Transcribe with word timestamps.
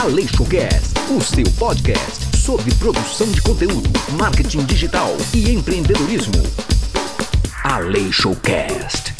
Aleixocast, 0.00 0.94
o 1.10 1.20
seu 1.20 1.44
podcast 1.58 2.36
sobre 2.36 2.72
produção 2.76 3.26
de 3.32 3.42
conteúdo, 3.42 3.90
marketing 4.16 4.64
digital 4.64 5.10
e 5.34 5.50
empreendedorismo. 5.50 6.40
Aleixocast. 7.64 9.12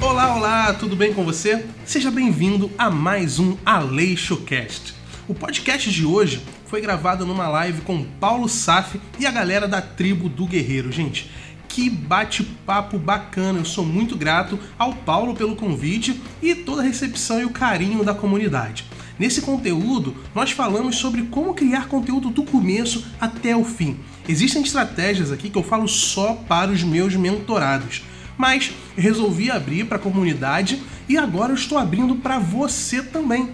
Olá, 0.00 0.36
olá, 0.36 0.74
tudo 0.74 0.94
bem 0.94 1.12
com 1.12 1.24
você? 1.24 1.66
Seja 1.84 2.12
bem-vindo 2.12 2.70
a 2.78 2.88
mais 2.88 3.40
um 3.40 3.56
Aleixocast. 3.66 4.94
O 5.26 5.34
podcast 5.34 5.90
de 5.90 6.06
hoje 6.06 6.40
foi 6.74 6.80
gravado 6.80 7.24
numa 7.24 7.46
live 7.46 7.82
com 7.82 8.02
Paulo 8.02 8.48
Saf 8.48 9.00
e 9.16 9.24
a 9.24 9.30
galera 9.30 9.68
da 9.68 9.80
tribo 9.80 10.28
do 10.28 10.44
Guerreiro. 10.44 10.90
Gente, 10.90 11.30
que 11.68 11.88
bate-papo 11.88 12.98
bacana! 12.98 13.60
Eu 13.60 13.64
sou 13.64 13.86
muito 13.86 14.16
grato 14.16 14.58
ao 14.76 14.92
Paulo 14.92 15.36
pelo 15.36 15.54
convite 15.54 16.20
e 16.42 16.52
toda 16.52 16.82
a 16.82 16.84
recepção 16.84 17.40
e 17.40 17.44
o 17.44 17.50
carinho 17.50 18.02
da 18.02 18.12
comunidade. 18.12 18.86
Nesse 19.16 19.42
conteúdo, 19.42 20.16
nós 20.34 20.50
falamos 20.50 20.96
sobre 20.96 21.22
como 21.22 21.54
criar 21.54 21.86
conteúdo 21.86 22.28
do 22.28 22.42
começo 22.42 23.06
até 23.20 23.54
o 23.54 23.64
fim. 23.64 23.96
Existem 24.28 24.60
estratégias 24.60 25.30
aqui 25.30 25.50
que 25.50 25.56
eu 25.56 25.62
falo 25.62 25.86
só 25.86 26.34
para 26.34 26.72
os 26.72 26.82
meus 26.82 27.14
mentorados 27.14 28.02
mas 28.36 28.72
resolvi 28.96 29.48
abrir 29.48 29.86
para 29.86 29.96
a 29.96 30.00
comunidade 30.00 30.82
e 31.08 31.16
agora 31.16 31.52
eu 31.52 31.54
estou 31.54 31.78
abrindo 31.78 32.16
para 32.16 32.40
você 32.40 33.00
também. 33.00 33.50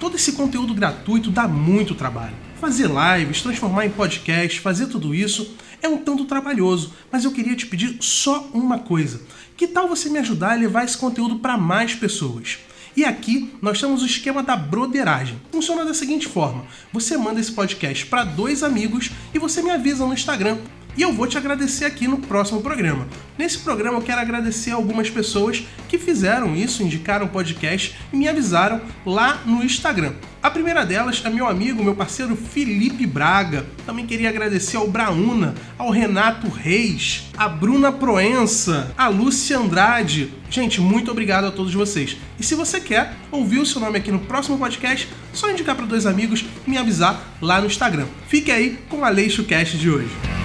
Todo 0.00 0.16
esse 0.16 0.32
conteúdo 0.32 0.72
gratuito 0.72 1.30
dá 1.30 1.46
muito 1.46 1.94
trabalho. 1.94 2.41
Fazer 2.62 2.88
lives, 2.88 3.42
transformar 3.42 3.86
em 3.86 3.90
podcast, 3.90 4.60
fazer 4.60 4.86
tudo 4.86 5.12
isso 5.12 5.52
é 5.82 5.88
um 5.88 5.98
tanto 5.98 6.26
trabalhoso, 6.26 6.92
mas 7.10 7.24
eu 7.24 7.32
queria 7.32 7.56
te 7.56 7.66
pedir 7.66 7.96
só 7.98 8.48
uma 8.54 8.78
coisa. 8.78 9.20
Que 9.56 9.66
tal 9.66 9.88
você 9.88 10.08
me 10.08 10.20
ajudar 10.20 10.52
a 10.52 10.54
levar 10.54 10.84
esse 10.84 10.96
conteúdo 10.96 11.40
para 11.40 11.58
mais 11.58 11.96
pessoas? 11.96 12.60
E 12.96 13.04
aqui 13.04 13.52
nós 13.60 13.80
temos 13.80 14.00
o 14.00 14.06
esquema 14.06 14.44
da 14.44 14.54
broderagem. 14.54 15.40
Funciona 15.50 15.84
da 15.84 15.92
seguinte 15.92 16.28
forma: 16.28 16.64
você 16.92 17.16
manda 17.16 17.40
esse 17.40 17.50
podcast 17.50 18.06
para 18.06 18.22
dois 18.22 18.62
amigos 18.62 19.10
e 19.34 19.40
você 19.40 19.60
me 19.60 19.70
avisa 19.70 20.06
no 20.06 20.14
Instagram 20.14 20.58
e 20.96 21.02
eu 21.02 21.12
vou 21.12 21.26
te 21.26 21.38
agradecer 21.38 21.84
aqui 21.84 22.06
no 22.06 22.18
próximo 22.18 22.60
programa. 22.60 23.06
Nesse 23.38 23.58
programa 23.58 23.98
eu 23.98 24.02
quero 24.02 24.20
agradecer 24.20 24.70
algumas 24.70 25.10
pessoas 25.10 25.64
que 25.88 25.98
fizeram 25.98 26.54
isso, 26.54 26.82
indicaram 26.82 27.26
o 27.26 27.30
podcast 27.30 27.96
e 28.12 28.16
me 28.16 28.28
avisaram 28.28 28.80
lá 29.04 29.40
no 29.44 29.62
Instagram. 29.62 30.14
A 30.42 30.50
primeira 30.50 30.84
delas 30.84 31.22
é 31.24 31.30
meu 31.30 31.46
amigo, 31.46 31.84
meu 31.84 31.94
parceiro 31.94 32.34
Felipe 32.34 33.06
Braga. 33.06 33.64
Também 33.86 34.06
queria 34.06 34.28
agradecer 34.28 34.76
ao 34.76 34.88
Brauna, 34.88 35.54
ao 35.78 35.90
Renato 35.90 36.48
Reis, 36.48 37.30
a 37.36 37.48
Bruna 37.48 37.92
Proença, 37.92 38.92
a 38.98 39.08
Lúcia 39.08 39.56
Andrade. 39.56 40.32
Gente, 40.50 40.80
muito 40.80 41.10
obrigado 41.10 41.44
a 41.44 41.52
todos 41.52 41.72
vocês. 41.72 42.16
E 42.38 42.42
se 42.42 42.56
você 42.56 42.80
quer 42.80 43.14
ouvir 43.30 43.60
o 43.60 43.66
seu 43.66 43.80
nome 43.80 43.98
aqui 43.98 44.10
no 44.10 44.18
próximo 44.18 44.58
podcast, 44.58 45.08
só 45.32 45.48
indicar 45.50 45.76
para 45.76 45.86
dois 45.86 46.06
amigos 46.06 46.44
e 46.66 46.70
me 46.70 46.76
avisar 46.76 47.36
lá 47.40 47.60
no 47.60 47.68
Instagram. 47.68 48.06
Fique 48.26 48.50
aí 48.50 48.78
com 48.88 49.04
a 49.04 49.08
Leixo 49.08 49.44
Cast 49.44 49.78
de 49.78 49.88
hoje. 49.88 50.41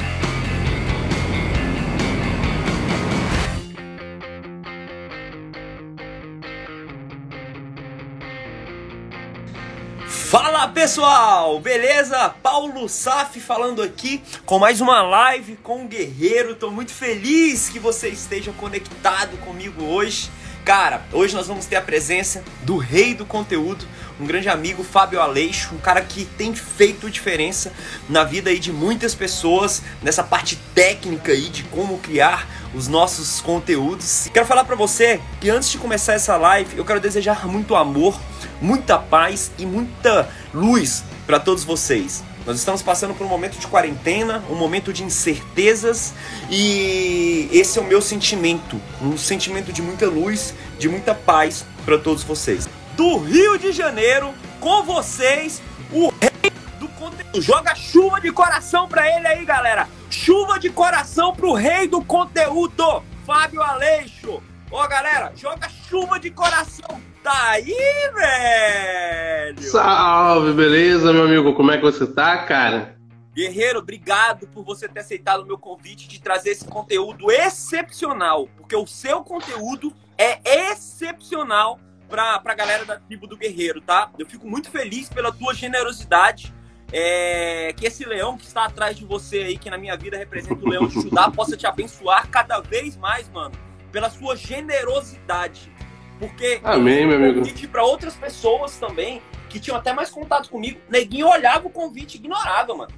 Pessoal, 10.88 11.60
beleza? 11.60 12.30
Paulo 12.42 12.88
Saf 12.88 13.42
falando 13.42 13.82
aqui 13.84 14.24
com 14.46 14.58
mais 14.58 14.80
uma 14.80 15.02
live 15.02 15.58
com 15.58 15.84
o 15.84 15.86
Guerreiro. 15.86 16.56
Tô 16.56 16.72
muito 16.72 16.94
feliz 16.94 17.68
que 17.68 17.78
você 17.78 18.08
esteja 18.08 18.54
conectado 18.54 19.36
comigo 19.40 19.84
hoje. 19.84 20.30
Cara, 20.64 21.02
hoje 21.12 21.36
nós 21.36 21.46
vamos 21.46 21.66
ter 21.66 21.76
a 21.76 21.82
presença 21.82 22.42
do 22.64 22.78
rei 22.78 23.14
do 23.14 23.26
conteúdo, 23.26 23.86
um 24.18 24.26
grande 24.26 24.48
amigo, 24.48 24.82
Fábio 24.82 25.22
Aleixo, 25.22 25.76
um 25.76 25.78
cara 25.78 26.02
que 26.02 26.24
tem 26.24 26.56
feito 26.56 27.10
diferença 27.10 27.74
na 28.08 28.24
vida 28.24 28.50
aí 28.50 28.58
de 28.58 28.72
muitas 28.72 29.14
pessoas, 29.14 29.82
nessa 30.02 30.24
parte 30.24 30.58
técnica 30.74 31.34
aí 31.34 31.50
de 31.50 31.64
como 31.64 31.98
criar 32.00 32.48
os 32.74 32.88
nossos 32.88 33.42
conteúdos. 33.42 34.30
Quero 34.34 34.46
falar 34.46 34.64
para 34.64 34.76
você 34.76 35.20
que 35.42 35.50
antes 35.50 35.70
de 35.70 35.78
começar 35.78 36.14
essa 36.14 36.38
live, 36.38 36.78
eu 36.78 36.86
quero 36.86 37.00
desejar 37.02 37.46
muito 37.46 37.76
amor, 37.76 38.18
muita 38.62 38.98
paz 38.98 39.52
e 39.58 39.66
muita 39.66 40.30
luz 40.54 41.04
para 41.26 41.40
todos 41.40 41.64
vocês. 41.64 42.24
Nós 42.46 42.58
estamos 42.58 42.82
passando 42.82 43.14
por 43.14 43.26
um 43.26 43.30
momento 43.30 43.60
de 43.60 43.68
quarentena, 43.68 44.42
um 44.50 44.56
momento 44.56 44.94
de 44.94 45.04
incertezas 45.04 46.14
e 46.50 47.50
esse 47.52 47.78
é 47.78 47.82
o 47.82 47.86
meu 47.86 48.02
sentimento, 48.02 48.80
um 49.02 49.18
sentimento 49.18 49.74
de 49.74 49.82
muita 49.82 50.06
luz, 50.08 50.54
de 50.80 50.88
muita 50.88 51.14
paz 51.14 51.66
para 51.84 51.98
todos 51.98 52.24
vocês. 52.24 52.70
Do 52.96 53.18
Rio 53.18 53.58
de 53.58 53.74
Janeiro, 53.74 54.34
com 54.62 54.84
vocês, 54.84 55.62
o 55.92 56.10
rei 56.22 56.52
do 56.80 56.88
conteúdo. 56.90 57.42
Joga 57.42 57.76
chuva 57.76 58.22
de 58.22 58.32
coração 58.32 58.88
para 58.88 59.06
ele 59.14 59.28
aí, 59.28 59.44
galera. 59.44 59.90
Chuva 60.10 60.58
de 60.58 60.70
coração 60.70 61.36
pro 61.36 61.52
rei 61.52 61.86
do 61.86 62.02
conteúdo, 62.02 63.04
Fábio 63.26 63.62
Aleixo. 63.62 64.42
Ó, 64.72 64.88
galera, 64.88 65.34
joga 65.36 65.70
chuva 65.90 66.18
de 66.18 66.32
coração. 66.32 67.02
Tá 67.28 67.50
aí, 67.50 67.76
velho? 68.16 69.62
Salve, 69.62 70.54
beleza, 70.54 71.12
meu 71.12 71.26
amigo? 71.26 71.54
Como 71.56 71.70
é 71.70 71.78
que 71.78 71.84
você 71.84 72.08
tá, 72.08 72.38
cara? 72.46 72.96
Guerreiro, 73.36 73.80
obrigado 73.80 74.48
por 74.48 74.64
você 74.64 74.88
ter 74.88 75.02
aceitado 75.02 75.42
o 75.42 75.46
meu 75.46 75.58
convite 75.58 76.08
de 76.08 76.22
trazer 76.22 76.52
esse 76.52 76.64
conteúdo 76.64 77.30
excepcional, 77.30 78.48
porque 78.56 78.78
o 78.78 78.88
seu 78.88 79.26
conteúdo 79.26 79.94
é 80.18 80.40
excepcional 80.72 81.82
pra, 82.08 82.40
pra 82.40 82.56
galera 82.56 82.86
da 82.86 82.98
tribo 82.98 83.28
do 83.28 83.36
Guerreiro, 83.36 83.82
tá? 83.82 84.10
Eu 84.18 84.26
fico 84.26 84.48
muito 84.48 84.72
feliz 84.72 85.10
pela 85.10 85.30
tua 85.30 85.54
generosidade. 85.54 86.54
É, 86.94 87.74
que 87.76 87.86
esse 87.86 88.06
leão 88.06 88.38
que 88.38 88.46
está 88.46 88.64
atrás 88.64 88.96
de 88.96 89.04
você 89.04 89.40
aí, 89.40 89.58
que 89.58 89.70
na 89.70 89.78
minha 89.78 89.98
vida 89.98 90.18
representa 90.18 90.64
o 90.64 90.70
leão 90.70 90.88
de 90.88 90.94
Judá, 90.94 91.28
possa 91.36 91.58
te 91.58 91.68
abençoar 91.68 92.30
cada 92.30 92.62
vez 92.62 92.96
mais, 92.96 93.28
mano, 93.28 93.54
pela 93.92 94.10
sua 94.10 94.38
generosidade. 94.38 95.76
Porque 96.20 96.60
Amém, 96.64 97.06
meu 97.06 97.18
amigo. 97.18 97.40
convite 97.40 97.68
para 97.68 97.84
outras 97.84 98.16
pessoas 98.16 98.78
também 98.78 99.22
que 99.50 99.60
tinham 99.60 99.78
até 99.78 99.94
mais 99.94 100.10
contato 100.10 100.50
comigo. 100.50 100.80
Neguinho 100.90 101.28
olhava 101.28 101.68
o 101.68 101.70
convite 101.70 102.16
e 102.16 102.18
ignorava, 102.18 102.74
mano. 102.76 102.92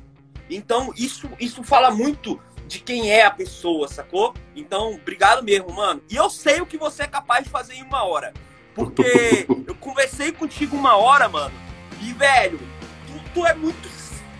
Então, 0.50 0.92
isso, 0.98 1.30
isso 1.40 1.64
fala 1.64 1.92
muito 1.92 2.40
de 2.66 2.80
quem 2.80 3.12
é 3.12 3.26
a 3.26 3.32
pessoa, 3.32 3.88
sacou? 3.88 4.34
Então, 4.56 4.94
obrigado 4.94 5.44
mesmo, 5.44 5.72
mano. 5.74 6.02
E 6.10 6.16
eu 6.16 6.30
sei 6.30 6.62
o 6.62 6.66
que 6.66 6.78
você 6.78 7.04
é 7.04 7.08
capaz 7.08 7.44
de 7.44 7.50
fazer 7.50 7.76
em 7.76 7.84
uma 7.84 8.04
hora. 8.04 8.34
Porque 8.74 9.46
eu 9.68 9.76
conversei 9.76 10.32
contigo 10.32 10.76
uma 10.76 10.96
hora, 10.96 11.28
mano. 11.28 11.54
E, 12.02 12.14
velho, 12.14 12.60
tu, 13.06 13.14
tu 13.34 13.46
é 13.46 13.54
muito. 13.54 13.90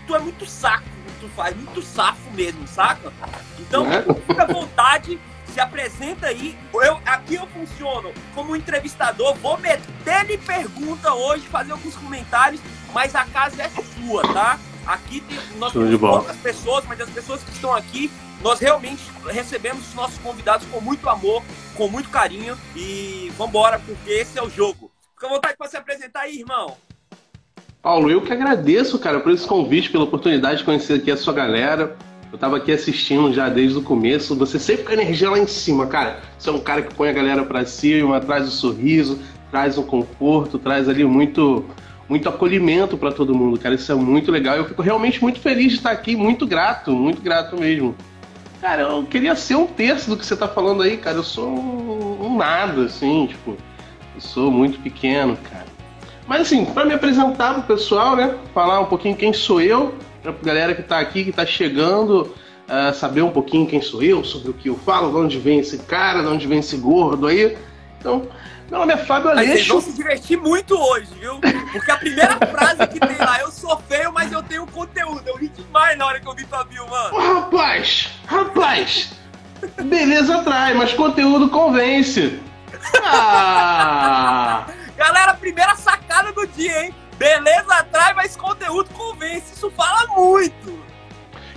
Tu 0.06 0.14
é 0.16 0.18
muito 0.18 0.46
saco 0.46 0.84
tu 1.20 1.28
faz, 1.28 1.54
muito 1.54 1.82
safo 1.82 2.30
mesmo, 2.32 2.66
saca? 2.66 3.12
Então, 3.58 3.86
É? 3.92 4.02
fica 4.26 4.42
à 4.42 4.46
vontade, 4.46 5.20
se 5.50 5.60
apresenta 5.60 6.26
aí. 6.26 6.56
Eu, 6.72 7.00
aqui 7.04 7.34
eu 7.34 7.46
funciono 7.48 8.12
como 8.34 8.56
entrevistador, 8.56 9.34
vou 9.34 9.58
meter-lhe 9.58 10.38
pergunta 10.38 11.12
hoje, 11.12 11.46
fazer 11.46 11.72
alguns 11.72 11.96
comentários, 11.96 12.60
mas 12.92 13.14
a 13.14 13.24
casa 13.24 13.62
é 13.62 13.68
sua, 13.68 14.22
tá? 14.22 14.58
Aqui 14.86 15.20
tem, 15.20 15.38
nós 15.58 15.72
temos 15.72 16.00
poucas 16.00 16.36
pessoas, 16.38 16.84
mas 16.86 17.00
as 17.00 17.10
pessoas 17.10 17.42
que 17.42 17.52
estão 17.52 17.74
aqui, 17.74 18.10
nós 18.42 18.58
realmente 18.58 19.02
recebemos 19.26 19.88
os 19.88 19.94
nossos 19.94 20.18
convidados 20.18 20.66
com 20.68 20.80
muito 20.80 21.08
amor, 21.08 21.42
com 21.76 21.88
muito 21.88 22.08
carinho 22.08 22.56
e 22.74 23.30
vambora, 23.36 23.78
porque 23.78 24.10
esse 24.10 24.38
é 24.38 24.42
o 24.42 24.48
jogo. 24.48 24.90
Fica 25.14 25.26
à 25.26 25.30
vontade 25.30 25.56
para 25.56 25.68
se 25.68 25.76
apresentar 25.76 26.20
aí, 26.20 26.38
irmão. 26.38 26.76
Paulo, 27.82 28.10
eu 28.10 28.20
que 28.20 28.32
agradeço, 28.32 28.98
cara, 28.98 29.20
por 29.20 29.32
esse 29.32 29.46
convite, 29.46 29.90
pela 29.90 30.04
oportunidade 30.04 30.58
de 30.58 30.64
conhecer 30.64 30.94
aqui 30.94 31.10
a 31.10 31.16
sua 31.16 31.32
galera. 31.32 31.96
Eu 32.32 32.38
tava 32.38 32.56
aqui 32.56 32.70
assistindo 32.70 33.32
já 33.32 33.48
desde 33.48 33.78
o 33.78 33.82
começo. 33.82 34.36
Você 34.36 34.58
sempre 34.58 34.84
com 34.84 34.90
a 34.90 34.94
energia 34.94 35.30
lá 35.30 35.38
em 35.38 35.46
cima, 35.46 35.86
cara. 35.86 36.20
Você 36.38 36.48
é 36.48 36.52
um 36.52 36.60
cara 36.60 36.82
que 36.82 36.94
põe 36.94 37.08
a 37.08 37.12
galera 37.12 37.44
pra 37.44 37.64
cima, 37.64 38.20
traz 38.20 38.46
o 38.46 38.50
sorriso, 38.50 39.18
traz 39.50 39.76
um 39.76 39.82
conforto, 39.82 40.58
traz 40.58 40.88
ali 40.88 41.04
muito 41.04 41.64
muito 42.08 42.28
acolhimento 42.28 42.96
pra 42.98 43.12
todo 43.12 43.34
mundo, 43.34 43.58
cara. 43.58 43.74
Isso 43.76 43.90
é 43.90 43.94
muito 43.94 44.32
legal. 44.32 44.56
Eu 44.56 44.64
fico 44.64 44.82
realmente 44.82 45.22
muito 45.22 45.38
feliz 45.38 45.72
de 45.72 45.78
estar 45.78 45.92
aqui, 45.92 46.16
muito 46.16 46.44
grato, 46.46 46.90
muito 46.90 47.22
grato 47.22 47.56
mesmo. 47.56 47.94
Cara, 48.60 48.82
eu 48.82 49.04
queria 49.04 49.34
ser 49.36 49.54
um 49.54 49.66
terço 49.66 50.10
do 50.10 50.16
que 50.16 50.26
você 50.26 50.36
tá 50.36 50.48
falando 50.48 50.82
aí, 50.82 50.96
cara. 50.96 51.16
Eu 51.16 51.22
sou 51.22 51.48
um, 51.48 52.26
um 52.26 52.36
nada, 52.36 52.82
assim, 52.84 53.26
tipo, 53.26 53.56
eu 54.14 54.20
sou 54.20 54.50
muito 54.50 54.80
pequeno, 54.80 55.36
cara. 55.50 55.66
Mas 56.26 56.42
assim, 56.42 56.64
para 56.64 56.84
me 56.84 56.92
apresentar 56.92 57.54
pro 57.54 57.62
pessoal, 57.62 58.16
né? 58.16 58.34
Falar 58.52 58.80
um 58.80 58.86
pouquinho 58.86 59.16
quem 59.16 59.32
sou 59.32 59.60
eu, 59.60 59.94
pra 60.22 60.32
galera 60.42 60.74
que 60.74 60.82
tá 60.82 60.98
aqui, 60.98 61.24
que 61.24 61.32
tá 61.32 61.46
chegando, 61.46 62.34
ah, 62.68 62.92
saber 62.92 63.22
um 63.22 63.30
pouquinho 63.30 63.66
quem 63.66 63.80
sou 63.80 64.02
eu, 64.02 64.24
sobre 64.24 64.50
o 64.50 64.54
que 64.54 64.68
eu 64.68 64.76
falo, 64.76 65.10
de 65.10 65.16
onde 65.16 65.38
vem 65.38 65.58
esse 65.58 65.78
cara, 65.78 66.22
de 66.22 66.28
onde 66.28 66.46
vem 66.46 66.60
esse 66.60 66.76
gordo 66.76 67.26
aí. 67.26 67.56
Então, 67.98 68.28
meu 68.70 68.78
nome 68.78 68.92
é 68.92 68.96
Fábio 68.96 69.30
Aí 69.30 69.48
vocês 69.48 69.66
vão 69.66 69.78
Aleixo. 69.78 69.90
se 69.90 69.96
divertir 69.96 70.38
muito 70.38 70.78
hoje, 70.78 71.08
viu? 71.18 71.40
Porque 71.72 71.90
a 71.90 71.96
primeira 71.96 72.36
frase 72.46 72.86
que 72.86 73.00
tem 73.00 73.16
lá, 73.18 73.40
eu 73.40 73.50
sou 73.50 73.76
feio, 73.88 74.12
mas 74.12 74.30
eu 74.30 74.42
tenho 74.44 74.64
conteúdo. 74.66 75.24
demais 75.40 75.98
na 75.98 76.06
hora 76.06 76.20
que 76.20 76.28
eu 76.28 76.34
vi 76.34 76.46
tua 76.46 76.62
bio, 76.64 76.88
mano. 76.88 77.16
Ô, 77.16 77.34
rapaz, 77.34 78.10
rapaz, 78.26 79.12
beleza 79.82 80.36
atrai, 80.36 80.74
mas 80.74 80.92
conteúdo 80.92 81.48
convence. 81.48 82.38
Ah! 83.04 84.66
Galera, 84.96 85.34
primeira 85.34 85.74
sacada 85.74 86.32
do 86.32 86.46
dia, 86.46 86.84
hein? 86.84 86.94
Beleza 87.20 87.74
atrai, 87.74 88.14
mas 88.14 88.34
conteúdo 88.34 88.88
convence. 88.94 89.52
Isso 89.52 89.70
fala 89.72 90.06
muito. 90.16 90.80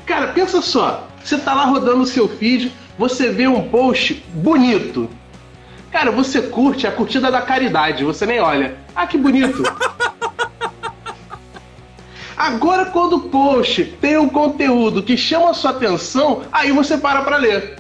Cara, 0.06 0.27
pensa 0.33 0.62
só. 0.62 1.07
Você 1.24 1.38
tá 1.38 1.54
lá 1.54 1.63
rodando 1.63 2.01
o 2.01 2.06
seu 2.06 2.27
feed, 2.27 2.74
você 3.00 3.30
vê 3.30 3.48
um 3.48 3.69
post 3.69 4.15
bonito. 4.33 5.10
Cara, 5.89 6.12
você 6.12 6.42
curte 6.42 6.86
a 6.86 6.92
curtida 6.92 7.31
da 7.31 7.42
caridade, 7.42 8.04
você 8.04 8.25
nem 8.25 8.42
olha. 8.42 8.75
Ah, 8.94 9.07
que 9.07 9.18
bonito. 9.18 9.63
Agora, 12.36 12.88
quando 12.88 13.16
o 13.16 13.30
post 13.30 13.86
tem 14.01 14.18
um 14.18 14.27
conteúdo 14.27 15.01
que 15.01 15.16
chama 15.16 15.51
a 15.51 15.54
sua 15.54 15.71
atenção, 15.71 16.44
aí 16.51 16.74
você 16.74 16.98
para 16.98 17.21
para 17.21 17.38
ler. 17.38 17.80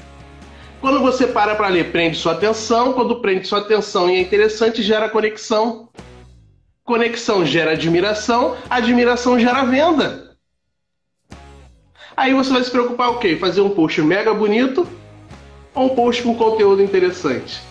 Quando 0.79 1.01
você 1.01 1.27
para 1.27 1.53
para 1.55 1.67
ler, 1.67 1.91
prende 1.91 2.15
sua 2.15 2.31
atenção. 2.31 2.93
Quando 2.93 3.19
prende 3.19 3.45
sua 3.45 3.59
atenção 3.59 4.09
e 4.09 4.15
é 4.15 4.21
interessante, 4.21 4.81
gera 4.81 5.09
conexão. 5.09 5.89
Conexão 6.83 7.45
gera 7.45 7.71
admiração, 7.71 8.57
admiração 8.69 9.39
gera 9.39 9.63
venda. 9.63 10.35
Aí 12.15 12.33
você 12.33 12.51
vai 12.51 12.61
se 12.61 12.69
preocupar 12.69 13.09
o 13.11 13.19
quê? 13.19 13.37
Fazer 13.37 13.61
um 13.61 13.69
post 13.69 14.01
mega 14.01 14.33
bonito 14.33 14.87
ou 15.73 15.85
um 15.85 15.95
post 15.95 16.21
com 16.21 16.35
conteúdo 16.35 16.83
interessante? 16.83 17.61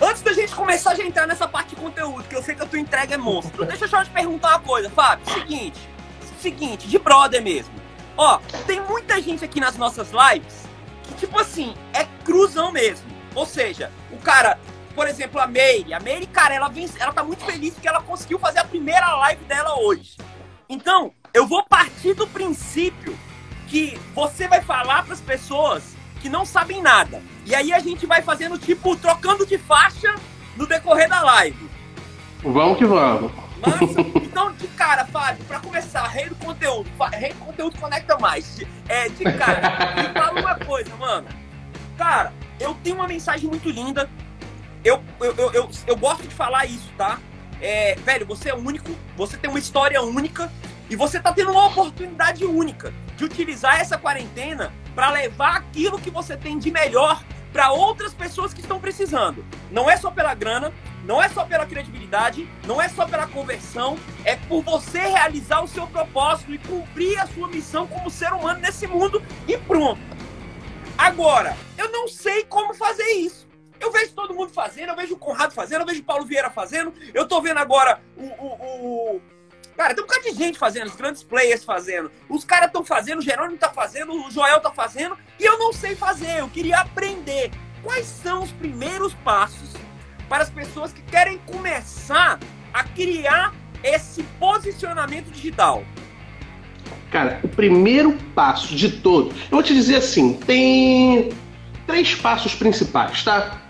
Antes 0.00 0.22
da 0.22 0.32
gente 0.32 0.54
começar 0.54 0.92
a 0.92 1.02
entrar 1.02 1.26
nessa 1.26 1.48
parte 1.48 1.70
de 1.70 1.76
conteúdo, 1.76 2.22
que 2.28 2.36
eu 2.36 2.42
sei 2.42 2.54
que 2.54 2.62
a 2.62 2.66
tua 2.66 2.78
entrega 2.78 3.14
é 3.14 3.18
monstro, 3.18 3.64
deixa 3.64 3.84
eu 3.84 3.88
só 3.88 4.04
te 4.04 4.10
perguntar 4.10 4.50
uma 4.50 4.60
coisa, 4.60 4.88
Fábio. 4.90 5.28
Seguinte, 5.32 5.80
seguinte, 6.40 6.86
de 6.86 6.98
brother 7.00 7.42
mesmo. 7.42 7.74
Ó, 8.16 8.38
tem 8.66 8.80
muita 8.80 9.20
gente 9.20 9.44
aqui 9.44 9.58
nas 9.58 9.76
nossas 9.76 10.10
lives 10.12 10.66
que, 11.02 11.14
tipo 11.14 11.38
assim, 11.38 11.74
é 11.92 12.04
cruzão 12.24 12.70
mesmo. 12.70 13.06
Ou 13.34 13.44
seja, 13.44 13.90
o 14.12 14.18
cara, 14.18 14.58
por 14.94 15.08
exemplo, 15.08 15.40
a 15.40 15.46
Meire, 15.46 15.94
a 15.94 16.00
Meire, 16.00 16.26
cara, 16.26 16.54
ela, 16.54 16.68
vem, 16.68 16.88
ela 16.98 17.12
tá 17.12 17.24
muito 17.24 17.44
feliz 17.44 17.74
porque 17.74 17.88
ela 17.88 18.02
conseguiu 18.02 18.38
fazer 18.38 18.60
a 18.60 18.64
primeira 18.64 19.14
live 19.16 19.44
dela 19.44 19.78
hoje. 19.80 20.16
Então, 20.68 21.12
eu 21.34 21.46
vou 21.46 21.64
partir 21.64 22.14
do 22.14 22.26
princípio 22.26 23.18
que 23.68 23.98
você 24.14 24.46
vai 24.46 24.60
falar 24.60 25.02
para 25.04 25.14
as 25.14 25.20
pessoas 25.20 25.94
que 26.20 26.28
não 26.28 26.44
sabem 26.44 26.80
nada. 26.82 27.22
E 27.44 27.54
aí 27.54 27.72
a 27.72 27.78
gente 27.78 28.06
vai 28.06 28.22
fazendo 28.22 28.58
tipo 28.58 28.94
trocando 28.96 29.44
de 29.46 29.58
faixa 29.58 30.14
no 30.56 30.66
decorrer 30.66 31.08
da 31.08 31.20
live. 31.22 31.70
Vamos 32.42 32.78
que 32.78 32.84
vamos. 32.84 33.32
Então, 34.32 34.50
de 34.54 34.66
cara, 34.68 35.04
Fábio, 35.04 35.44
pra 35.44 35.60
começar, 35.60 36.06
rei 36.08 36.28
do 36.28 36.34
conteúdo, 36.36 36.88
rei 37.12 37.34
do 37.34 37.44
conteúdo 37.44 37.78
conecta 37.78 38.18
mais. 38.18 38.60
É, 38.88 39.10
de 39.10 39.24
cara, 39.24 39.94
me 39.94 40.08
fala 40.08 40.40
uma 40.40 40.54
coisa, 40.54 40.96
mano. 40.96 41.28
Cara, 41.98 42.32
eu 42.58 42.74
tenho 42.82 42.96
uma 42.96 43.06
mensagem 43.06 43.48
muito 43.48 43.68
linda. 43.68 44.08
Eu, 44.84 45.02
eu, 45.20 45.52
eu, 45.52 45.70
eu, 45.86 45.96
gosto 45.96 46.22
de 46.22 46.34
falar 46.34 46.66
isso, 46.66 46.90
tá? 46.98 47.18
É, 47.60 47.94
velho, 47.96 48.26
você 48.26 48.50
é 48.50 48.54
único, 48.54 48.90
você 49.16 49.36
tem 49.36 49.48
uma 49.48 49.58
história 49.58 50.02
única 50.02 50.50
e 50.90 50.96
você 50.96 51.20
tá 51.20 51.32
tendo 51.32 51.52
uma 51.52 51.66
oportunidade 51.66 52.44
única 52.44 52.92
de 53.16 53.24
utilizar 53.24 53.80
essa 53.80 53.96
quarentena 53.96 54.72
para 54.94 55.10
levar 55.10 55.56
aquilo 55.56 55.98
que 55.98 56.10
você 56.10 56.36
tem 56.36 56.58
de 56.58 56.70
melhor 56.70 57.22
para 57.52 57.70
outras 57.70 58.12
pessoas 58.12 58.52
que 58.52 58.60
estão 58.60 58.80
precisando. 58.80 59.44
Não 59.70 59.88
é 59.88 59.96
só 59.96 60.10
pela 60.10 60.34
grana, 60.34 60.72
não 61.04 61.22
é 61.22 61.28
só 61.28 61.44
pela 61.44 61.66
credibilidade, 61.66 62.48
não 62.66 62.80
é 62.80 62.88
só 62.88 63.06
pela 63.06 63.26
conversão, 63.26 63.96
é 64.24 64.36
por 64.36 64.62
você 64.62 65.00
realizar 65.00 65.62
o 65.62 65.68
seu 65.68 65.86
propósito 65.86 66.52
e 66.52 66.58
cumprir 66.58 67.18
a 67.20 67.26
sua 67.26 67.48
missão 67.48 67.86
como 67.86 68.10
ser 68.10 68.32
humano 68.32 68.60
nesse 68.60 68.86
mundo 68.86 69.22
e 69.46 69.56
pronto. 69.58 70.00
Agora, 70.96 71.56
eu 71.76 71.90
não 71.90 72.08
sei 72.08 72.44
como 72.44 72.74
fazer 72.74 73.08
isso. 73.12 73.51
Eu 73.82 73.90
vejo 73.90 74.12
todo 74.12 74.32
mundo 74.32 74.52
fazendo, 74.52 74.90
eu 74.90 74.96
vejo 74.96 75.14
o 75.14 75.18
Conrado 75.18 75.52
fazendo, 75.52 75.80
eu 75.80 75.86
vejo 75.86 76.00
o 76.00 76.04
Paulo 76.04 76.24
Vieira 76.24 76.48
fazendo, 76.48 76.94
eu 77.12 77.26
tô 77.26 77.42
vendo 77.42 77.58
agora 77.58 78.00
o, 78.16 78.22
o, 78.22 79.16
o 79.16 79.22
Cara, 79.76 79.92
tem 79.94 80.04
um 80.04 80.06
bocado 80.06 80.28
de 80.28 80.36
gente 80.36 80.58
fazendo, 80.58 80.86
os 80.86 80.94
grandes 80.94 81.24
players 81.24 81.64
fazendo. 81.64 82.10
Os 82.28 82.44
caras 82.44 82.66
estão 82.66 82.84
fazendo, 82.84 83.18
o 83.18 83.22
Jerônimo 83.22 83.58
tá 83.58 83.70
fazendo, 83.70 84.12
o 84.12 84.30
Joel 84.30 84.60
tá 84.60 84.70
fazendo, 84.70 85.18
e 85.40 85.44
eu 85.44 85.58
não 85.58 85.72
sei 85.72 85.96
fazer, 85.96 86.38
eu 86.38 86.48
queria 86.48 86.78
aprender. 86.78 87.50
Quais 87.82 88.06
são 88.06 88.44
os 88.44 88.52
primeiros 88.52 89.14
passos 89.14 89.70
para 90.28 90.44
as 90.44 90.50
pessoas 90.50 90.92
que 90.92 91.02
querem 91.02 91.38
começar 91.38 92.38
a 92.72 92.84
criar 92.84 93.52
esse 93.82 94.22
posicionamento 94.38 95.32
digital? 95.32 95.82
Cara, 97.10 97.40
o 97.42 97.48
primeiro 97.48 98.16
passo 98.34 98.76
de 98.76 99.00
todos, 99.00 99.34
eu 99.44 99.50
vou 99.50 99.62
te 99.62 99.74
dizer 99.74 99.96
assim, 99.96 100.34
tem 100.34 101.30
três 101.86 102.14
passos 102.14 102.54
principais, 102.54 103.24
tá? 103.24 103.61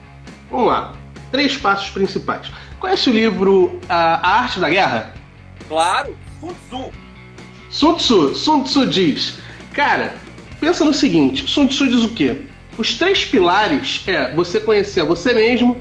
Vamos 0.53 0.67
lá, 0.67 0.93
três 1.31 1.57
passos 1.57 1.89
principais. 1.89 2.53
Conhece 2.79 3.09
o 3.09 3.13
livro 3.13 3.81
A 3.89 4.41
Arte 4.41 4.61
da 4.61 4.69
Guerra? 4.69 5.15
Claro, 5.67 6.15
Sun 6.39 6.53
Tzu. 6.69 6.93
Sun 7.71 7.95
Tzu, 7.95 8.35
Sun 8.35 8.63
Tzu 8.65 8.87
diz, 8.87 9.39
cara, 9.73 10.15
pensa 10.61 10.85
no 10.85 10.93
seguinte, 10.93 11.49
Sun 11.49 11.69
Tzu 11.69 11.89
diz 11.89 12.05
o 12.05 12.11
quê? 12.11 12.43
Os 12.77 12.99
três 12.99 13.25
pilares 13.25 14.05
é 14.07 14.35
você 14.35 14.61
conhecer 14.61 15.03
você 15.05 15.33
mesmo, 15.33 15.79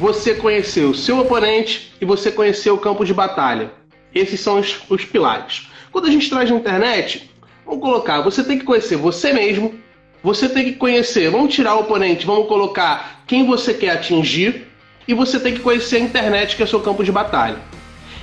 você 0.00 0.34
conhecer 0.34 0.84
o 0.84 0.94
seu 0.96 1.20
oponente 1.20 1.94
e 2.00 2.04
você 2.04 2.32
conhecer 2.32 2.70
o 2.70 2.78
campo 2.78 3.04
de 3.04 3.14
batalha. 3.14 3.70
Esses 4.12 4.40
são 4.40 4.58
os, 4.58 4.80
os 4.90 5.04
pilares. 5.04 5.68
Quando 5.92 6.08
a 6.08 6.10
gente 6.10 6.28
traz 6.28 6.50
na 6.50 6.56
internet, 6.56 7.30
vamos 7.64 7.80
colocar, 7.80 8.20
você 8.22 8.42
tem 8.42 8.58
que 8.58 8.64
conhecer 8.64 8.96
você 8.96 9.32
mesmo, 9.32 9.78
você 10.24 10.48
tem 10.48 10.64
que 10.64 10.72
conhecer, 10.72 11.30
vamos 11.30 11.54
tirar 11.54 11.76
o 11.76 11.82
oponente, 11.82 12.26
vamos 12.26 12.48
colocar 12.48 13.17
quem 13.28 13.46
você 13.46 13.72
quer 13.74 13.90
atingir, 13.90 14.66
e 15.06 15.14
você 15.14 15.38
tem 15.38 15.54
que 15.54 15.60
conhecer 15.60 15.96
a 15.96 16.00
internet, 16.00 16.56
que 16.56 16.62
é 16.62 16.64
o 16.64 16.68
seu 16.68 16.80
campo 16.80 17.04
de 17.04 17.12
batalha. 17.12 17.58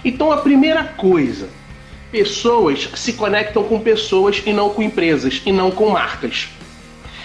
Então 0.03 0.31
a 0.31 0.37
primeira 0.37 0.83
coisa, 0.83 1.47
pessoas 2.11 2.89
se 2.95 3.13
conectam 3.13 3.63
com 3.63 3.79
pessoas 3.79 4.41
e 4.45 4.51
não 4.51 4.69
com 4.69 4.83
empresas, 4.83 5.41
e 5.45 5.51
não 5.51 5.71
com 5.71 5.89
marcas. 5.89 6.47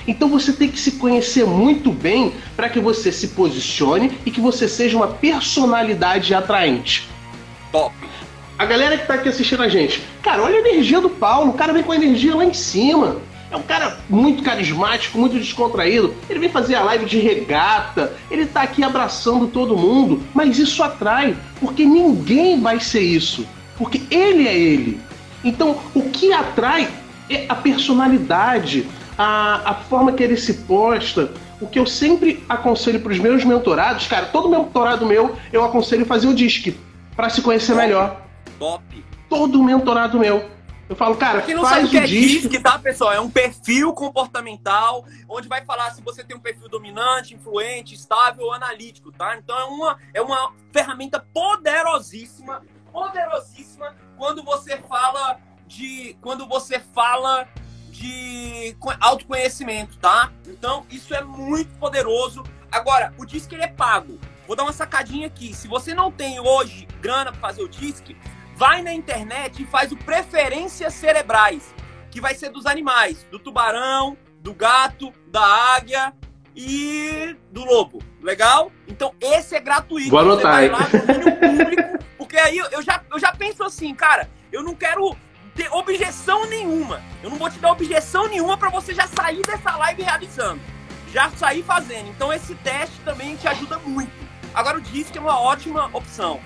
Então 0.06 0.28
você 0.28 0.52
tem 0.52 0.68
que 0.68 0.78
se 0.78 0.92
conhecer 0.92 1.44
muito 1.44 1.90
bem 1.90 2.32
para 2.56 2.68
que 2.68 2.80
você 2.80 3.10
se 3.10 3.28
posicione 3.28 4.18
e 4.24 4.30
que 4.30 4.40
você 4.40 4.68
seja 4.68 4.96
uma 4.96 5.08
personalidade 5.08 6.34
atraente. 6.34 7.08
Top. 7.72 7.94
A 8.58 8.66
galera 8.66 8.98
que 8.98 9.06
tá 9.06 9.14
aqui 9.14 9.28
assistindo 9.28 9.62
a 9.62 9.68
gente, 9.68 10.02
cara, 10.22 10.42
olha 10.42 10.56
a 10.56 10.68
energia 10.68 11.00
do 11.00 11.08
Paulo, 11.08 11.50
o 11.50 11.54
cara 11.54 11.72
vem 11.72 11.82
com 11.82 11.92
a 11.92 11.96
energia 11.96 12.34
lá 12.34 12.44
em 12.44 12.52
cima. 12.52 13.16
É 13.50 13.56
um 13.56 13.62
cara 13.62 13.98
muito 14.08 14.42
carismático, 14.42 15.18
muito 15.18 15.36
descontraído. 15.36 16.14
Ele 16.28 16.38
vem 16.38 16.48
fazer 16.48 16.76
a 16.76 16.84
live 16.84 17.04
de 17.04 17.18
regata, 17.18 18.14
ele 18.30 18.46
tá 18.46 18.62
aqui 18.62 18.82
abraçando 18.82 19.48
todo 19.48 19.76
mundo, 19.76 20.22
mas 20.32 20.58
isso 20.58 20.82
atrai, 20.82 21.36
porque 21.58 21.84
ninguém 21.84 22.60
vai 22.60 22.78
ser 22.78 23.00
isso, 23.00 23.46
porque 23.76 24.02
ele 24.10 24.46
é 24.46 24.56
ele. 24.56 25.00
Então, 25.42 25.76
o 25.94 26.02
que 26.10 26.32
atrai 26.32 26.88
é 27.28 27.46
a 27.48 27.54
personalidade, 27.54 28.86
a, 29.18 29.70
a 29.70 29.74
forma 29.74 30.12
que 30.12 30.22
ele 30.22 30.36
se 30.36 30.54
posta. 30.54 31.32
O 31.60 31.66
que 31.66 31.78
eu 31.78 31.86
sempre 31.86 32.42
aconselho 32.48 33.00
para 33.00 33.12
os 33.12 33.18
meus 33.18 33.44
mentorados, 33.44 34.06
cara, 34.06 34.26
todo 34.26 34.48
mentorado 34.48 35.04
meu 35.04 35.36
eu 35.52 35.62
aconselho 35.62 36.06
fazer 36.06 36.26
o 36.26 36.34
DISC 36.34 36.74
para 37.14 37.28
se 37.28 37.42
conhecer 37.42 37.74
melhor. 37.74 38.22
Top. 38.58 38.82
Todo 39.28 39.62
mentorado 39.62 40.18
meu. 40.18 40.44
Eu 40.90 40.96
falo, 40.96 41.16
cara, 41.16 41.40
Quem 41.42 41.54
não 41.54 41.62
faz 41.62 41.76
sabe 41.76 41.86
o 41.86 41.90
que 41.90 41.98
é 41.98 42.00
DISC. 42.04 42.48
DISC, 42.48 42.62
tá, 42.62 42.76
pessoal? 42.76 43.12
É 43.12 43.20
um 43.20 43.30
perfil 43.30 43.92
comportamental, 43.94 45.04
onde 45.28 45.46
vai 45.46 45.64
falar 45.64 45.92
se 45.92 46.02
você 46.02 46.24
tem 46.24 46.36
um 46.36 46.40
perfil 46.40 46.68
dominante, 46.68 47.32
influente, 47.32 47.94
estável 47.94 48.46
ou 48.46 48.52
analítico, 48.52 49.12
tá? 49.12 49.36
Então 49.36 49.56
é 49.56 49.64
uma, 49.66 49.98
é 50.12 50.20
uma 50.20 50.52
ferramenta 50.72 51.24
poderosíssima, 51.32 52.62
poderosíssima 52.92 53.94
quando 54.18 54.42
você 54.42 54.78
fala 54.78 55.38
de. 55.64 56.16
Quando 56.20 56.44
você 56.48 56.80
fala 56.80 57.46
de 57.90 58.74
co- 58.80 58.92
autoconhecimento, 59.00 59.96
tá? 59.98 60.32
Então, 60.46 60.84
isso 60.90 61.14
é 61.14 61.22
muito 61.22 61.70
poderoso. 61.78 62.42
Agora, 62.72 63.14
o 63.16 63.24
DISC 63.24 63.52
ele 63.52 63.62
é 63.62 63.68
pago. 63.68 64.18
Vou 64.46 64.56
dar 64.56 64.64
uma 64.64 64.72
sacadinha 64.72 65.28
aqui. 65.28 65.54
Se 65.54 65.68
você 65.68 65.94
não 65.94 66.10
tem 66.10 66.40
hoje 66.40 66.88
grana 67.00 67.30
para 67.30 67.40
fazer 67.40 67.62
o 67.62 67.68
DISC, 67.68 68.16
vai 68.60 68.82
na 68.82 68.92
internet 68.92 69.62
e 69.62 69.64
faz 69.64 69.90
o 69.90 69.96
Preferências 69.96 70.92
Cerebrais, 70.92 71.74
que 72.10 72.20
vai 72.20 72.34
ser 72.34 72.50
dos 72.50 72.66
animais, 72.66 73.26
do 73.30 73.38
tubarão, 73.38 74.18
do 74.42 74.52
gato, 74.52 75.10
da 75.28 75.40
águia 75.76 76.12
e 76.54 77.34
do 77.50 77.64
lobo. 77.64 78.02
Legal? 78.20 78.70
Então, 78.86 79.14
esse 79.18 79.56
é 79.56 79.60
gratuito. 79.60 80.10
Vou 80.10 80.18
anotar 80.18 80.56
aí. 80.56 80.68
lá, 80.68 80.80
domínio 80.80 81.36
público, 81.40 82.04
porque 82.18 82.36
aí 82.36 82.58
eu- 82.58 82.68
eu 82.70 82.82
já, 82.82 83.02
eu 83.10 83.18
já 83.18 83.32
penso 83.32 83.64
assim, 83.64 83.94
cara, 83.94 84.28
eu 84.52 84.62
não 84.62 84.74
quero 84.74 85.16
ter 85.54 85.72
objeção 85.72 86.44
nenhuma. 86.46 87.00
Eu 87.22 87.30
não 87.30 87.38
vou 87.38 87.48
te 87.48 87.58
dar 87.58 87.72
objeção 87.72 88.28
nenhuma 88.28 88.58
para 88.58 88.68
você 88.68 88.92
já 88.92 89.06
sair 89.06 89.40
dessa 89.40 89.74
live 89.74 90.02
realizando. 90.02 90.60
Já 91.14 91.30
sair 91.30 91.62
fazendo. 91.62 92.08
Então 92.10 92.30
esse 92.30 92.54
teste 92.56 93.00
também 93.06 93.36
te 93.36 93.48
ajuda 93.48 93.78
muito. 93.78 94.12
Agora 94.52 94.76
o 94.76 94.80
DISC 94.82 95.16
é 95.16 95.20
uma 95.20 95.40
ótima 95.40 95.88
opção. 95.94 96.40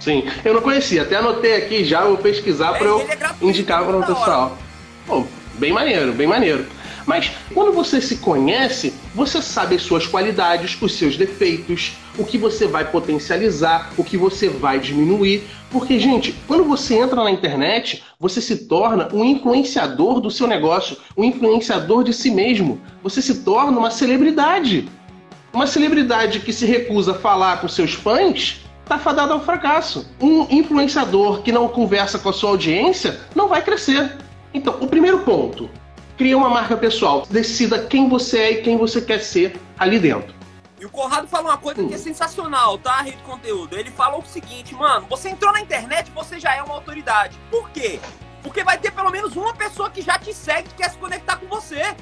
Sim, 0.00 0.24
eu 0.44 0.54
não 0.54 0.62
conhecia, 0.62 1.02
até 1.02 1.16
anotei 1.16 1.56
aqui 1.56 1.84
já, 1.84 2.04
vou 2.04 2.16
pesquisar 2.16 2.74
É, 2.74 2.78
para 2.78 2.86
eu 2.86 3.00
ele 3.00 3.12
é 3.12 3.16
gratuito, 3.16 3.46
indicar 3.46 3.84
para 3.84 3.96
o 3.98 4.00
pessoal. 4.06 4.58
Pô, 5.06 5.26
bem 5.54 5.72
maneiro, 5.72 6.12
bem 6.12 6.26
maneiro. 6.26 6.64
Mas 7.06 7.32
quando 7.52 7.72
você 7.72 8.00
se 8.00 8.16
conhece, 8.16 8.94
você 9.14 9.42
sabe 9.42 9.74
as 9.74 9.82
suas 9.82 10.06
qualidades, 10.06 10.80
os 10.80 10.94
seus 10.94 11.16
defeitos, 11.16 11.92
o 12.16 12.24
que 12.24 12.38
você 12.38 12.66
vai 12.66 12.84
potencializar, 12.84 13.90
o 13.96 14.04
que 14.04 14.16
você 14.16 14.48
vai 14.48 14.78
diminuir. 14.78 15.42
Porque, 15.70 15.98
gente, 15.98 16.34
quando 16.46 16.64
você 16.64 16.94
entra 16.94 17.22
na 17.22 17.30
internet, 17.30 18.02
você 18.18 18.40
se 18.40 18.68
torna 18.68 19.08
um 19.12 19.24
influenciador 19.24 20.20
do 20.20 20.30
seu 20.30 20.46
negócio, 20.46 20.96
um 21.16 21.24
influenciador 21.24 22.04
de 22.04 22.12
si 22.12 22.30
mesmo. 22.30 22.80
Você 23.02 23.20
se 23.20 23.42
torna 23.42 23.78
uma 23.78 23.90
celebridade. 23.90 24.88
Uma 25.52 25.66
celebridade 25.66 26.40
que 26.40 26.52
se 26.52 26.64
recusa 26.64 27.12
a 27.12 27.18
falar 27.18 27.60
com 27.60 27.66
seus 27.66 27.92
fãs 27.92 28.60
está 28.90 28.98
fadada 28.98 29.32
ao 29.32 29.40
fracasso. 29.40 30.10
Um 30.20 30.48
influenciador 30.50 31.42
que 31.42 31.52
não 31.52 31.68
conversa 31.68 32.18
com 32.18 32.28
a 32.28 32.32
sua 32.32 32.50
audiência 32.50 33.20
não 33.36 33.46
vai 33.46 33.62
crescer. 33.62 34.18
Então, 34.52 34.78
o 34.80 34.88
primeiro 34.88 35.20
ponto, 35.20 35.70
cria 36.18 36.36
uma 36.36 36.50
marca 36.50 36.76
pessoal. 36.76 37.24
Decida 37.30 37.86
quem 37.86 38.08
você 38.08 38.38
é 38.38 38.50
e 38.50 38.62
quem 38.62 38.76
você 38.76 39.00
quer 39.00 39.20
ser 39.20 39.60
ali 39.78 40.00
dentro. 40.00 40.34
E 40.80 40.84
o 40.84 40.90
Corrado 40.90 41.28
fala 41.28 41.50
uma 41.50 41.58
coisa 41.58 41.84
que 41.84 41.94
é 41.94 41.98
sensacional, 41.98 42.78
tá, 42.78 43.00
Rede 43.02 43.18
Conteúdo? 43.18 43.78
Ele 43.78 43.90
fala 43.92 44.18
o 44.18 44.24
seguinte, 44.24 44.74
mano, 44.74 45.06
você 45.08 45.28
entrou 45.28 45.52
na 45.52 45.60
internet, 45.60 46.10
você 46.10 46.40
já 46.40 46.56
é 46.56 46.62
uma 46.62 46.74
autoridade. 46.74 47.38
Por 47.48 47.70
quê? 47.70 48.00
Porque 48.42 48.64
vai 48.64 48.76
ter 48.76 48.90
pelo 48.90 49.10
menos 49.10 49.36
uma 49.36 49.54
pessoa 49.54 49.88
que 49.88 50.02
já 50.02 50.18
te 50.18 50.34
segue 50.34 50.68
e 50.68 50.74
quer 50.74 50.90
se 50.90 50.98
conectar 50.98 51.36
com 51.36 51.46
você. 51.46 51.94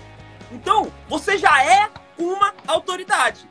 Então, 0.51 0.91
você 1.07 1.37
já 1.37 1.63
é 1.63 1.91
uma 2.17 2.55
autoridade. 2.67 3.47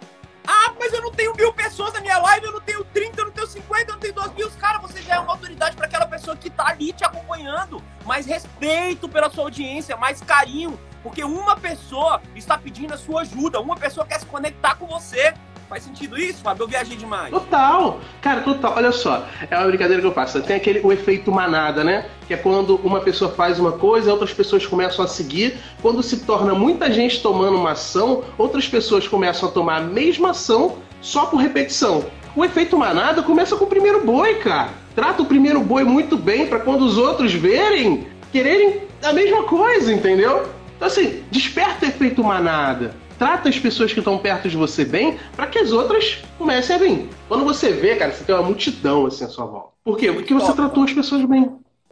Ah, 0.49 0.73
mas 0.79 0.93
eu 0.93 1.01
não 1.01 1.11
tenho 1.11 1.35
mil 1.35 1.51
pessoas 1.51 1.91
na 1.91 1.99
minha 1.99 2.17
live, 2.19 2.45
eu 2.45 2.53
não 2.53 2.61
tenho 2.61 2.81
30, 2.85 3.19
eu 3.19 3.25
não 3.25 3.31
tenho 3.33 3.47
50, 3.47 3.81
eu 3.81 3.93
não 3.93 3.99
tenho 3.99 4.13
2 4.13 4.33
mil. 4.33 4.51
Cara, 4.51 4.79
você 4.79 5.01
já 5.01 5.15
é 5.15 5.19
uma 5.19 5.33
autoridade 5.33 5.75
para 5.75 5.85
aquela 5.85 6.05
pessoa 6.07 6.37
que 6.37 6.49
tá 6.49 6.67
ali 6.67 6.93
te 6.93 7.03
acompanhando. 7.03 7.83
Mais 8.05 8.25
respeito 8.25 9.09
pela 9.09 9.29
sua 9.29 9.43
audiência, 9.43 9.97
mais 9.97 10.21
carinho. 10.21 10.79
Porque 11.03 11.21
uma 11.21 11.57
pessoa 11.57 12.21
está 12.33 12.57
pedindo 12.57 12.93
a 12.93 12.97
sua 12.97 13.21
ajuda, 13.21 13.59
uma 13.59 13.75
pessoa 13.75 14.05
quer 14.05 14.19
se 14.19 14.25
conectar 14.25 14.75
com 14.75 14.87
você. 14.87 15.33
Faz 15.69 15.83
sentido 15.83 16.17
isso, 16.17 16.41
Fábio? 16.41 16.63
Eu 16.63 16.67
viajei 16.67 16.95
demais. 16.95 17.29
Total! 17.29 17.99
Cara, 18.21 18.41
total. 18.41 18.73
Olha 18.77 18.91
só, 18.93 19.25
é 19.51 19.57
uma 19.57 19.67
brincadeira 19.67 20.01
que 20.01 20.07
eu 20.07 20.13
faço. 20.13 20.41
Tem 20.41 20.55
aquele 20.55 20.79
o 20.79 20.93
efeito 20.93 21.29
manada, 21.29 21.83
né? 21.83 22.05
Que 22.25 22.33
é 22.35 22.37
quando 22.37 22.77
uma 22.77 23.01
pessoa 23.01 23.31
faz 23.31 23.59
uma 23.59 23.73
coisa, 23.73 24.11
outras 24.11 24.33
pessoas 24.33 24.65
começam 24.65 25.03
a 25.03 25.07
seguir. 25.07 25.57
Quando 25.81 26.01
se 26.01 26.21
torna 26.21 26.55
muita 26.55 26.89
gente 26.91 27.21
tomando 27.21 27.57
uma 27.57 27.71
ação, 27.71 28.23
outras 28.37 28.65
pessoas 28.65 29.07
começam 29.09 29.49
a 29.49 29.51
tomar 29.51 29.77
a 29.77 29.81
mesma 29.81 30.29
ação 30.29 30.77
só 31.01 31.25
por 31.25 31.37
repetição. 31.37 32.05
O 32.33 32.45
efeito 32.45 32.77
manada 32.77 33.21
começa 33.21 33.55
com 33.57 33.65
o 33.65 33.67
primeiro 33.67 34.05
boi, 34.05 34.35
cara. 34.35 34.69
Trata 34.95 35.21
o 35.21 35.25
primeiro 35.25 35.59
boi 35.59 35.83
muito 35.83 36.15
bem 36.15 36.47
para 36.47 36.59
quando 36.59 36.83
os 36.83 36.97
outros 36.97 37.33
verem, 37.33 38.07
quererem 38.31 38.83
a 39.03 39.11
mesma 39.11 39.43
coisa, 39.43 39.91
entendeu? 39.91 40.47
Então, 40.77 40.87
assim, 40.87 41.23
desperta 41.29 41.85
o 41.85 41.89
efeito 41.89 42.23
manada 42.23 42.95
trata 43.17 43.49
as 43.49 43.57
pessoas 43.59 43.93
que 43.93 43.99
estão 43.99 44.17
perto 44.17 44.49
de 44.49 44.55
você 44.55 44.85
bem 44.85 45.17
para 45.35 45.47
que 45.47 45.59
as 45.59 45.71
outras 45.71 46.19
comecem 46.37 46.75
a 46.75 46.79
vir. 46.79 47.09
Quando 47.27 47.43
você 47.43 47.71
vê, 47.71 47.95
cara, 47.95 48.11
você 48.11 48.23
tem 48.23 48.35
uma 48.35 48.43
multidão 48.43 49.05
assim 49.05 49.25
à 49.25 49.27
sua 49.27 49.45
volta. 49.45 49.69
Por 49.83 49.97
quê? 49.97 50.11
Porque 50.11 50.33
você 50.33 50.53
tratou 50.53 50.83
as 50.83 50.93
pessoas 50.93 51.23
bem. 51.25 51.51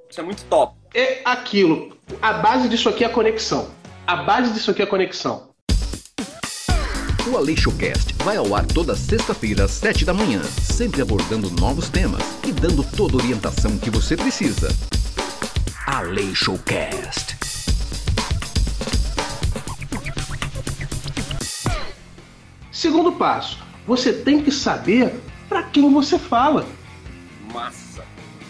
Isso 0.10 0.20
é 0.20 0.24
muito 0.24 0.44
top. 0.46 0.75
É 0.94 1.22
aquilo. 1.25 1.98
A 2.22 2.34
base 2.34 2.70
disso 2.70 2.89
aqui 2.89 3.03
é 3.03 3.08
a 3.08 3.10
conexão. 3.10 3.70
A 4.05 4.17
base 4.17 4.53
disso 4.53 4.72
aqui 4.72 4.82
é 4.82 4.86
a 4.86 4.88
conexão. 4.88 5.50
O 7.27 7.38
AleixoCast 7.38 8.13
vai 8.24 8.38
ao 8.38 8.53
ar 8.53 8.65
toda 8.67 8.96
sexta-feira 8.96 9.65
às 9.65 9.72
sete 9.72 10.05
da 10.05 10.13
manhã, 10.13 10.44
sempre 10.44 11.01
abordando 11.01 11.50
novos 11.50 11.89
temas 11.89 12.22
e 12.48 12.51
dando 12.51 12.84
toda 12.96 13.15
a 13.15 13.17
orientação 13.17 13.79
que 13.79 13.89
você 13.89 14.15
precisa. 14.15 14.70
AleixoCast. 15.88 17.54
Segundo 22.75 23.13
passo, 23.13 23.60
você 23.88 24.12
tem 24.12 24.41
que 24.41 24.51
saber 24.51 25.13
para 25.48 25.63
quem 25.63 25.89
você 25.94 26.20
fala. 26.20 26.65
Massa. 27.53 28.03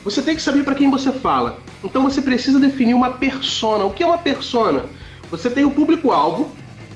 Você 0.03 0.19
tem 0.19 0.35
que 0.35 0.41
saber 0.41 0.63
para 0.63 0.73
quem 0.73 0.89
você 0.89 1.11
fala. 1.11 1.59
Então 1.83 2.01
você 2.01 2.23
precisa 2.23 2.59
definir 2.59 2.95
uma 2.95 3.11
persona. 3.11 3.85
O 3.85 3.91
que 3.91 4.01
é 4.01 4.05
uma 4.07 4.17
persona? 4.17 4.85
Você 5.29 5.47
tem 5.47 5.63
o 5.63 5.69
público-alvo. 5.69 6.49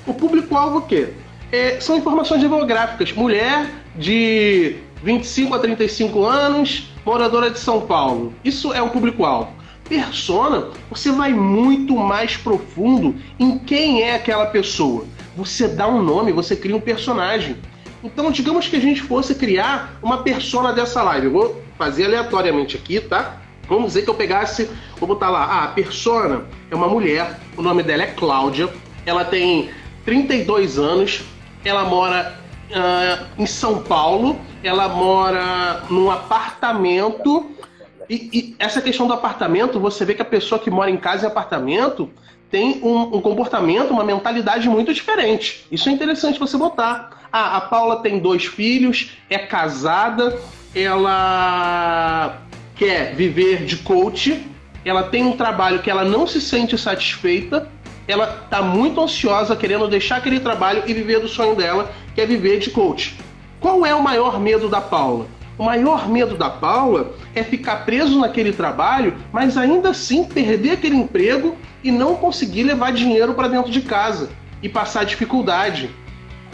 O 0.08 0.12
público-alvo 0.12 0.78
o 0.78 0.82
quê? 0.82 1.12
É, 1.52 1.78
são 1.78 1.96
informações 1.96 2.40
demográficas. 2.40 3.12
Mulher 3.12 3.70
de 3.94 4.78
25 5.04 5.54
a 5.54 5.60
35 5.60 6.24
anos, 6.24 6.90
moradora 7.06 7.48
de 7.48 7.60
São 7.60 7.82
Paulo. 7.82 8.34
Isso 8.44 8.72
é 8.72 8.82
o 8.82 8.90
público-alvo. 8.90 9.52
Persona, 9.88 10.70
você 10.90 11.12
vai 11.12 11.32
muito 11.32 11.94
mais 11.94 12.36
profundo 12.36 13.14
em 13.38 13.56
quem 13.56 14.02
é 14.02 14.16
aquela 14.16 14.46
pessoa 14.46 15.06
você 15.36 15.68
dá 15.68 15.88
um 15.88 16.02
nome, 16.02 16.32
você 16.32 16.56
cria 16.56 16.76
um 16.76 16.80
personagem. 16.80 17.56
Então, 18.02 18.30
digamos 18.30 18.66
que 18.66 18.76
a 18.76 18.80
gente 18.80 19.02
fosse 19.02 19.34
criar 19.34 19.98
uma 20.02 20.22
persona 20.22 20.72
dessa 20.72 21.02
live. 21.02 21.26
Eu 21.26 21.32
vou 21.32 21.62
fazer 21.76 22.06
aleatoriamente 22.06 22.76
aqui, 22.76 23.00
tá? 23.00 23.36
Vamos 23.68 23.88
dizer 23.88 24.02
que 24.02 24.10
eu 24.10 24.14
pegasse, 24.14 24.68
vou 24.98 25.06
botar 25.06 25.30
lá, 25.30 25.44
ah, 25.44 25.64
a 25.64 25.68
persona 25.68 26.44
é 26.70 26.74
uma 26.74 26.88
mulher, 26.88 27.38
o 27.56 27.62
nome 27.62 27.84
dela 27.84 28.02
é 28.02 28.06
Cláudia, 28.06 28.68
ela 29.06 29.24
tem 29.24 29.70
32 30.04 30.76
anos, 30.76 31.22
ela 31.64 31.84
mora 31.84 32.36
uh, 32.70 33.26
em 33.40 33.46
São 33.46 33.82
Paulo, 33.82 34.40
ela 34.64 34.88
mora 34.88 35.84
num 35.88 36.10
apartamento. 36.10 37.50
E, 38.08 38.28
e, 38.32 38.56
essa 38.58 38.80
questão 38.80 39.06
do 39.06 39.12
apartamento, 39.12 39.78
você 39.78 40.04
vê 40.04 40.14
que 40.14 40.22
a 40.22 40.24
pessoa 40.24 40.58
que 40.58 40.68
mora 40.68 40.90
em 40.90 40.96
casa 40.96 41.24
e 41.24 41.28
apartamento, 41.28 42.10
tem 42.50 42.80
um, 42.82 43.16
um, 43.16 43.20
comportamento, 43.20 43.90
uma 43.90 44.02
mentalidade 44.02 44.68
muito 44.68 44.92
diferente. 44.92 45.66
Isso 45.70 45.88
é 45.88 45.92
interessante 45.92 46.38
você 46.38 46.56
botar. 46.56 47.20
Ah, 47.32 47.56
a 47.56 47.60
Paula 47.60 48.02
tem 48.02 48.18
dois 48.18 48.44
filhos, 48.44 49.12
é 49.28 49.38
casada, 49.38 50.36
ela 50.74 52.38
quer 52.74 53.14
viver 53.14 53.64
de 53.64 53.76
coach, 53.76 54.44
ela 54.84 55.04
tem 55.04 55.24
um 55.24 55.36
trabalho 55.36 55.80
que 55.80 55.90
ela 55.90 56.04
não 56.04 56.26
se 56.26 56.40
sente 56.40 56.76
satisfeita, 56.76 57.68
ela 58.08 58.42
está 58.44 58.60
muito 58.60 59.00
ansiosa, 59.00 59.54
querendo 59.54 59.86
deixar 59.86 60.16
aquele 60.16 60.40
trabalho 60.40 60.82
e 60.86 60.92
viver 60.92 61.20
do 61.20 61.28
sonho 61.28 61.54
dela, 61.54 61.92
que 62.14 62.20
é 62.20 62.26
viver 62.26 62.58
de 62.58 62.70
coach. 62.70 63.16
Qual 63.60 63.86
é 63.86 63.94
o 63.94 64.02
maior 64.02 64.40
medo 64.40 64.68
da 64.68 64.80
Paula? 64.80 65.26
O 65.60 65.62
maior 65.62 66.08
medo 66.08 66.38
da 66.38 66.48
Paula 66.48 67.12
é 67.34 67.44
ficar 67.44 67.84
preso 67.84 68.18
naquele 68.18 68.50
trabalho, 68.50 69.18
mas 69.30 69.58
ainda 69.58 69.90
assim 69.90 70.24
perder 70.24 70.70
aquele 70.70 70.96
emprego 70.96 71.54
e 71.84 71.92
não 71.92 72.16
conseguir 72.16 72.62
levar 72.62 72.94
dinheiro 72.94 73.34
para 73.34 73.46
dentro 73.46 73.70
de 73.70 73.82
casa 73.82 74.30
e 74.62 74.70
passar 74.70 75.04
dificuldade. 75.04 75.90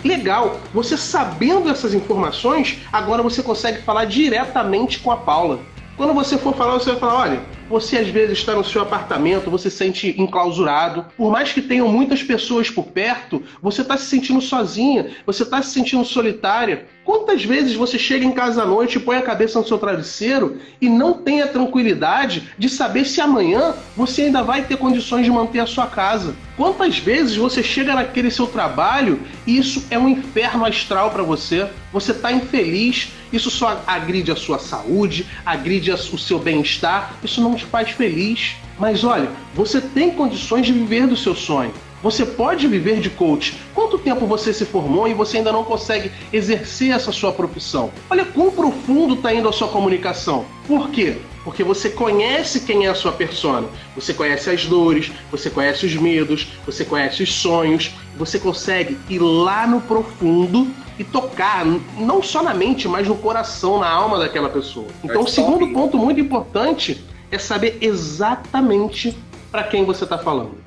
Legal, 0.04 0.58
você 0.74 0.96
sabendo 0.96 1.70
essas 1.70 1.94
informações, 1.94 2.78
agora 2.92 3.22
você 3.22 3.44
consegue 3.44 3.80
falar 3.82 4.06
diretamente 4.06 4.98
com 4.98 5.12
a 5.12 5.16
Paula. 5.16 5.60
Quando 5.96 6.12
você 6.12 6.36
for 6.36 6.56
falar, 6.56 6.72
você 6.72 6.90
vai 6.90 6.98
falar: 6.98 7.14
olha, 7.14 7.42
você 7.70 7.98
às 7.98 8.08
vezes 8.08 8.38
está 8.38 8.54
no 8.54 8.64
seu 8.64 8.82
apartamento, 8.82 9.48
você 9.48 9.70
se 9.70 9.76
sente 9.76 10.20
enclausurado. 10.20 11.06
Por 11.16 11.30
mais 11.30 11.52
que 11.52 11.62
tenham 11.62 11.88
muitas 11.88 12.24
pessoas 12.24 12.70
por 12.70 12.86
perto, 12.86 13.40
você 13.62 13.82
está 13.82 13.96
se 13.96 14.06
sentindo 14.06 14.40
sozinha, 14.40 15.12
você 15.24 15.44
está 15.44 15.62
se 15.62 15.70
sentindo 15.70 16.04
solitária. 16.04 16.86
Quantas 17.06 17.44
vezes 17.44 17.76
você 17.76 18.00
chega 18.00 18.24
em 18.24 18.32
casa 18.32 18.64
à 18.64 18.66
noite 18.66 18.98
põe 18.98 19.16
a 19.16 19.22
cabeça 19.22 19.60
no 19.60 19.64
seu 19.64 19.78
travesseiro 19.78 20.58
e 20.80 20.88
não 20.88 21.12
tem 21.12 21.40
a 21.40 21.46
tranquilidade 21.46 22.50
de 22.58 22.68
saber 22.68 23.04
se 23.04 23.20
amanhã 23.20 23.76
você 23.96 24.22
ainda 24.22 24.42
vai 24.42 24.64
ter 24.64 24.76
condições 24.76 25.24
de 25.24 25.30
manter 25.30 25.60
a 25.60 25.66
sua 25.66 25.86
casa? 25.86 26.34
Quantas 26.56 26.98
vezes 26.98 27.36
você 27.36 27.62
chega 27.62 27.94
naquele 27.94 28.28
seu 28.28 28.48
trabalho 28.48 29.20
e 29.46 29.56
isso 29.56 29.86
é 29.88 29.96
um 29.96 30.08
inferno 30.08 30.64
astral 30.64 31.12
para 31.12 31.22
você? 31.22 31.68
Você 31.92 32.10
está 32.10 32.32
infeliz, 32.32 33.12
isso 33.32 33.52
só 33.52 33.80
agride 33.86 34.32
a 34.32 34.36
sua 34.36 34.58
saúde, 34.58 35.26
agride 35.44 35.92
o 35.92 36.18
seu 36.18 36.40
bem-estar, 36.40 37.14
isso 37.22 37.40
não 37.40 37.54
te 37.54 37.64
faz 37.64 37.90
feliz. 37.90 38.56
Mas 38.80 39.04
olha, 39.04 39.30
você 39.54 39.80
tem 39.80 40.10
condições 40.10 40.66
de 40.66 40.72
viver 40.72 41.06
do 41.06 41.16
seu 41.16 41.36
sonho. 41.36 41.72
Você 42.02 42.24
pode 42.24 42.66
viver 42.68 43.00
de 43.00 43.10
coach. 43.10 43.58
Quanto 43.74 43.98
tempo 43.98 44.26
você 44.26 44.52
se 44.52 44.64
formou 44.64 45.08
e 45.08 45.14
você 45.14 45.38
ainda 45.38 45.52
não 45.52 45.64
consegue 45.64 46.12
exercer 46.32 46.90
essa 46.90 47.10
sua 47.10 47.32
profissão? 47.32 47.90
Olha 48.10 48.24
quão 48.24 48.50
profundo 48.50 49.14
está 49.14 49.32
indo 49.32 49.48
a 49.48 49.52
sua 49.52 49.68
comunicação. 49.68 50.44
Por 50.66 50.90
quê? 50.90 51.16
Porque 51.42 51.62
você 51.62 51.88
conhece 51.88 52.60
quem 52.60 52.86
é 52.86 52.88
a 52.88 52.94
sua 52.94 53.12
persona. 53.12 53.68
Você 53.94 54.12
conhece 54.12 54.50
as 54.50 54.66
dores, 54.66 55.12
você 55.30 55.48
conhece 55.48 55.86
os 55.86 55.94
medos, 55.94 56.48
você 56.66 56.84
conhece 56.84 57.22
os 57.22 57.32
sonhos. 57.32 57.92
Você 58.16 58.38
consegue 58.38 58.98
ir 59.08 59.20
lá 59.20 59.66
no 59.66 59.80
profundo 59.80 60.68
e 60.98 61.04
tocar 61.04 61.64
não 61.98 62.22
só 62.22 62.42
na 62.42 62.52
mente, 62.52 62.88
mas 62.88 63.06
no 63.06 63.16
coração, 63.16 63.78
na 63.78 63.88
alma 63.88 64.18
daquela 64.18 64.48
pessoa. 64.48 64.88
Então, 65.04 65.22
o 65.22 65.28
segundo 65.28 65.72
ponto 65.72 65.96
muito 65.96 66.20
importante 66.20 67.04
é 67.30 67.38
saber 67.38 67.78
exatamente 67.80 69.16
para 69.50 69.64
quem 69.64 69.84
você 69.84 70.04
está 70.04 70.18
falando. 70.18 70.65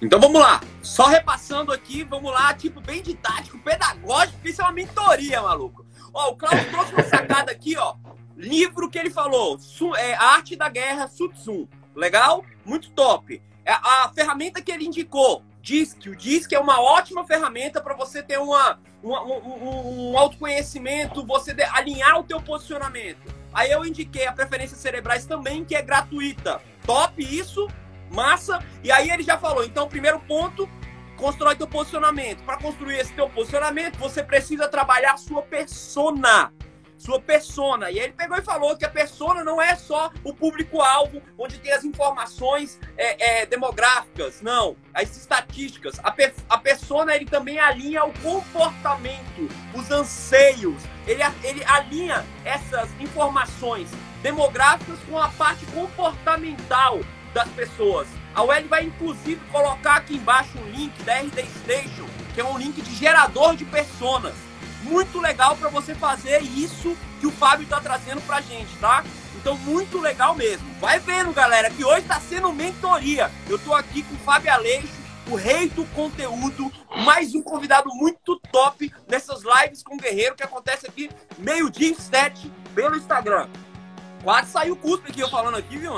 Então 0.00 0.20
vamos 0.20 0.40
lá, 0.40 0.60
só 0.80 1.06
repassando 1.06 1.72
aqui, 1.72 2.04
vamos 2.04 2.30
lá, 2.30 2.54
tipo, 2.54 2.80
bem 2.80 3.02
didático, 3.02 3.58
pedagógico, 3.58 4.46
isso 4.46 4.62
é 4.62 4.64
uma 4.64 4.72
mentoria, 4.72 5.42
maluco. 5.42 5.84
Ó, 6.14 6.30
o 6.30 6.36
Cláudio 6.36 6.66
trouxe 6.70 6.92
uma 6.92 7.02
sacada 7.02 7.50
aqui, 7.50 7.76
ó. 7.76 7.96
Livro 8.36 8.88
que 8.88 8.96
ele 8.96 9.10
falou, 9.10 9.58
é, 9.96 10.14
Arte 10.14 10.54
da 10.54 10.68
Guerra, 10.68 11.08
Sun 11.08 11.28
Tzu. 11.30 11.68
Legal? 11.96 12.44
Muito 12.64 12.90
top. 12.92 13.42
É 13.64 13.72
a 13.72 14.10
ferramenta 14.14 14.62
que 14.62 14.70
ele 14.70 14.86
indicou, 14.86 15.42
Disc. 15.60 16.06
O 16.06 16.14
Disc 16.14 16.52
é 16.52 16.60
uma 16.60 16.80
ótima 16.80 17.26
ferramenta 17.26 17.80
para 17.80 17.94
você 17.94 18.22
ter 18.22 18.38
uma, 18.38 18.78
uma 19.02 19.22
um, 19.24 20.10
um, 20.12 20.18
autoconhecimento, 20.18 21.26
você 21.26 21.52
de, 21.52 21.64
alinhar 21.64 22.20
o 22.20 22.22
teu 22.22 22.40
posicionamento. 22.40 23.34
Aí 23.52 23.72
eu 23.72 23.84
indiquei 23.84 24.26
a 24.26 24.32
Preferências 24.32 24.78
Cerebrais 24.78 25.26
também, 25.26 25.64
que 25.64 25.74
é 25.74 25.82
gratuita. 25.82 26.62
Top 26.86 27.20
isso, 27.20 27.66
massa. 28.10 28.64
E 28.82 28.90
aí 28.90 29.10
ele 29.10 29.22
já 29.22 29.38
falou, 29.38 29.64
então, 29.64 29.88
primeiro 29.88 30.20
ponto, 30.20 30.68
constrói 31.16 31.56
teu 31.56 31.66
posicionamento. 31.66 32.42
Para 32.44 32.58
construir 32.58 32.98
esse 32.98 33.12
teu 33.12 33.28
posicionamento, 33.28 33.98
você 33.98 34.22
precisa 34.22 34.68
trabalhar 34.68 35.16
sua 35.16 35.42
persona 35.42 36.52
sua 36.98 37.20
persona. 37.20 37.90
E 37.90 37.98
aí 37.98 38.06
ele 38.06 38.12
pegou 38.12 38.36
e 38.36 38.42
falou 38.42 38.76
que 38.76 38.84
a 38.84 38.90
persona 38.90 39.44
não 39.44 39.62
é 39.62 39.76
só 39.76 40.10
o 40.24 40.34
público-alvo, 40.34 41.22
onde 41.38 41.58
tem 41.58 41.72
as 41.72 41.84
informações 41.84 42.78
é, 42.96 43.42
é, 43.42 43.46
demográficas, 43.46 44.42
não, 44.42 44.76
as 44.92 45.16
estatísticas. 45.16 45.98
A, 46.00 46.14
a 46.48 46.58
persona 46.58 47.14
ele 47.14 47.24
também 47.24 47.58
alinha 47.58 48.04
o 48.04 48.12
comportamento, 48.20 49.48
os 49.74 49.90
anseios, 49.90 50.82
ele, 51.06 51.22
ele 51.44 51.64
alinha 51.64 52.26
essas 52.44 52.90
informações 53.00 53.88
demográficas 54.22 54.98
com 55.08 55.16
a 55.16 55.28
parte 55.28 55.64
comportamental 55.66 56.98
das 57.38 57.48
pessoas. 57.50 58.08
A 58.34 58.42
UL 58.42 58.68
vai 58.68 58.84
inclusive 58.84 59.40
colocar 59.52 59.96
aqui 59.96 60.16
embaixo 60.16 60.58
um 60.58 60.70
link 60.70 60.92
da 61.04 61.20
RD 61.20 61.46
Station, 61.62 62.06
que 62.34 62.40
é 62.40 62.44
um 62.44 62.58
link 62.58 62.82
de 62.82 62.94
gerador 62.96 63.54
de 63.54 63.64
personas 63.64 64.34
muito 64.82 65.20
legal 65.20 65.56
para 65.56 65.68
você 65.68 65.94
fazer 65.94 66.42
isso 66.42 66.96
que 67.20 67.26
o 67.26 67.32
Fábio 67.32 67.64
está 67.64 67.80
trazendo 67.80 68.20
para 68.22 68.40
gente, 68.40 68.74
tá? 68.78 69.04
Então, 69.36 69.56
muito 69.58 70.00
legal 70.00 70.34
mesmo. 70.34 70.66
Vai 70.80 70.98
vendo, 70.98 71.32
galera, 71.32 71.70
que 71.70 71.84
hoje 71.84 72.00
está 72.00 72.20
sendo 72.20 72.52
mentoria. 72.52 73.30
Eu 73.48 73.56
estou 73.56 73.74
aqui 73.74 74.02
com 74.02 74.14
o 74.14 74.18
Fábio 74.18 74.52
Aleixo, 74.52 74.88
o 75.30 75.36
rei 75.36 75.68
do 75.68 75.84
conteúdo, 75.86 76.72
mais 77.04 77.34
um 77.34 77.42
convidado 77.42 77.88
muito 77.94 78.40
top 78.50 78.92
nessas 79.06 79.42
lives 79.42 79.82
com 79.82 79.94
o 79.94 79.98
Guerreiro 79.98 80.34
que 80.34 80.42
acontece 80.42 80.86
aqui 80.86 81.10
meio-dia 81.38 81.92
e 81.92 81.94
sete 81.94 82.50
pelo 82.74 82.96
Instagram. 82.96 83.48
Quase 84.22 84.50
saiu 84.50 84.74
o 84.74 84.76
cuspe 84.76 85.10
aqui 85.10 85.20
eu 85.20 85.28
falando 85.28 85.56
aqui, 85.56 85.76
viu? 85.76 85.92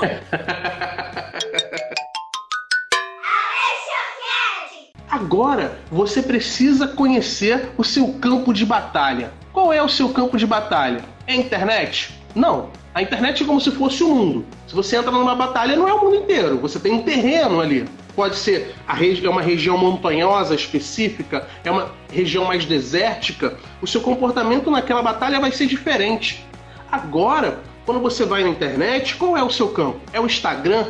Agora 5.09 5.77
você 5.91 6.21
precisa 6.21 6.87
conhecer 6.87 7.71
o 7.77 7.83
seu 7.83 8.13
campo 8.13 8.53
de 8.53 8.65
batalha. 8.65 9.31
Qual 9.51 9.73
é 9.73 9.83
o 9.83 9.89
seu 9.89 10.09
campo 10.09 10.37
de 10.37 10.47
batalha? 10.47 11.03
É 11.27 11.33
a 11.33 11.35
internet? 11.35 12.17
Não. 12.33 12.69
A 12.93 13.01
internet 13.01 13.43
é 13.43 13.45
como 13.45 13.59
se 13.59 13.71
fosse 13.71 14.03
o 14.03 14.13
mundo. 14.13 14.45
Se 14.67 14.75
você 14.75 14.97
entra 14.97 15.11
numa 15.11 15.35
batalha, 15.35 15.75
não 15.75 15.87
é 15.87 15.93
o 15.93 16.01
mundo 16.01 16.15
inteiro. 16.15 16.57
Você 16.59 16.79
tem 16.79 16.93
um 16.93 17.03
terreno 17.03 17.59
ali. 17.59 17.87
Pode 18.15 18.35
ser 18.35 18.75
a 18.87 18.97
é 18.97 19.29
uma 19.29 19.41
região 19.41 19.77
montanhosa 19.77 20.53
específica, 20.53 21.47
é 21.63 21.71
uma 21.71 21.91
região 22.11 22.45
mais 22.45 22.65
desértica. 22.65 23.57
O 23.81 23.87
seu 23.87 24.01
comportamento 24.01 24.69
naquela 24.69 25.01
batalha 25.01 25.39
vai 25.39 25.51
ser 25.51 25.65
diferente. 25.65 26.45
Agora, 26.91 27.59
quando 27.85 27.99
você 27.99 28.25
vai 28.25 28.43
na 28.43 28.49
internet, 28.49 29.15
qual 29.15 29.37
é 29.37 29.43
o 29.43 29.49
seu 29.49 29.69
campo? 29.69 29.99
É 30.13 30.19
o 30.19 30.25
Instagram? 30.25 30.85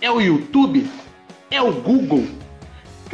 É 0.00 0.10
o 0.10 0.20
YouTube? 0.20 0.86
É 1.50 1.62
o 1.62 1.72
Google? 1.72 2.26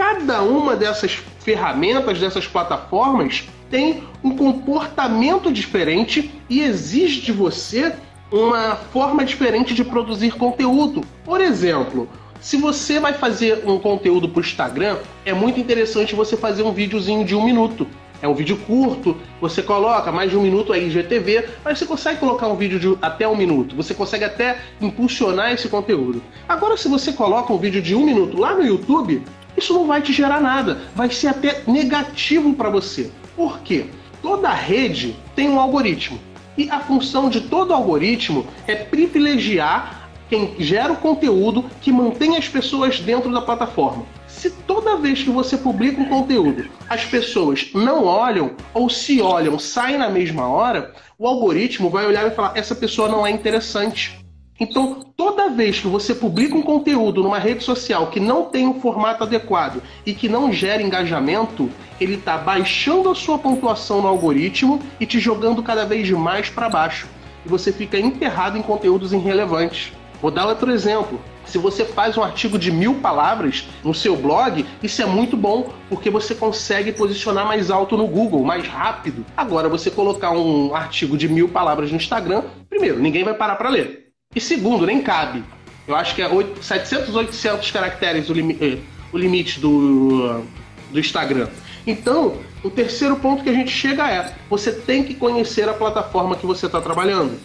cada 0.01 0.43
uma 0.43 0.77
dessas 0.77 1.23
ferramentas, 1.41 2.19
dessas 2.19 2.47
plataformas, 2.47 3.45
tem 3.71 4.03
um 4.25 4.35
comportamento 4.35 5.53
diferente 5.53 6.33
e 6.49 6.61
exige 6.61 7.21
de 7.21 7.33
você 7.33 7.95
uma 8.33 8.77
forma 8.77 9.25
diferente 9.27 9.75
de 9.75 9.85
produzir 9.85 10.33
conteúdo. 10.33 11.03
Por 11.23 11.39
exemplo, 11.39 12.09
se 12.41 12.57
você 12.57 12.99
vai 12.99 13.13
fazer 13.13 13.63
um 13.67 13.79
conteúdo 13.79 14.27
para 14.27 14.39
o 14.39 14.43
Instagram, 14.43 14.97
é 15.25 15.35
muito 15.35 15.61
interessante 15.61 16.15
você 16.15 16.35
fazer 16.35 16.63
um 16.63 16.73
videozinho 16.73 17.23
de 17.23 17.35
um 17.35 17.45
minuto. 17.45 17.87
É 18.23 18.29
um 18.29 18.35
vídeo 18.35 18.57
curto, 18.67 19.17
você 19.41 19.63
coloca 19.63 20.13
mais 20.13 20.31
de 20.31 20.37
um 20.37 20.43
minuto 20.43 20.73
aí 20.73 20.91
GTV, 20.91 21.49
mas 21.65 21.79
você 21.79 21.87
consegue 21.87 22.21
colocar 22.21 22.49
um 22.49 22.57
vídeo 22.57 22.79
de 22.79 22.99
até 23.01 23.27
um 23.27 23.37
minuto. 23.37 23.75
Você 23.75 23.95
consegue 23.95 24.25
até 24.25 24.59
impulsionar 24.81 25.53
esse 25.53 25.69
conteúdo. 25.69 26.23
Agora, 26.47 26.77
se 26.77 26.87
você 26.87 27.13
coloca 27.13 27.53
um 27.53 27.59
vídeo 27.59 27.81
de 27.81 27.95
um 27.95 28.05
minuto 28.05 28.39
lá 28.39 28.55
no 28.55 28.65
YouTube, 28.65 29.23
isso 29.57 29.73
não 29.73 29.87
vai 29.87 30.03
te 30.03 30.13
gerar 30.13 30.41
nada, 30.41 30.83
vai 30.95 31.11
ser 31.11 31.29
até 31.29 31.63
negativo 31.67 32.53
para 32.55 32.69
você. 32.69 33.11
Por 33.35 33.61
quê? 33.61 33.87
Toda 34.21 34.51
rede 34.51 35.17
tem 35.35 35.49
um 35.49 35.59
algoritmo. 35.59 36.21
E 36.59 36.69
a 36.71 36.81
função 36.81 37.31
de 37.31 37.41
todo 37.41 37.73
algoritmo 37.73 38.47
é 38.67 38.75
privilegiar 38.75 40.11
quem 40.29 40.55
gera 40.59 40.93
o 40.93 40.97
conteúdo 40.97 41.65
que 41.81 41.91
mantém 41.91 42.37
as 42.37 42.47
pessoas 42.47 43.01
dentro 43.01 43.33
da 43.33 43.41
plataforma. 43.41 44.05
Se 44.41 44.49
toda 44.49 44.97
vez 44.97 45.23
que 45.23 45.29
você 45.29 45.59
publica 45.59 46.01
um 46.01 46.09
conteúdo 46.09 46.71
as 46.89 47.05
pessoas 47.05 47.69
não 47.75 48.07
olham 48.07 48.53
ou 48.73 48.89
se 48.89 49.21
olham, 49.21 49.59
saem 49.59 49.99
na 49.99 50.09
mesma 50.09 50.49
hora, 50.49 50.95
o 51.19 51.27
algoritmo 51.27 51.91
vai 51.91 52.07
olhar 52.07 52.27
e 52.27 52.31
falar: 52.31 52.57
essa 52.57 52.75
pessoa 52.75 53.07
não 53.07 53.27
é 53.27 53.31
interessante. 53.31 54.19
Então, 54.59 55.13
toda 55.15 55.51
vez 55.51 55.81
que 55.81 55.89
você 55.89 56.15
publica 56.15 56.57
um 56.57 56.63
conteúdo 56.63 57.23
numa 57.23 57.39
rede 57.39 57.63
social 57.63 58.07
que 58.07 58.19
não 58.19 58.45
tem 58.45 58.67
um 58.67 58.81
formato 58.81 59.25
adequado 59.25 59.83
e 60.07 60.15
que 60.15 60.27
não 60.27 60.51
gera 60.51 60.83
engajamento, 60.83 61.69
ele 62.01 62.15
está 62.15 62.39
baixando 62.39 63.11
a 63.11 63.15
sua 63.15 63.39
pontuação 63.39 64.01
no 64.01 64.09
algoritmo 64.09 64.81
e 64.99 65.05
te 65.05 65.21
jogando 65.21 65.63
cada 65.63 65.85
vez 65.85 66.11
mais 66.13 66.49
para 66.49 66.71
baixo. 66.71 67.07
E 67.45 67.49
você 67.51 67.71
fica 67.71 68.01
enterrado 68.01 68.57
em 68.57 68.63
conteúdos 68.63 69.13
irrelevantes. 69.13 69.93
Vou 70.23 70.31
dar 70.31 70.47
outro 70.47 70.71
exemplo. 70.71 71.21
Se 71.45 71.59
você 71.59 71.85
faz 71.85 72.17
um 72.17 72.23
artigo 72.23 72.59
de 72.59 72.71
mil 72.71 72.97
palavras 72.97 73.69
no 73.83 73.95
seu 73.95 74.17
blog, 74.17 74.65
isso 74.83 75.03
é 75.03 75.07
muito 75.07 75.37
bom, 75.37 75.73
porque 75.89 76.11
você 76.11 76.35
consegue 76.35 76.93
posicionar 76.93 77.47
mais 77.47 77.71
alto 77.71 77.97
no 77.97 78.07
Google, 78.07 78.45
mais 78.45 78.67
rápido. 78.67 79.25
Agora, 79.37 79.69
você 79.69 79.91
colocar 79.91 80.31
um 80.33 80.75
artigo 80.75 81.17
de 81.17 81.29
mil 81.29 81.49
palavras 81.49 81.91
no 81.91 81.97
Instagram, 81.97 82.45
primeiro, 82.69 83.01
ninguém 83.01 83.25
vai 83.25 83.35
parar 83.35 83.57
para 83.57 83.69
ler. 83.69 84.13
E 84.35 84.41
segundo, 84.41 84.87
nem 84.87 85.03
cabe. 85.03 85.43
Eu 85.89 85.97
acho 85.97 86.15
que 86.15 86.23
é 86.23 86.29
8, 86.29 86.63
700, 86.63 87.15
800 87.17 87.71
caracteres 87.73 88.31
o, 88.31 88.33
limi 88.33 88.57
eh, 88.61 88.79
o 89.13 89.19
limite 89.19 89.59
do, 89.59 90.45
do 90.93 91.01
Instagram. 91.01 91.49
Então, 91.85 92.37
o 92.63 92.71
terceiro 92.71 93.17
ponto 93.17 93.43
que 93.43 93.51
a 93.51 93.55
gente 93.55 93.73
chega 93.73 94.09
é: 94.09 94.33
você 94.49 94.71
tem 94.71 95.03
que 95.03 95.15
conhecer 95.15 95.69
a 95.69 95.73
plataforma 95.73 96.37
que 96.37 96.47
você 96.47 96.67
está 96.67 96.81
trabalhando. 96.81 97.41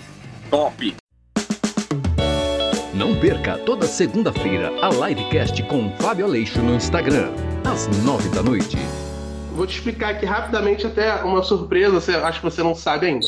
Top! 0.51 0.95
Não 3.06 3.15
perca 3.15 3.56
toda 3.56 3.86
segunda-feira 3.86 4.72
a 4.82 4.89
livecast 4.89 5.62
com 5.65 5.91
Fábio 6.00 6.26
Aleixo 6.26 6.60
no 6.60 6.74
Instagram, 6.74 7.30
às 7.63 7.86
nove 8.04 8.28
da 8.30 8.41
noite. 8.41 8.76
Vou 9.52 9.68
te 9.68 9.76
explicar 9.76 10.10
aqui 10.10 10.26
rapidamente 10.26 10.88
até 10.88 11.24
uma 11.24 11.44
surpresa, 11.44 12.00
acho 12.26 12.39
que 12.39 12.46
você 12.50 12.63
não 12.63 12.74
sabe 12.74 13.06
ainda. 13.06 13.28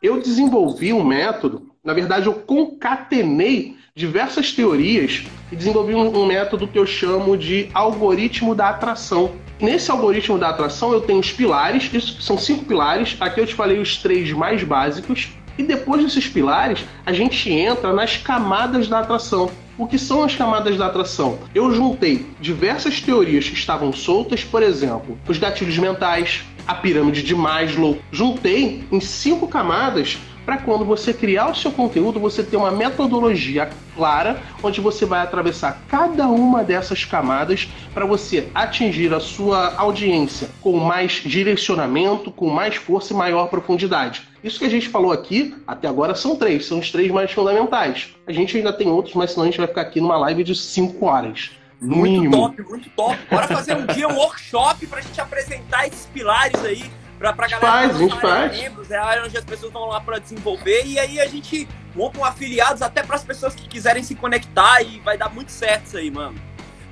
Eu 0.00 0.22
desenvolvi 0.22 0.92
um 0.92 1.02
método 1.02 1.74
na 1.86 1.94
verdade, 1.94 2.26
eu 2.26 2.34
concatenei 2.34 3.76
diversas 3.94 4.50
teorias 4.50 5.22
e 5.52 5.54
desenvolvi 5.54 5.94
um, 5.94 6.20
um 6.20 6.26
método 6.26 6.66
que 6.66 6.76
eu 6.76 6.84
chamo 6.84 7.36
de 7.36 7.68
algoritmo 7.72 8.56
da 8.56 8.70
atração. 8.70 9.36
Nesse 9.60 9.88
algoritmo 9.92 10.36
da 10.36 10.48
atração, 10.48 10.92
eu 10.92 11.00
tenho 11.00 11.20
os 11.20 11.30
pilares, 11.30 11.88
isso 11.94 12.20
são 12.20 12.36
cinco 12.36 12.64
pilares. 12.64 13.16
Aqui 13.20 13.40
eu 13.40 13.46
te 13.46 13.54
falei 13.54 13.78
os 13.78 13.98
três 13.98 14.32
mais 14.32 14.64
básicos. 14.64 15.30
E 15.58 15.62
depois 15.62 16.02
desses 16.02 16.28
pilares, 16.28 16.84
a 17.04 17.12
gente 17.12 17.50
entra 17.50 17.92
nas 17.92 18.16
camadas 18.16 18.88
da 18.88 19.00
atração. 19.00 19.50
O 19.78 19.86
que 19.86 19.98
são 19.98 20.22
as 20.22 20.34
camadas 20.34 20.76
da 20.78 20.86
atração? 20.86 21.38
Eu 21.54 21.74
juntei 21.74 22.26
diversas 22.40 23.00
teorias 23.00 23.48
que 23.48 23.54
estavam 23.54 23.92
soltas, 23.92 24.42
por 24.42 24.62
exemplo, 24.62 25.18
os 25.28 25.38
gatilhos 25.38 25.76
mentais, 25.76 26.42
a 26.66 26.74
pirâmide 26.74 27.22
de 27.22 27.34
Maslow. 27.34 27.98
Juntei 28.10 28.84
em 28.90 29.00
cinco 29.00 29.46
camadas 29.46 30.18
para 30.46 30.58
quando 30.58 30.84
você 30.84 31.12
criar 31.12 31.50
o 31.50 31.54
seu 31.54 31.72
conteúdo, 31.72 32.20
você 32.20 32.42
ter 32.42 32.56
uma 32.56 32.70
metodologia 32.70 33.68
clara, 33.96 34.40
onde 34.62 34.80
você 34.80 35.04
vai 35.04 35.20
atravessar 35.20 35.82
cada 35.88 36.28
uma 36.28 36.62
dessas 36.62 37.04
camadas 37.04 37.68
para 37.92 38.06
você 38.06 38.48
atingir 38.54 39.12
a 39.12 39.18
sua 39.18 39.74
audiência 39.76 40.48
com 40.60 40.78
mais 40.78 41.14
direcionamento, 41.24 42.30
com 42.30 42.48
mais 42.48 42.76
força 42.76 43.12
e 43.12 43.16
maior 43.16 43.48
profundidade. 43.48 44.22
Isso 44.46 44.58
que 44.60 44.64
a 44.64 44.70
gente 44.70 44.88
falou 44.88 45.10
aqui, 45.10 45.56
até 45.66 45.88
agora 45.88 46.14
são 46.14 46.36
três, 46.36 46.66
são 46.66 46.78
os 46.78 46.90
três 46.92 47.10
mais 47.10 47.32
fundamentais. 47.32 48.14
A 48.26 48.32
gente 48.32 48.56
ainda 48.56 48.72
tem 48.72 48.88
outros, 48.88 49.14
mas 49.14 49.32
senão 49.32 49.42
a 49.42 49.46
gente 49.46 49.58
vai 49.58 49.66
ficar 49.66 49.80
aqui 49.80 50.00
numa 50.00 50.16
live 50.18 50.44
de 50.44 50.54
cinco 50.54 51.06
horas. 51.06 51.50
No 51.80 51.96
muito 51.96 52.12
mínimo. 52.12 52.36
top, 52.36 52.62
muito 52.62 52.90
top. 52.90 53.18
Bora 53.28 53.48
fazer 53.48 53.76
um 53.76 53.84
dia 53.86 54.08
um 54.08 54.14
workshop 54.14 54.86
para 54.86 55.00
a 55.00 55.02
gente 55.02 55.20
apresentar 55.20 55.88
esses 55.88 56.06
pilares 56.06 56.64
aí 56.64 56.90
Pra, 57.18 57.32
pra 57.32 57.48
galera 57.48 57.72
faz, 57.72 57.96
a 57.96 57.98
gente 57.98 58.20
faz. 58.20 58.60
membros, 58.60 58.90
é 58.90 58.96
a 58.98 59.04
área 59.04 59.24
onde 59.24 59.36
as 59.38 59.44
pessoas 59.44 59.72
vão 59.72 59.86
lá 59.86 60.00
para 60.00 60.18
desenvolver 60.18 60.84
e 60.84 60.98
aí 60.98 61.18
a 61.18 61.26
gente 61.26 61.66
monta 61.94 62.18
um 62.20 62.24
afiliados 62.24 62.82
até 62.82 63.02
para 63.02 63.16
as 63.16 63.24
pessoas 63.24 63.54
que 63.54 63.66
quiserem 63.66 64.02
se 64.02 64.14
conectar 64.14 64.82
e 64.82 65.00
vai 65.00 65.16
dar 65.16 65.30
muito 65.32 65.50
certo 65.50 65.86
isso 65.86 65.96
aí, 65.96 66.10
mano. 66.10 66.38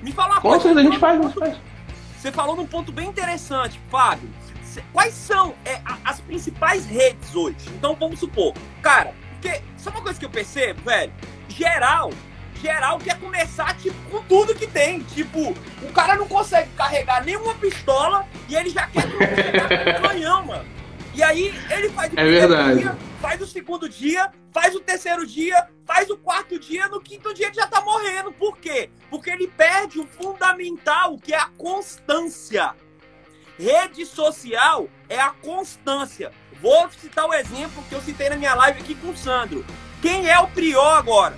Me 0.02 0.12
fala 0.12 0.32
uma 0.34 0.40
Com 0.40 0.48
coisa. 0.48 0.80
a 0.80 0.82
gente 0.82 0.98
faz, 0.98 1.20
a 1.20 1.22
gente 1.22 1.38
faz. 1.38 1.56
Você 2.18 2.32
falou 2.32 2.56
num 2.56 2.66
ponto 2.66 2.90
bem 2.90 3.06
interessante, 3.08 3.78
Fábio. 3.90 4.30
Quais 4.92 5.14
são 5.14 5.54
é, 5.64 5.80
as 6.04 6.20
principais 6.20 6.86
redes 6.86 7.34
hoje? 7.34 7.56
Então 7.68 7.94
vamos 7.94 8.20
supor, 8.20 8.54
cara, 8.82 9.14
porque 9.32 9.62
sabe 9.76 9.96
uma 9.96 10.02
coisa 10.02 10.18
que 10.18 10.24
eu 10.24 10.30
percebo, 10.30 10.80
velho? 10.82 11.12
Geral, 11.48 12.10
geral 12.60 12.98
quer 12.98 13.18
começar, 13.20 13.76
tipo, 13.76 13.96
com 14.10 14.22
tudo 14.24 14.54
que 14.54 14.66
tem. 14.66 15.00
Tipo, 15.00 15.54
o 15.82 15.92
cara 15.92 16.16
não 16.16 16.26
consegue 16.26 16.70
carregar 16.76 17.24
nenhuma 17.24 17.54
pistola 17.54 18.26
e 18.48 18.56
ele 18.56 18.70
já 18.70 18.86
quer 18.86 19.02
carregar 19.02 20.00
um 20.00 20.08
canhão, 20.08 20.46
mano. 20.46 20.64
E 21.14 21.22
aí 21.22 21.54
ele 21.70 21.90
faz 21.90 22.12
o 22.12 22.18
é 22.18 22.24
verdade. 22.24 22.80
dia, 22.80 22.98
faz 23.20 23.40
o 23.40 23.46
segundo 23.46 23.88
dia, 23.88 24.32
faz 24.52 24.74
o 24.74 24.80
terceiro 24.80 25.24
dia, 25.24 25.68
faz 25.86 26.10
o 26.10 26.16
quarto 26.16 26.58
dia, 26.58 26.88
no 26.88 27.00
quinto 27.00 27.32
dia 27.32 27.46
ele 27.46 27.54
já 27.54 27.66
tá 27.66 27.80
morrendo. 27.82 28.32
Por 28.32 28.58
quê? 28.58 28.90
Porque 29.10 29.30
ele 29.30 29.46
perde 29.46 30.00
o 30.00 30.06
fundamental, 30.06 31.16
que 31.18 31.32
é 31.32 31.38
a 31.38 31.46
constância. 31.56 32.74
Rede 33.58 34.04
social 34.04 34.88
é 35.08 35.20
a 35.20 35.30
constância. 35.30 36.32
Vou 36.60 36.90
citar 36.90 37.26
o 37.26 37.32
exemplo 37.32 37.84
que 37.88 37.94
eu 37.94 38.00
citei 38.00 38.28
na 38.28 38.36
minha 38.36 38.54
live 38.54 38.80
aqui 38.80 38.94
com 38.96 39.10
o 39.10 39.16
Sandro. 39.16 39.64
Quem 40.02 40.28
é 40.28 40.38
o 40.40 40.48
Prior 40.48 40.96
agora? 40.96 41.36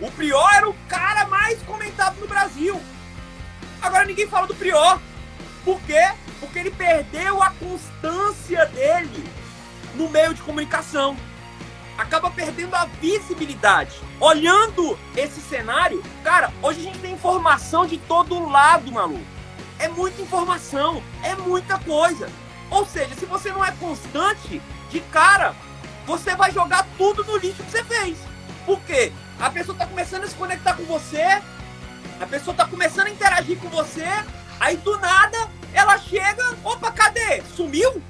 O 0.00 0.10
Prior 0.12 0.48
era 0.54 0.68
o 0.68 0.76
cara 0.88 1.26
mais 1.26 1.60
comentado 1.62 2.20
no 2.20 2.28
Brasil. 2.28 2.80
Agora 3.82 4.04
ninguém 4.04 4.28
fala 4.28 4.46
do 4.46 4.54
Prior. 4.54 5.00
Por 5.64 5.80
quê? 5.82 6.12
Porque 6.38 6.60
ele 6.60 6.70
perdeu 6.70 7.42
a 7.42 7.50
constância 7.50 8.66
dele 8.66 9.24
no 9.96 10.08
meio 10.08 10.32
de 10.32 10.42
comunicação. 10.42 11.16
Acaba 11.98 12.30
perdendo 12.30 12.74
a 12.76 12.84
visibilidade. 12.84 13.96
Olhando 14.20 14.96
esse 15.16 15.40
cenário, 15.40 16.02
cara, 16.22 16.52
hoje 16.62 16.80
a 16.80 16.82
gente 16.84 16.98
tem 17.00 17.14
informação 17.14 17.84
de 17.84 17.98
todo 17.98 18.48
lado, 18.48 18.92
maluco. 18.92 19.35
É 19.78 19.88
muita 19.88 20.22
informação, 20.22 21.02
é 21.22 21.34
muita 21.34 21.78
coisa. 21.78 22.28
Ou 22.70 22.84
seja, 22.86 23.14
se 23.14 23.26
você 23.26 23.50
não 23.50 23.64
é 23.64 23.70
constante, 23.72 24.60
de 24.90 25.00
cara, 25.00 25.54
você 26.06 26.34
vai 26.34 26.50
jogar 26.50 26.86
tudo 26.96 27.24
no 27.24 27.36
lixo 27.36 27.62
que 27.62 27.70
você 27.70 27.84
fez. 27.84 28.16
Por 28.64 28.80
quê? 28.82 29.12
A 29.38 29.50
pessoa 29.50 29.74
está 29.74 29.86
começando 29.86 30.24
a 30.24 30.28
se 30.28 30.34
conectar 30.34 30.74
com 30.74 30.84
você, 30.84 31.42
a 32.20 32.26
pessoa 32.26 32.52
está 32.52 32.66
começando 32.66 33.08
a 33.08 33.10
interagir 33.10 33.58
com 33.58 33.68
você, 33.68 34.06
aí 34.58 34.76
do 34.78 34.98
nada 34.98 35.50
ela 35.74 35.98
chega, 35.98 36.56
opa, 36.64 36.90
cadê? 36.90 37.42
Sumiu? 37.54 38.02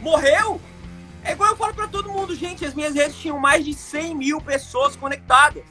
Morreu? 0.00 0.60
É 1.22 1.32
igual 1.32 1.50
eu 1.50 1.56
falo 1.56 1.74
para 1.74 1.86
todo 1.86 2.10
mundo, 2.10 2.34
gente, 2.34 2.64
as 2.64 2.74
minhas 2.74 2.94
redes 2.94 3.16
tinham 3.16 3.38
mais 3.38 3.64
de 3.64 3.74
100 3.74 4.16
mil 4.16 4.40
pessoas 4.40 4.96
conectadas. 4.96 5.62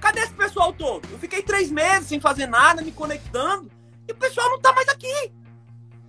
Cadê 0.00 0.20
esse 0.20 0.34
pessoal 0.34 0.72
todo? 0.72 1.06
Eu 1.10 1.18
fiquei 1.18 1.42
três 1.42 1.70
meses 1.70 2.08
sem 2.08 2.18
fazer 2.18 2.46
nada, 2.46 2.82
me 2.82 2.90
conectando, 2.90 3.70
e 4.08 4.12
o 4.12 4.16
pessoal 4.16 4.48
não 4.50 4.60
tá 4.60 4.72
mais 4.72 4.88
aqui. 4.88 5.32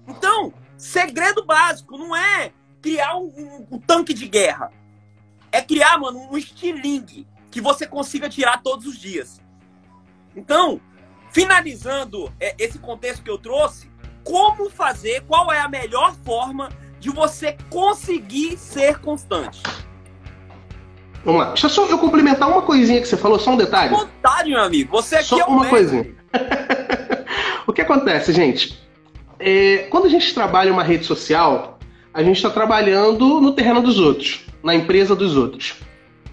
Então, 0.07 0.53
segredo 0.77 1.45
básico 1.45 1.97
não 1.97 2.15
é 2.15 2.51
criar 2.81 3.15
um, 3.17 3.27
um, 3.27 3.67
um 3.75 3.79
tanque 3.79 4.13
de 4.13 4.27
guerra. 4.27 4.71
É 5.51 5.61
criar, 5.61 5.97
mano, 5.97 6.19
um 6.31 6.37
estilingue 6.37 7.27
que 7.49 7.61
você 7.61 7.85
consiga 7.85 8.29
tirar 8.29 8.61
todos 8.63 8.85
os 8.85 8.97
dias. 8.97 9.41
Então, 10.35 10.79
finalizando 11.31 12.31
é, 12.39 12.55
esse 12.57 12.79
contexto 12.79 13.23
que 13.23 13.29
eu 13.29 13.37
trouxe, 13.37 13.91
como 14.23 14.69
fazer, 14.69 15.21
qual 15.27 15.51
é 15.51 15.59
a 15.59 15.67
melhor 15.67 16.15
forma 16.23 16.69
de 16.99 17.09
você 17.09 17.57
conseguir 17.69 18.57
ser 18.57 18.99
constante? 18.99 19.61
Vamos 21.23 21.41
lá. 21.41 21.47
Deixa 21.49 21.69
só 21.69 21.85
eu 21.87 21.99
complementar 21.99 22.49
uma 22.49 22.61
coisinha 22.61 23.01
que 23.01 23.07
você 23.07 23.17
falou, 23.17 23.39
só 23.39 23.51
um 23.51 23.57
detalhe. 23.57 23.89
Vontade, 23.89 24.49
meu 24.49 24.61
amigo. 24.61 24.91
Você 24.91 25.15
aqui 25.15 25.25
só 25.25 25.39
é 25.39 25.45
uma 25.45 25.67
coisinha. 25.67 26.15
o 27.67 27.73
que 27.73 27.81
acontece, 27.81 28.33
gente? 28.33 28.79
É, 29.39 29.87
quando 29.89 30.05
a 30.05 30.09
gente 30.09 30.33
trabalha 30.33 30.71
uma 30.71 30.83
rede 30.83 31.05
social, 31.05 31.79
a 32.13 32.21
gente 32.21 32.37
está 32.37 32.49
trabalhando 32.49 33.39
no 33.39 33.53
terreno 33.53 33.81
dos 33.81 33.99
outros, 33.99 34.45
na 34.63 34.75
empresa 34.75 35.15
dos 35.15 35.35
outros. 35.35 35.75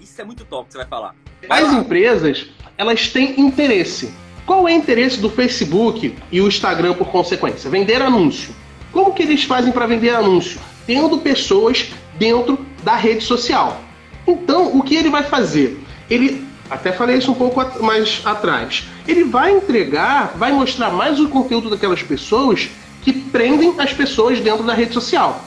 Isso 0.01 0.21
é 0.21 0.25
muito 0.25 0.45
top 0.45 0.67
que 0.67 0.73
você 0.73 0.79
vai 0.79 0.87
falar. 0.87 1.15
Vai 1.49 1.63
As 1.63 1.73
lá. 1.73 1.79
empresas, 1.79 2.47
elas 2.77 3.09
têm 3.09 3.41
interesse. 3.41 4.13
Qual 4.45 4.67
é 4.67 4.73
o 4.73 4.77
interesse 4.77 5.21
do 5.21 5.29
Facebook 5.31 6.15
e 6.33 6.41
o 6.41 6.49
Instagram 6.49 6.95
por 6.95 7.09
consequência? 7.09 7.71
Vender 7.71 8.01
anúncio. 8.01 8.55
Como 8.93 9.13
que 9.13 9.23
eles 9.23 9.45
fazem 9.45 9.73
para 9.73 9.87
vender 9.87 10.11
anúncio? 10.11 10.61
Tendo 10.87 11.19
pessoas 11.19 11.91
dentro 12.19 12.59
da 12.83 12.97
rede 12.97 13.23
social. 13.23 13.81
Então, 14.27 14.77
o 14.77 14.83
que 14.83 14.97
ele 14.97 15.11
vai 15.11 15.23
fazer? 15.23 15.79
Ele, 16.11 16.47
até 16.71 16.93
falei 16.93 17.17
isso 17.17 17.31
um 17.31 17.35
pouco 17.35 17.63
mais 17.83 18.21
atrás, 18.25 18.85
ele 19.07 19.25
vai 19.25 19.53
entregar, 19.53 20.35
vai 20.37 20.53
mostrar 20.53 20.91
mais 20.91 21.19
o 21.21 21.29
conteúdo 21.29 21.71
daquelas 21.71 22.03
pessoas 22.03 22.69
que 23.03 23.13
prendem 23.13 23.75
as 23.79 23.93
pessoas 23.93 24.41
dentro 24.41 24.65
da 24.65 24.75
rede 24.75 24.93
social. 24.93 25.43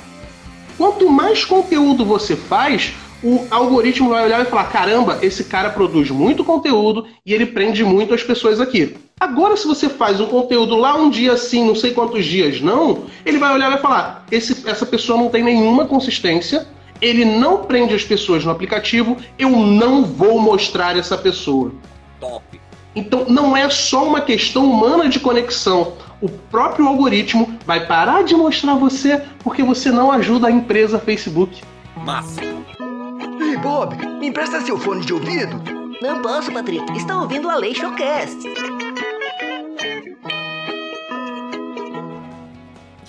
Quanto 0.78 1.10
mais 1.10 1.46
conteúdo 1.46 2.04
você 2.04 2.36
faz, 2.36 2.94
o 3.24 3.46
algoritmo 3.52 4.10
vai 4.10 4.26
olhar 4.26 4.42
e 4.42 4.50
falar: 4.50 4.66
caramba, 4.66 5.20
esse 5.22 5.44
cara 5.44 5.70
produz 5.70 6.10
muito 6.10 6.44
conteúdo 6.44 7.06
e 7.26 7.34
ele 7.34 7.46
prende 7.46 7.84
muito 7.84 8.14
as 8.14 8.24
pessoas 8.24 8.60
aqui. 8.60 8.96
Agora, 9.20 9.56
se 9.56 9.68
você 9.68 9.88
faz 9.88 10.20
um 10.20 10.26
conteúdo 10.26 10.76
lá 10.76 10.96
um 10.96 11.10
dia 11.10 11.38
sim, 11.38 11.64
não 11.64 11.76
sei 11.76 11.92
quantos 11.92 12.26
dias 12.26 12.60
não, 12.60 13.04
ele 13.24 13.38
vai 13.38 13.54
olhar 13.54 13.68
e 13.68 13.74
vai 13.74 13.82
falar: 13.82 14.26
esse, 14.32 14.68
essa 14.68 14.86
pessoa 14.86 15.20
não 15.20 15.30
tem 15.30 15.44
nenhuma 15.44 15.86
consistência, 15.86 16.68
ele 17.02 17.26
não 17.26 17.64
prende 17.64 17.96
as 17.96 18.04
pessoas 18.04 18.46
no 18.46 18.52
aplicativo, 18.52 19.18
eu 19.38 19.50
não 19.50 20.06
vou 20.06 20.40
mostrar 20.40 20.96
essa 20.96 21.18
pessoa. 21.18 21.72
Top. 22.20 22.62
Então, 22.96 23.26
não 23.28 23.56
é 23.56 23.70
só 23.70 24.06
uma 24.06 24.22
questão 24.22 24.70
humana 24.70 25.10
de 25.10 25.20
conexão. 25.20 25.94
O 26.22 26.30
próprio 26.30 26.88
algoritmo 26.88 27.58
vai 27.66 27.88
parar 27.88 28.24
de 28.24 28.36
mostrar 28.36 28.76
você 28.76 29.24
porque 29.44 29.64
você 29.64 29.90
não 29.90 30.12
ajuda 30.12 30.48
a 30.48 30.52
empresa 30.52 31.00
Facebook. 31.00 31.62
Massa. 31.96 32.42
Ei, 32.44 33.58
Bob, 33.58 33.96
me 34.20 34.28
empresta 34.28 34.62
seu 34.62 34.78
fone 34.78 35.04
de 35.06 35.14
ouvido? 35.14 35.62
Não 36.02 36.22
posso, 36.22 36.52
Patrick. 36.52 36.86
Estou 36.98 37.22
ouvindo 37.22 37.50
a 37.50 37.56
Lei 37.56 37.74
Showcast. 37.74 38.38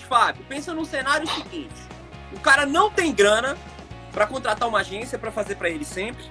Fábio, 0.07 0.45
pensa 0.47 0.73
num 0.73 0.85
cenário 0.85 1.27
seguinte. 1.27 1.73
O 2.31 2.39
cara 2.39 2.65
não 2.65 2.89
tem 2.89 3.11
grana 3.11 3.57
para 4.13 4.27
contratar 4.27 4.69
uma 4.69 4.79
agência 4.79 5.19
para 5.19 5.31
fazer 5.31 5.55
para 5.55 5.69
ele 5.69 5.83
sempre. 5.83 6.23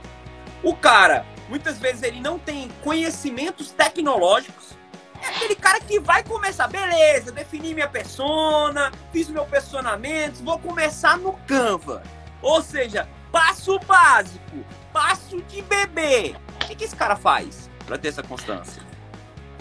O 0.62 0.74
cara, 0.74 1.26
muitas 1.48 1.78
vezes 1.78 2.02
ele 2.02 2.20
não 2.20 2.38
tem 2.38 2.68
conhecimentos 2.82 3.70
tecnológicos. 3.70 4.78
É 5.22 5.28
aquele 5.28 5.54
cara 5.54 5.80
que 5.80 6.00
vai 6.00 6.24
começar, 6.24 6.66
beleza, 6.68 7.30
defini 7.30 7.74
minha 7.74 7.88
persona, 7.88 8.90
fiz 9.12 9.28
meu 9.28 9.44
personamento, 9.44 10.42
vou 10.42 10.58
começar 10.58 11.18
no 11.18 11.34
Canva. 11.46 12.02
Ou 12.40 12.62
seja, 12.62 13.06
Passo 13.32 13.78
básico, 13.88 14.62
passo 14.92 15.40
de 15.48 15.62
bebê. 15.62 16.36
O 16.62 16.66
que, 16.66 16.74
que 16.76 16.84
esse 16.84 16.94
cara 16.94 17.16
faz 17.16 17.70
para 17.86 17.96
ter 17.96 18.08
essa 18.08 18.22
constância? 18.22 18.82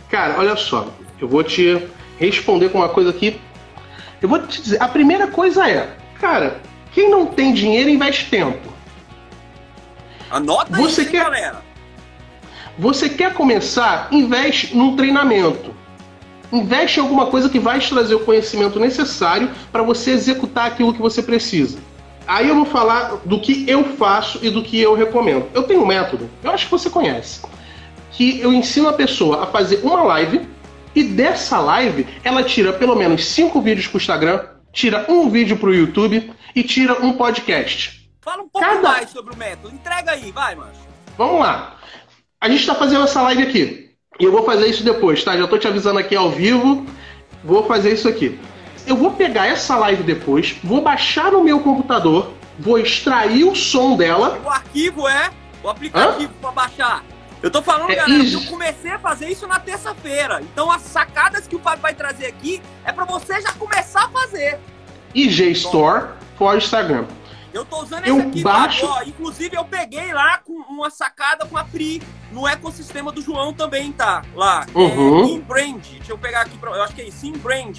Cara, 0.10 0.38
olha 0.38 0.58
só, 0.58 0.94
eu 1.22 1.28
vou 1.28 1.42
te 1.42 1.88
responder 2.20 2.68
com 2.68 2.80
uma 2.80 2.90
coisa 2.90 3.12
aqui. 3.12 3.40
Eu 4.22 4.28
vou 4.28 4.46
te 4.46 4.62
dizer, 4.62 4.84
a 4.84 4.90
primeira 4.90 5.28
coisa 5.28 5.70
é, 5.70 5.96
cara, 6.20 6.60
quem 6.94 7.10
não 7.10 7.26
tem 7.26 7.54
dinheiro 7.54 7.90
investe 7.90 8.30
tempo. 8.30 8.72
Anota 10.30 10.76
você 10.76 11.02
isso, 11.02 11.12
quer, 11.12 11.24
galera. 11.24 11.62
Você 12.78 13.10
quer 13.10 13.34
começar? 13.34 14.08
Investe 14.12 14.76
num 14.76 14.96
treinamento. 14.96 15.76
Investe 16.52 17.00
em 17.00 17.04
alguma 17.04 17.28
coisa 17.28 17.50
que 17.50 17.60
vai 17.60 17.80
te 17.80 17.90
trazer 17.90 18.16
o 18.16 18.22
conhecimento 18.22 18.80
necessário 18.80 19.52
para 19.72 19.84
você 19.84 20.12
executar 20.12 20.68
aquilo 20.68 20.94
que 20.94 21.02
você 21.02 21.22
precisa. 21.22 21.80
Aí 22.28 22.48
eu 22.48 22.56
vou 22.56 22.66
falar 22.66 23.22
do 23.26 23.40
que 23.40 23.66
eu 23.70 23.84
faço 23.96 24.40
e 24.42 24.50
do 24.50 24.64
que 24.64 24.80
eu 24.80 24.94
recomendo. 24.94 25.48
Eu 25.54 25.64
tenho 25.64 25.82
um 25.82 25.86
método, 25.86 26.30
eu 26.44 26.52
acho 26.52 26.66
que 26.66 26.72
você 26.72 26.90
conhece, 26.90 27.42
que 28.12 28.40
eu 28.40 28.54
ensino 28.54 28.90
a 28.90 28.94
pessoa 28.94 29.44
a 29.44 29.48
fazer 29.48 29.82
uma 29.84 30.04
live 30.04 30.48
e 30.94 31.04
dessa 31.04 31.60
live 31.60 32.06
ela 32.24 32.44
tira 32.44 32.74
pelo 32.74 32.96
menos 32.96 33.26
cinco 33.26 33.62
vídeos 33.62 33.88
para 33.88 33.98
o 33.98 34.02
Instagram, 34.02 34.44
tira 34.72 35.06
um 35.10 35.30
vídeo 35.30 35.58
para 35.58 35.70
o 35.70 35.74
YouTube 35.74 36.32
e 36.56 36.64
tira 36.64 37.02
um 37.04 37.14
podcast. 37.14 38.10
Fala 38.22 38.44
um 38.44 38.50
pouco 38.50 38.68
Cada... 38.68 38.82
mais 38.82 39.10
sobre 39.10 39.34
o 39.34 39.38
método. 39.38 39.74
Entrega 39.74 40.12
aí, 40.12 40.32
vai, 40.32 40.56
macho. 40.56 40.80
Vamos 41.18 41.40
lá. 41.40 41.78
A 42.40 42.50
gente 42.50 42.62
está 42.62 42.76
fazendo 42.76 43.04
essa 43.04 43.22
live 43.22 43.44
aqui. 43.44 43.92
E 44.20 44.24
eu 44.24 44.32
vou 44.32 44.44
fazer 44.44 44.68
isso 44.68 44.84
depois, 44.84 45.24
tá? 45.24 45.36
Já 45.36 45.46
estou 45.46 45.58
te 45.58 45.68
avisando 45.68 46.00
aqui 46.00 46.16
ao 46.16 46.30
vivo. 46.30 46.86
Vou 47.44 47.66
fazer 47.66 47.94
isso 47.94 48.08
aqui 48.08 48.40
eu 48.86 48.96
vou 48.96 49.12
pegar 49.12 49.48
essa 49.48 49.78
live 49.78 50.04
depois, 50.04 50.56
vou 50.64 50.82
baixar 50.82 51.32
no 51.32 51.44
meu 51.44 51.60
computador, 51.60 52.32
vou 52.58 52.78
extrair 52.78 53.44
o 53.44 53.56
som 53.56 53.96
dela. 53.96 54.40
O 54.44 54.50
arquivo 54.50 55.08
é 55.08 55.32
o 55.64 55.70
aplicativo 55.70 56.34
para 56.42 56.52
baixar. 56.52 57.04
Eu 57.42 57.50
tô 57.50 57.62
falando, 57.62 57.92
é, 57.92 57.96
galera, 57.96 58.24
que 58.24 58.34
eu 58.34 58.46
comecei 58.46 58.92
a 58.92 59.00
fazer 59.00 59.30
isso 59.30 59.48
na 59.48 59.60
terça-feira. 59.60 60.42
Então 60.42 60.70
as 60.70 60.84
sacadas 60.84 61.48
que 61.48 61.56
o 61.56 61.60
Fábio 61.60 61.82
vai 61.82 61.94
trazer 61.94 62.28
aqui 62.28 62.62
é 62.86 62.92
para 62.92 63.04
você 63.04 63.42
já 63.42 63.52
começar 63.54 64.06
a 64.06 64.10
fazer. 64.10 64.60
IG 65.16 65.52
Store 65.52 66.10
for 66.42 66.58
Instagram. 66.58 67.06
Eu 67.54 67.64
tô 67.64 67.84
usando 67.84 68.08
eu 68.08 68.18
esse 68.18 68.28
aqui, 68.28 68.42
baixo... 68.42 68.88
Ó, 68.88 69.04
inclusive 69.04 69.56
eu 69.56 69.64
peguei 69.64 70.12
lá 70.12 70.40
com 70.40 70.54
uma 70.54 70.90
sacada 70.90 71.46
com 71.46 71.56
a 71.56 71.64
Pri 71.64 72.02
no 72.32 72.48
ecossistema 72.48 73.12
do 73.12 73.22
João 73.22 73.54
também, 73.54 73.92
tá? 73.92 74.24
Lá. 74.34 74.66
Uhum. 74.74 75.26
É, 75.26 75.28
Inbrand. 75.28 75.82
Deixa 75.82 76.12
eu 76.12 76.18
pegar 76.18 76.42
aqui, 76.42 76.58
pra... 76.58 76.72
eu 76.72 76.82
acho 76.82 76.96
que 76.96 77.02
é 77.02 77.08
isso, 77.08 77.28
Inbrand. 77.28 77.78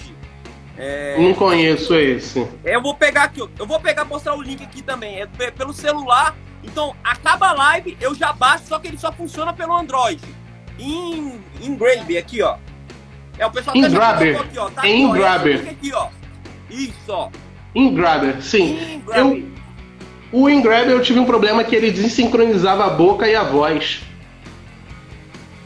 É... 0.77 1.17
Não 1.19 1.33
conheço 1.33 1.93
esse. 1.95 2.47
Eu 2.63 2.81
vou 2.81 2.95
pegar 2.95 3.23
aqui, 3.23 3.41
eu 3.41 3.67
vou 3.67 3.79
pegar 3.81 4.05
mostrar 4.05 4.33
o 4.33 4.41
link 4.41 4.63
aqui 4.63 4.81
também. 4.81 5.19
É 5.19 5.27
pelo 5.51 5.73
celular, 5.73 6.33
Então, 6.63 6.95
acaba 7.03 7.49
a 7.49 7.53
live, 7.53 7.97
eu 7.99 8.15
já 8.15 8.31
baixo, 8.31 8.63
só 8.67 8.79
que 8.79 8.87
ele 8.87 8.97
só 8.97 9.11
funciona 9.11 9.51
pelo 9.51 9.75
Android. 9.75 10.21
Em, 10.79 11.43
em 11.61 11.75
Grab, 11.75 12.17
aqui, 12.17 12.41
ó. 12.41 12.55
É 13.37 13.45
o 13.45 13.51
pessoal 13.51 13.75
Grabber. 13.75 14.37
colocou 14.37 14.49
aqui, 14.49 14.59
ó. 14.59 14.69
Tá 14.69 14.87
Em 14.87 15.11
Aqui, 15.69 15.93
ó. 15.93 16.07
Isso, 16.69 17.09
ó. 17.09 17.29
InGrabber, 17.75 18.41
sim. 18.41 19.01
Eu, 19.15 19.43
o 20.31 20.49
InGrabber 20.49 20.91
eu 20.91 21.01
tive 21.01 21.19
um 21.19 21.25
problema 21.25 21.63
que 21.63 21.75
ele 21.75 21.91
desincronizava 21.91 22.85
a 22.85 22.89
boca 22.89 23.27
e 23.27 23.35
a 23.35 23.43
voz. 23.43 24.01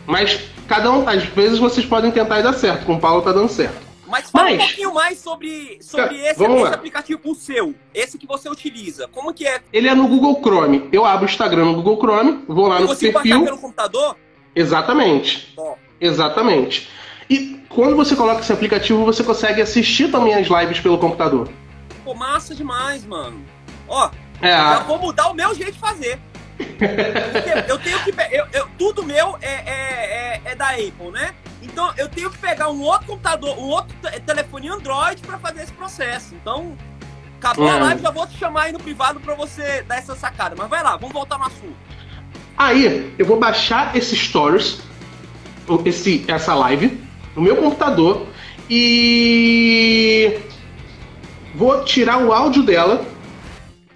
Mas 0.05 0.39
cada 0.67 0.91
um, 0.91 1.07
às 1.07 1.23
vezes 1.23 1.59
vocês 1.59 1.85
podem 1.85 2.11
tentar 2.11 2.39
e 2.39 2.43
dar 2.43 2.53
certo, 2.53 2.85
com 2.85 2.93
o 2.95 2.99
Paulo 2.99 3.21
tá 3.21 3.31
dando 3.31 3.49
certo. 3.49 3.85
Mas 4.07 4.29
fala 4.31 4.51
um 4.51 4.55
Mas- 4.55 4.65
pouquinho 4.67 4.93
mais 4.93 5.19
sobre, 5.19 5.77
sobre 5.81 6.07
Tá, 6.07 6.13
esse, 6.31 6.43
esse 6.43 6.73
aplicativo, 6.73 7.19
o 7.25 7.35
seu. 7.35 7.75
Esse 7.93 8.17
que 8.17 8.25
você 8.25 8.49
utiliza. 8.49 9.05
Como 9.09 9.33
que 9.33 9.45
é? 9.45 9.59
Ele 9.73 9.89
é 9.89 9.93
no 9.93 10.07
Google 10.07 10.39
Chrome. 10.41 10.87
Eu 10.93 11.03
abro 11.05 11.25
o 11.25 11.29
Instagram 11.29 11.65
no 11.65 11.73
Google 11.75 11.97
Chrome, 11.97 12.39
vou 12.47 12.67
lá 12.67 12.79
Eu 12.79 12.87
no 12.87 12.95
perfil. 12.95 13.43
pelo 13.43 13.57
computador? 13.57 14.15
Exatamente. 14.55 15.53
Ó. 15.57 15.73
Exatamente. 15.99 16.87
E 17.29 17.59
quando 17.67 17.97
você 17.97 18.15
coloca 18.15 18.39
esse 18.39 18.53
aplicativo, 18.53 19.03
você 19.03 19.25
consegue 19.25 19.61
assistir 19.61 20.09
também 20.09 20.33
as 20.33 20.47
lives 20.47 20.79
pelo 20.79 20.97
computador. 20.97 21.49
Pô, 22.07 22.13
massa 22.13 22.55
demais, 22.55 23.05
mano. 23.05 23.43
Ó, 23.85 24.09
É, 24.41 24.47
já 24.47 24.77
a- 24.77 24.79
vou 24.83 24.97
mudar 24.97 25.27
o 25.27 25.33
meu 25.33 25.53
jeito 25.53 25.73
de 25.73 25.79
fazer. 25.79 26.17
Porque 26.57 27.71
eu 27.71 27.77
tenho 27.79 27.99
que. 28.01 28.11
Eu, 28.31 28.45
eu- 28.53 28.67
tudo 28.79 29.03
meu 29.03 29.37
é, 29.41 29.51
é, 29.55 30.41
é, 30.45 30.51
é 30.51 30.55
da 30.55 30.69
Apple, 30.69 31.11
né? 31.11 31.33
Então 31.61 31.91
eu 31.97 32.07
tenho 32.07 32.29
que 32.31 32.37
pegar 32.37 32.69
um 32.69 32.81
outro 32.81 33.07
computador, 33.07 33.59
um 33.59 33.63
outro 33.67 33.93
te- 34.01 34.21
telefone 34.21 34.69
Android 34.69 35.21
pra 35.21 35.37
fazer 35.37 35.63
esse 35.63 35.73
processo. 35.73 36.33
Então, 36.35 36.77
acabou 37.39 37.69
a 37.69 37.75
Hum. 37.75 37.79
live, 37.81 38.01
já 38.01 38.09
vou 38.09 38.25
te 38.25 38.37
chamar 38.37 38.61
aí 38.63 38.71
no 38.71 38.79
privado 38.79 39.19
pra 39.19 39.35
você 39.35 39.81
dar 39.81 39.97
essa 39.97 40.15
sacada. 40.15 40.55
Mas 40.57 40.69
vai 40.69 40.81
lá, 40.81 40.95
vamos 40.95 41.11
voltar 41.13 41.37
no 41.37 41.43
assunto. 41.43 41.75
Aí, 42.57 43.13
eu 43.19 43.25
vou 43.25 43.37
baixar 43.37 43.93
esse 43.97 44.15
Stories, 44.15 44.79
esse, 45.83 46.23
essa 46.29 46.55
live, 46.55 47.03
no 47.35 47.41
meu 47.41 47.57
computador 47.57 48.25
e 48.69 50.39
vou 51.57 51.83
tirar 51.83 52.19
o 52.19 52.31
áudio 52.31 52.61
dela. 52.61 53.03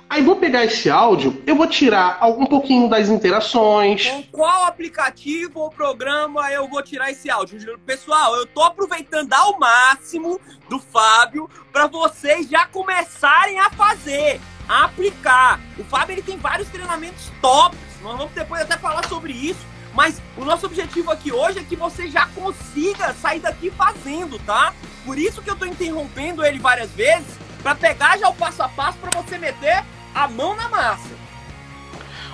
Aí 0.09 0.21
vou 0.23 0.35
pegar 0.35 0.65
esse 0.65 0.89
áudio, 0.89 1.41
eu 1.45 1.55
vou 1.55 1.67
tirar 1.67 2.17
algum 2.19 2.45
pouquinho 2.45 2.89
das 2.89 3.07
interações. 3.07 4.07
Com 4.07 4.23
qual 4.23 4.65
aplicativo 4.65 5.59
ou 5.59 5.69
programa 5.69 6.51
eu 6.51 6.67
vou 6.67 6.81
tirar 6.81 7.11
esse 7.11 7.29
áudio? 7.29 7.79
Pessoal, 7.85 8.35
eu 8.35 8.45
tô 8.47 8.61
aproveitando 8.63 9.31
ao 9.31 9.57
máximo 9.57 10.41
do 10.67 10.79
Fábio 10.79 11.47
para 11.71 11.87
vocês 11.87 12.49
já 12.49 12.65
começarem 12.65 13.59
a 13.59 13.69
fazer, 13.69 14.41
a 14.67 14.85
aplicar. 14.85 15.61
O 15.77 15.83
Fábio 15.83 16.15
ele 16.15 16.23
tem 16.23 16.37
vários 16.37 16.67
treinamentos 16.67 17.31
tops. 17.41 17.77
Nós 18.01 18.17
vamos 18.17 18.33
depois 18.33 18.63
até 18.63 18.77
falar 18.77 19.07
sobre 19.07 19.31
isso. 19.31 19.71
Mas 19.93 20.21
o 20.35 20.43
nosso 20.43 20.65
objetivo 20.65 21.11
aqui 21.11 21.31
hoje 21.31 21.59
é 21.59 21.63
que 21.63 21.75
você 21.75 22.09
já 22.09 22.25
consiga 22.27 23.13
sair 23.13 23.39
daqui 23.39 23.69
fazendo, 23.69 24.39
tá? 24.39 24.73
Por 25.05 25.17
isso 25.17 25.41
que 25.41 25.49
eu 25.49 25.55
tô 25.55 25.65
interrompendo 25.65 26.43
ele 26.43 26.59
várias 26.59 26.89
vezes 26.91 27.39
para 27.61 27.75
pegar 27.75 28.17
já 28.17 28.29
o 28.29 28.33
passo 28.33 28.63
a 28.63 28.69
passo 28.69 28.97
para 28.97 29.21
você 29.21 29.37
meter 29.37 29.83
a 30.13 30.27
mão 30.27 30.53
na 30.55 30.67
massa. 30.69 31.09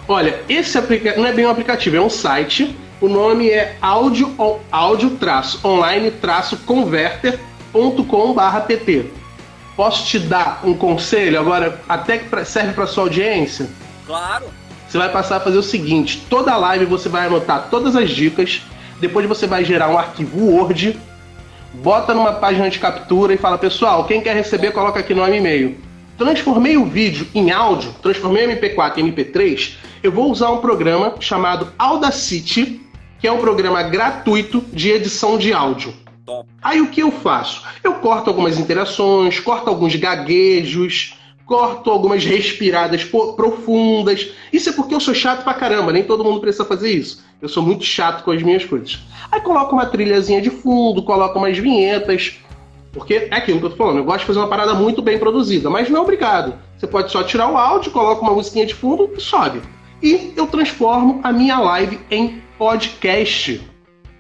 Olha, 0.07 0.41
esse 0.47 0.77
aplicativo 0.77 1.21
não 1.21 1.27
é 1.27 1.33
bem 1.33 1.45
um 1.45 1.49
aplicativo, 1.49 1.97
é 1.97 2.01
um 2.01 2.09
site. 2.09 2.73
O 2.99 3.07
nome 3.07 3.47
é 3.49 3.77
audio, 3.81 4.35
audio 4.71 5.15
online 5.63 6.11
converter.com/pt. 6.65 9.11
Posso 9.75 10.07
te 10.07 10.17
dar 10.17 10.61
um 10.63 10.73
conselho 10.73 11.39
agora, 11.39 11.79
até 11.87 12.17
que 12.17 12.45
serve 12.45 12.73
para 12.73 12.87
sua 12.87 13.03
audiência? 13.03 13.69
Claro. 14.07 14.47
Você 14.87 14.97
vai 14.97 15.11
passar 15.11 15.37
a 15.37 15.39
fazer 15.39 15.57
o 15.57 15.63
seguinte: 15.63 16.25
toda 16.29 16.57
live 16.57 16.85
você 16.85 17.09
vai 17.09 17.27
anotar 17.27 17.67
todas 17.69 17.95
as 17.95 18.09
dicas, 18.09 18.63
depois 18.99 19.27
você 19.27 19.45
vai 19.45 19.63
gerar 19.63 19.89
um 19.89 19.97
arquivo 19.97 20.45
Word, 20.45 20.99
bota 21.73 22.13
numa 22.13 22.33
página 22.33 22.69
de 22.69 22.79
captura 22.79 23.33
e 23.33 23.37
fala, 23.37 23.57
pessoal, 23.57 24.05
quem 24.05 24.21
quer 24.21 24.35
receber, 24.35 24.71
coloca 24.71 24.99
aqui 24.99 25.13
no 25.13 25.27
e-mail. 25.27 25.77
Transformei 26.17 26.77
o 26.77 26.85
vídeo 26.85 27.27
em 27.35 27.51
áudio, 27.51 27.93
transformei 28.01 28.47
o 28.47 28.49
MP4 28.49 28.97
em 28.97 29.11
MP3, 29.11 29.75
eu 30.01 30.11
vou 30.11 30.31
usar 30.31 30.49
um 30.49 30.57
programa 30.57 31.15
chamado 31.19 31.71
Audacity, 31.77 32.81
que 33.19 33.27
é 33.27 33.31
um 33.31 33.39
programa 33.39 33.83
gratuito 33.83 34.63
de 34.73 34.89
edição 34.89 35.37
de 35.37 35.53
áudio. 35.53 35.93
Aí 36.61 36.81
o 36.81 36.87
que 36.87 37.01
eu 37.01 37.11
faço? 37.11 37.63
Eu 37.83 37.95
corto 37.95 38.29
algumas 38.29 38.59
interações, 38.59 39.39
corto 39.39 39.69
alguns 39.69 39.95
gaguejos, 39.95 41.17
corto 41.45 41.89
algumas 41.89 42.25
respiradas 42.25 43.03
profundas. 43.03 44.29
Isso 44.51 44.69
é 44.69 44.73
porque 44.73 44.93
eu 44.93 44.99
sou 44.99 45.13
chato 45.13 45.43
pra 45.43 45.53
caramba, 45.53 45.93
nem 45.93 46.03
todo 46.03 46.23
mundo 46.23 46.41
precisa 46.41 46.65
fazer 46.65 46.91
isso. 46.91 47.23
Eu 47.41 47.47
sou 47.47 47.61
muito 47.61 47.83
chato 47.83 48.23
com 48.23 48.31
as 48.31 48.41
minhas 48.41 48.65
coisas. 48.65 48.99
Aí 49.31 49.41
coloco 49.41 49.73
uma 49.73 49.85
trilhazinha 49.85 50.41
de 50.41 50.49
fundo, 50.49 51.03
coloco 51.03 51.37
umas 51.37 51.57
vinhetas. 51.57 52.39
Porque 52.91 53.27
é 53.31 53.35
aquilo 53.35 53.59
que 53.59 53.65
eu 53.65 53.69
tô 53.69 53.75
falando, 53.75 53.97
eu 53.97 54.03
gosto 54.03 54.21
de 54.21 54.25
fazer 54.25 54.39
uma 54.39 54.47
parada 54.47 54.73
muito 54.73 55.01
bem 55.03 55.19
produzida, 55.19 55.69
mas 55.69 55.89
não 55.89 55.99
é 55.99 56.01
obrigado. 56.01 56.57
Você 56.77 56.87
pode 56.87 57.11
só 57.11 57.21
tirar 57.21 57.51
o 57.51 57.57
áudio, 57.57 57.91
coloca 57.91 58.21
uma 58.21 58.33
musiquinha 58.33 58.65
de 58.65 58.73
fundo 58.73 59.11
e 59.15 59.21
sobe. 59.21 59.61
E 60.01 60.33
eu 60.35 60.47
transformo 60.47 61.19
a 61.23 61.31
minha 61.31 61.59
live 61.59 61.99
em 62.09 62.41
podcast. 62.57 63.61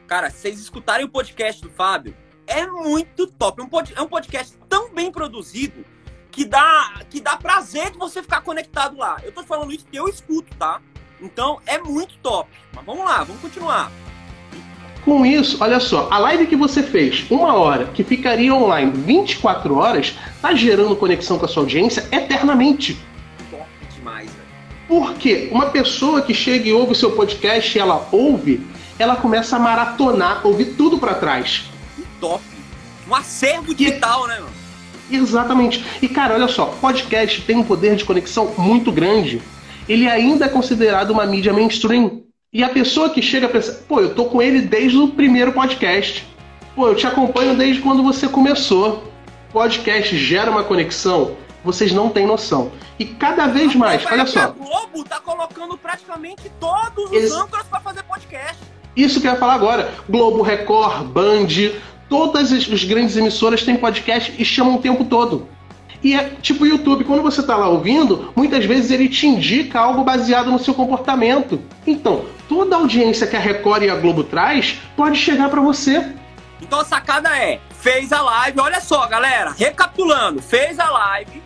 Cara, 0.05 0.29
se 0.29 0.37
vocês 0.37 0.59
escutarem 0.59 1.05
o 1.05 1.09
podcast 1.09 1.61
do 1.61 1.69
Fábio, 1.69 2.15
é 2.45 2.67
muito 2.67 3.27
top. 3.27 3.61
É 3.61 3.63
um, 3.63 4.03
é 4.03 4.07
podcast 4.07 4.55
tão 4.69 4.93
bem 4.93 5.11
produzido 5.11 5.83
que 6.31 6.45
dá, 6.45 7.01
que 7.09 7.19
dá 7.19 7.35
prazer 7.35 7.91
de 7.91 7.97
você 7.97 8.21
ficar 8.21 8.41
conectado 8.41 8.97
lá. 8.97 9.17
Eu 9.23 9.31
tô 9.31 9.43
falando 9.43 9.71
isso 9.71 9.85
porque 9.85 9.99
eu 9.99 10.07
escuto, 10.07 10.55
tá? 10.55 10.81
Então 11.21 11.59
é 11.65 11.77
muito 11.77 12.15
top. 12.21 12.49
Mas 12.73 12.85
vamos 12.85 13.05
lá, 13.05 13.23
vamos 13.23 13.41
continuar. 13.41 13.91
Com 15.03 15.25
isso, 15.25 15.57
olha 15.61 15.79
só, 15.79 16.09
a 16.11 16.17
live 16.17 16.47
que 16.47 16.55
você 16.55 16.83
fez, 16.83 17.25
uma 17.29 17.53
hora, 17.53 17.85
que 17.85 18.03
ficaria 18.03 18.53
online 18.53 18.91
24 18.91 19.77
horas, 19.77 20.13
tá 20.41 20.53
gerando 20.53 20.97
conexão 20.97 21.39
com 21.39 21.45
a 21.45 21.47
sua 21.47 21.63
audiência 21.63 22.05
eternamente. 22.11 22.97
Top 23.49 23.65
demais, 23.95 24.29
velho. 24.29 24.47
Porque 24.85 25.47
uma 25.49 25.67
pessoa 25.67 26.21
que 26.21 26.33
chega 26.33 26.67
e 26.67 26.73
ouve 26.73 26.91
o 26.91 26.95
seu 26.95 27.11
podcast 27.11 27.77
e 27.77 27.79
ela 27.79 28.05
ouve, 28.11 28.67
ela 28.99 29.15
começa 29.15 29.55
a 29.55 29.59
maratonar, 29.59 30.45
ouvir 30.45 30.75
tudo 30.75 30.97
pra 30.97 31.13
trás. 31.13 31.63
Que 31.95 32.03
top. 32.19 32.43
Um 33.09 33.15
acervo 33.15 33.73
digital, 33.73 34.27
né, 34.27 34.39
mano? 34.39 34.51
Exatamente. 35.09 35.85
E 36.01 36.09
cara, 36.09 36.33
olha 36.33 36.49
só, 36.49 36.65
podcast 36.65 37.41
tem 37.43 37.55
um 37.55 37.63
poder 37.63 37.95
de 37.95 38.03
conexão 38.03 38.53
muito 38.57 38.91
grande. 38.91 39.41
Ele 39.87 40.07
ainda 40.07 40.45
é 40.45 40.49
considerado 40.49 41.11
uma 41.11 41.25
mídia 41.25 41.53
mainstream. 41.53 42.23
E 42.51 42.63
a 42.63 42.69
pessoa 42.69 43.09
que 43.09 43.21
chega 43.21 43.47
pensa, 43.47 43.83
pô, 43.87 43.99
eu 43.99 44.13
tô 44.15 44.25
com 44.25 44.41
ele 44.41 44.61
desde 44.61 44.97
o 44.97 45.09
primeiro 45.09 45.51
podcast. 45.51 46.25
Pô, 46.75 46.87
eu 46.87 46.95
te 46.95 47.05
acompanho 47.07 47.55
desde 47.55 47.81
quando 47.81 48.03
você 48.03 48.27
começou. 48.27 49.03
Podcast 49.51 50.15
gera 50.17 50.51
uma 50.51 50.63
conexão, 50.63 51.35
vocês 51.63 51.91
não 51.91 52.09
têm 52.09 52.25
noção. 52.25 52.71
E 52.99 53.05
cada 53.05 53.47
vez 53.47 53.73
mais, 53.75 54.03
Vai 54.03 54.13
olha 54.13 54.23
A 54.23 54.27
só, 54.27 54.51
Globo 54.51 55.03
tá 55.07 55.19
colocando 55.19 55.77
praticamente 55.77 56.43
todos 56.59 57.05
os 57.05 57.11
Eles- 57.11 57.31
âncoras 57.31 57.65
pra 57.67 57.79
fazer 57.79 58.03
podcast. 58.03 58.57
isso 58.95 59.21
que 59.21 59.27
eu 59.27 59.31
ia 59.31 59.37
falar 59.37 59.53
agora. 59.53 59.91
Globo, 60.09 60.41
Record, 60.41 61.05
Band, 61.07 61.47
todas 62.09 62.51
as, 62.51 62.71
as 62.71 62.83
grandes 62.83 63.15
emissoras 63.15 63.63
têm 63.63 63.77
podcast 63.77 64.33
e 64.37 64.43
chamam 64.45 64.75
o 64.75 64.81
tempo 64.81 65.05
todo. 65.05 65.47
E 66.03 66.13
é 66.13 66.29
tipo 66.41 66.63
o 66.63 66.67
YouTube, 66.67 67.03
quando 67.03 67.23
você 67.23 67.41
tá 67.41 67.55
lá 67.57 67.67
ouvindo, 67.67 68.31
muitas 68.35 68.63
vezes 68.65 68.91
ele 68.91 69.09
te 69.09 69.25
indica 69.27 69.79
algo 69.79 70.03
baseado 70.03 70.51
no 70.51 70.59
seu 70.59 70.73
comportamento. 70.73 71.61
Então, 71.85 72.25
toda 72.47 72.75
a 72.75 72.79
audiência 72.79 73.25
que 73.27 73.35
a 73.35 73.39
Record 73.39 73.83
e 73.83 73.89
a 73.89 73.95
Globo 73.95 74.23
traz 74.23 74.79
pode 74.95 75.17
chegar 75.17 75.49
pra 75.49 75.59
você. 75.61 76.05
Então 76.61 76.79
a 76.79 76.85
sacada 76.85 77.35
é, 77.37 77.59
fez 77.79 78.11
a 78.11 78.21
live, 78.21 78.59
olha 78.59 78.79
só, 78.81 79.05
galera, 79.07 79.51
recapitulando, 79.57 80.41
fez 80.41 80.79
a 80.79 80.89
live, 80.89 81.41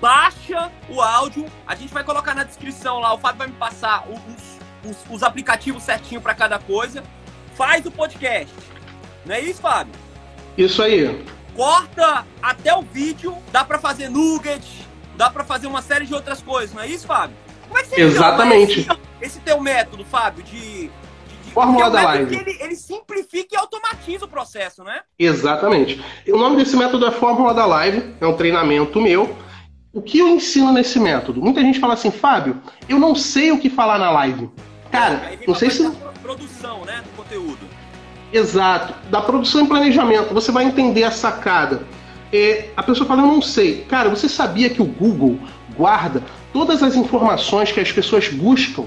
baixa 0.00 0.70
o 0.88 1.00
áudio, 1.00 1.46
a 1.66 1.74
gente 1.74 1.92
vai 1.92 2.04
colocar 2.04 2.34
na 2.34 2.42
descrição 2.44 2.98
lá, 2.98 3.12
o 3.14 3.18
Fábio 3.18 3.38
vai 3.38 3.46
me 3.48 3.52
passar 3.54 4.04
os, 4.08 4.90
os- 4.90 5.04
os 5.10 5.22
aplicativos 5.22 5.82
certinho 5.82 6.20
pra 6.20 6.34
cada 6.34 6.58
coisa, 6.58 7.02
faz 7.54 7.84
o 7.86 7.90
podcast. 7.90 8.54
Não 9.24 9.34
é 9.34 9.40
isso, 9.40 9.60
Fábio? 9.60 9.92
Isso 10.56 10.82
aí. 10.82 11.22
Corta 11.56 12.26
até 12.42 12.74
o 12.74 12.82
vídeo, 12.82 13.34
dá 13.50 13.64
pra 13.64 13.78
fazer 13.78 14.10
nugget, 14.10 14.86
dá 15.16 15.30
pra 15.30 15.42
fazer 15.42 15.66
uma 15.66 15.80
série 15.80 16.04
de 16.04 16.14
outras 16.14 16.42
coisas, 16.42 16.74
não 16.74 16.82
é 16.82 16.86
isso, 16.86 17.06
Fábio? 17.06 17.36
Como 17.66 17.78
é 17.78 17.82
que 17.82 17.88
você 17.88 18.00
Exatamente. 18.02 18.80
Esse, 18.80 19.00
esse 19.22 19.40
teu 19.40 19.60
método, 19.60 20.04
Fábio, 20.04 20.44
de... 20.44 20.90
Fórmula 21.54 21.86
é 21.86 21.90
da 21.90 22.02
live. 22.02 22.36
que 22.36 22.50
ele, 22.50 22.62
ele 22.62 22.76
simplifica 22.76 23.54
e 23.54 23.56
automatiza 23.56 24.26
o 24.26 24.28
processo, 24.28 24.84
né? 24.84 25.00
Exatamente. 25.18 26.04
O 26.28 26.36
nome 26.36 26.56
desse 26.56 26.76
método 26.76 27.06
é 27.06 27.10
Fórmula 27.10 27.54
da 27.54 27.64
Live, 27.64 28.14
é 28.20 28.26
um 28.26 28.36
treinamento 28.36 29.00
meu. 29.00 29.34
O 29.90 30.02
que 30.02 30.18
eu 30.18 30.28
ensino 30.28 30.70
nesse 30.70 31.00
método? 31.00 31.40
Muita 31.40 31.62
gente 31.62 31.80
fala 31.80 31.94
assim, 31.94 32.10
Fábio, 32.10 32.60
eu 32.86 32.98
não 32.98 33.14
sei 33.14 33.50
o 33.52 33.58
que 33.58 33.70
falar 33.70 33.98
na 33.98 34.10
live. 34.10 34.50
Cara, 34.92 35.14
vem 35.14 35.38
não 35.48 35.54
sei 35.54 35.70
se. 35.70 35.90
produção, 36.22 36.84
né, 36.84 37.00
do 37.02 37.16
conteúdo. 37.16 37.66
Exato. 38.32 38.94
Da 39.10 39.20
produção 39.20 39.64
e 39.64 39.68
planejamento, 39.68 40.34
você 40.34 40.50
vai 40.50 40.64
entender 40.64 41.04
a 41.04 41.10
sacada. 41.10 41.82
É, 42.32 42.70
a 42.76 42.82
pessoa 42.82 43.06
fala, 43.06 43.22
eu 43.22 43.26
não 43.26 43.42
sei. 43.42 43.84
Cara, 43.88 44.08
você 44.08 44.28
sabia 44.28 44.68
que 44.68 44.82
o 44.82 44.86
Google 44.86 45.38
guarda 45.76 46.22
todas 46.52 46.82
as 46.82 46.96
informações 46.96 47.70
que 47.70 47.80
as 47.80 47.92
pessoas 47.92 48.28
buscam 48.28 48.84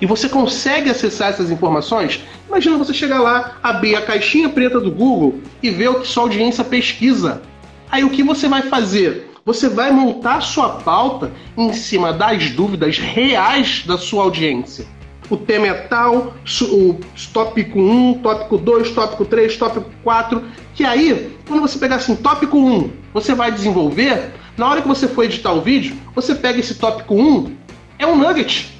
e 0.00 0.06
você 0.06 0.28
consegue 0.28 0.88
acessar 0.88 1.30
essas 1.30 1.50
informações, 1.50 2.24
imagina 2.46 2.78
você 2.78 2.94
chegar 2.94 3.20
lá, 3.20 3.56
abrir 3.62 3.96
a 3.96 4.02
caixinha 4.02 4.48
preta 4.48 4.78
do 4.78 4.92
Google 4.92 5.40
e 5.62 5.70
ver 5.70 5.88
o 5.88 6.00
que 6.00 6.06
sua 6.06 6.22
audiência 6.24 6.62
pesquisa. 6.62 7.42
Aí 7.90 8.04
o 8.04 8.10
que 8.10 8.22
você 8.22 8.48
vai 8.48 8.62
fazer? 8.62 9.32
Você 9.44 9.68
vai 9.68 9.90
montar 9.90 10.40
sua 10.42 10.68
pauta 10.68 11.32
em 11.56 11.72
cima 11.72 12.12
das 12.12 12.50
dúvidas 12.50 12.98
reais 12.98 13.82
da 13.86 13.98
sua 13.98 14.24
audiência. 14.24 14.86
O 15.30 15.36
tema 15.36 15.66
é 15.66 15.74
tal, 15.74 16.34
o 16.62 17.00
tópico 17.32 17.78
1, 17.78 18.20
tópico 18.22 18.56
2, 18.56 18.90
tópico 18.92 19.24
3, 19.24 19.56
tópico 19.56 19.90
4. 20.02 20.42
Que 20.74 20.84
aí, 20.84 21.36
quando 21.46 21.60
você 21.60 21.78
pegar 21.78 21.96
assim, 21.96 22.16
tópico 22.16 22.56
1, 22.56 22.90
você 23.12 23.34
vai 23.34 23.52
desenvolver. 23.52 24.32
Na 24.56 24.68
hora 24.68 24.82
que 24.82 24.88
você 24.88 25.06
for 25.06 25.24
editar 25.24 25.52
o 25.52 25.60
vídeo, 25.60 25.96
você 26.14 26.34
pega 26.34 26.58
esse 26.58 26.74
tópico 26.74 27.14
1, 27.14 27.54
é 27.98 28.06
um 28.06 28.16
nugget 28.16 28.78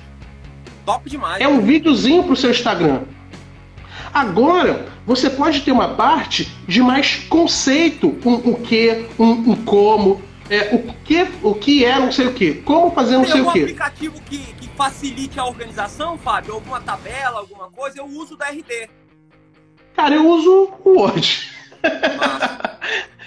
Top 0.88 1.08
demais. 1.10 1.38
É 1.38 1.46
um 1.46 1.60
videozinho 1.60 2.24
pro 2.24 2.34
seu 2.34 2.50
Instagram. 2.50 3.02
Agora, 4.12 4.86
você 5.06 5.28
pode 5.28 5.60
ter 5.60 5.70
uma 5.70 5.88
parte 5.88 6.50
de 6.66 6.80
mais 6.80 7.16
conceito, 7.28 8.16
um 8.24 8.36
o 8.36 8.54
que, 8.54 9.04
um, 9.18 9.30
um 9.50 9.54
como, 9.54 10.22
é, 10.50 10.74
o 10.74 10.94
que, 11.04 11.26
o 11.42 11.54
que 11.54 11.84
é 11.84 11.98
não 11.98 12.10
sei 12.10 12.26
o 12.26 12.34
que, 12.34 12.54
como 12.54 12.90
fazer 12.90 13.16
não 13.16 13.22
Tem 13.22 13.32
sei 13.32 13.40
o 13.40 13.44
algum 13.44 13.52
que. 13.52 13.62
aplicativo 13.64 14.20
que, 14.22 14.38
que 14.38 14.68
facilite 14.70 15.38
a 15.38 15.44
organização, 15.44 16.16
Fábio? 16.16 16.54
Alguma 16.54 16.80
tabela, 16.80 17.40
alguma 17.40 17.70
coisa? 17.70 17.98
Eu 17.98 18.06
uso 18.06 18.36
da 18.36 18.46
RD. 18.46 18.88
Cara, 19.94 20.14
eu 20.14 20.26
uso 20.28 20.70
o 20.84 20.98
Word. 20.98 21.50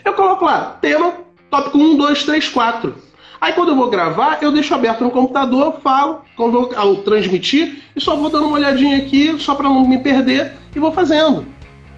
Eu 0.04 0.14
coloco 0.14 0.44
lá, 0.44 0.80
tema, 0.82 1.14
tópico 1.50 1.78
1, 1.78 1.96
2, 1.96 2.24
3, 2.24 2.50
4. 2.50 2.96
Aí 3.40 3.54
quando 3.54 3.70
eu 3.70 3.76
vou 3.76 3.90
gravar, 3.90 4.40
eu 4.42 4.52
deixo 4.52 4.74
aberto 4.74 5.04
no 5.04 5.12
computador, 5.12 5.80
falo, 5.82 6.24
quando 6.36 6.58
eu, 6.58 6.74
eu 6.74 7.04
transmitir, 7.04 7.84
e 7.96 8.02
só 8.02 8.16
vou 8.16 8.30
dando 8.30 8.46
uma 8.48 8.56
olhadinha 8.56 8.98
aqui, 8.98 9.40
só 9.40 9.54
para 9.56 9.70
não 9.70 9.88
me 9.88 10.00
perder, 10.00 10.54
e 10.76 10.80
vou 10.80 10.92
fazendo. 10.92 11.46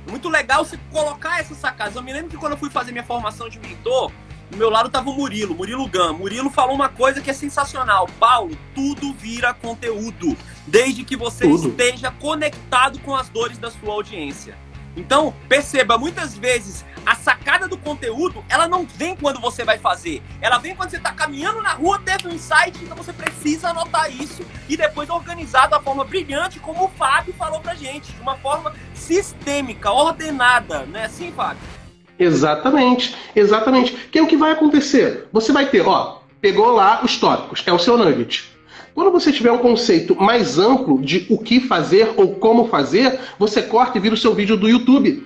Muito 0.10 0.28
legal 0.30 0.66
você 0.66 0.78
colocar 0.92 1.40
essas 1.40 1.58
sacadas. 1.58 1.96
Eu 1.96 2.04
me 2.04 2.12
lembro 2.12 2.30
que 2.30 2.38
quando 2.38 2.54
eu 2.54 2.58
fui 2.58 2.70
fazer 2.70 2.92
minha 2.92 3.04
formação 3.04 3.48
de 3.50 3.60
mentor, 3.60 4.12
do 4.54 4.58
meu 4.58 4.70
lado 4.70 4.88
tava 4.88 5.10
o 5.10 5.14
Murilo, 5.14 5.56
Murilo 5.56 5.88
Gam. 5.88 6.14
Murilo 6.14 6.50
falou 6.50 6.76
uma 6.76 6.88
coisa 6.88 7.20
que 7.20 7.30
é 7.30 7.34
sensacional. 7.34 8.08
Paulo, 8.20 8.56
tudo 8.76 9.12
vira 9.14 9.54
conteúdo, 9.54 10.38
desde 10.68 11.04
que 11.04 11.16
você 11.16 11.48
Tudo. 11.48 11.70
esteja 11.70 12.12
conectado 12.12 13.00
com 13.00 13.16
as 13.16 13.28
dores 13.30 13.58
da 13.58 13.72
sua 13.72 13.94
audiência. 13.94 14.56
Então, 14.96 15.34
perceba, 15.50 15.98
muitas 15.98 16.38
vezes 16.38 16.86
a 17.04 17.16
sacada 17.16 17.68
do 17.68 17.76
conteúdo, 17.76 18.46
ela 18.48 18.68
não 18.68 18.86
vem 18.86 19.16
quando 19.16 19.40
você 19.40 19.66
vai 19.66 19.80
fazer. 19.80 20.22
Ela 20.40 20.60
vem 20.60 20.76
quando 20.76 20.92
você 20.92 20.98
está 20.98 21.12
caminhando 21.12 21.60
na 21.64 21.74
rua, 21.74 22.00
teve 22.00 22.28
um 22.28 22.32
insight, 22.32 22.78
então 22.80 22.96
você 22.96 23.12
precisa 23.12 23.70
anotar 23.70 24.12
isso 24.12 24.46
e 24.70 24.78
depois 24.78 25.10
organizar 25.10 25.66
da 25.66 25.82
forma 25.82 26.06
brilhante, 26.06 26.60
como 26.60 26.86
o 26.86 26.90
Fábio 26.90 27.34
falou 27.34 27.60
pra 27.60 27.74
gente, 27.74 28.12
de 28.12 28.22
uma 28.22 28.38
forma 28.38 28.72
sistêmica, 28.94 29.92
ordenada, 29.92 30.86
não 30.86 31.00
é 31.00 31.06
assim, 31.06 31.32
Fábio? 31.32 31.83
Exatamente, 32.18 33.16
exatamente. 33.36 33.94
Que 34.12 34.20
é 34.20 34.22
o 34.22 34.28
que 34.28 34.38
vai 34.38 34.52
acontecer? 34.52 35.28
Você 35.32 35.52
vai 35.52 35.70
ter, 35.70 35.86
ó, 35.88 36.20
pegou 36.40 36.72
lá 36.72 37.02
os 37.04 37.18
tópicos, 37.18 37.64
é 37.66 37.74
o 37.74 37.80
seu 37.80 37.98
nugget. 37.98 38.52
Quando 38.94 39.12
você 39.12 39.32
tiver 39.32 39.52
um 39.52 39.58
conceito 39.58 40.16
mais 40.16 40.60
amplo 40.60 41.02
de 41.02 41.26
o 41.30 41.38
que 41.40 41.60
fazer 41.60 42.14
ou 42.16 42.36
como 42.36 42.68
fazer, 42.68 43.20
você 43.40 43.62
corta 43.62 43.98
e 43.98 44.02
vira 44.02 44.14
o 44.14 44.18
seu 44.18 44.36
vídeo 44.36 44.56
do 44.56 44.70
YouTube. 44.70 45.26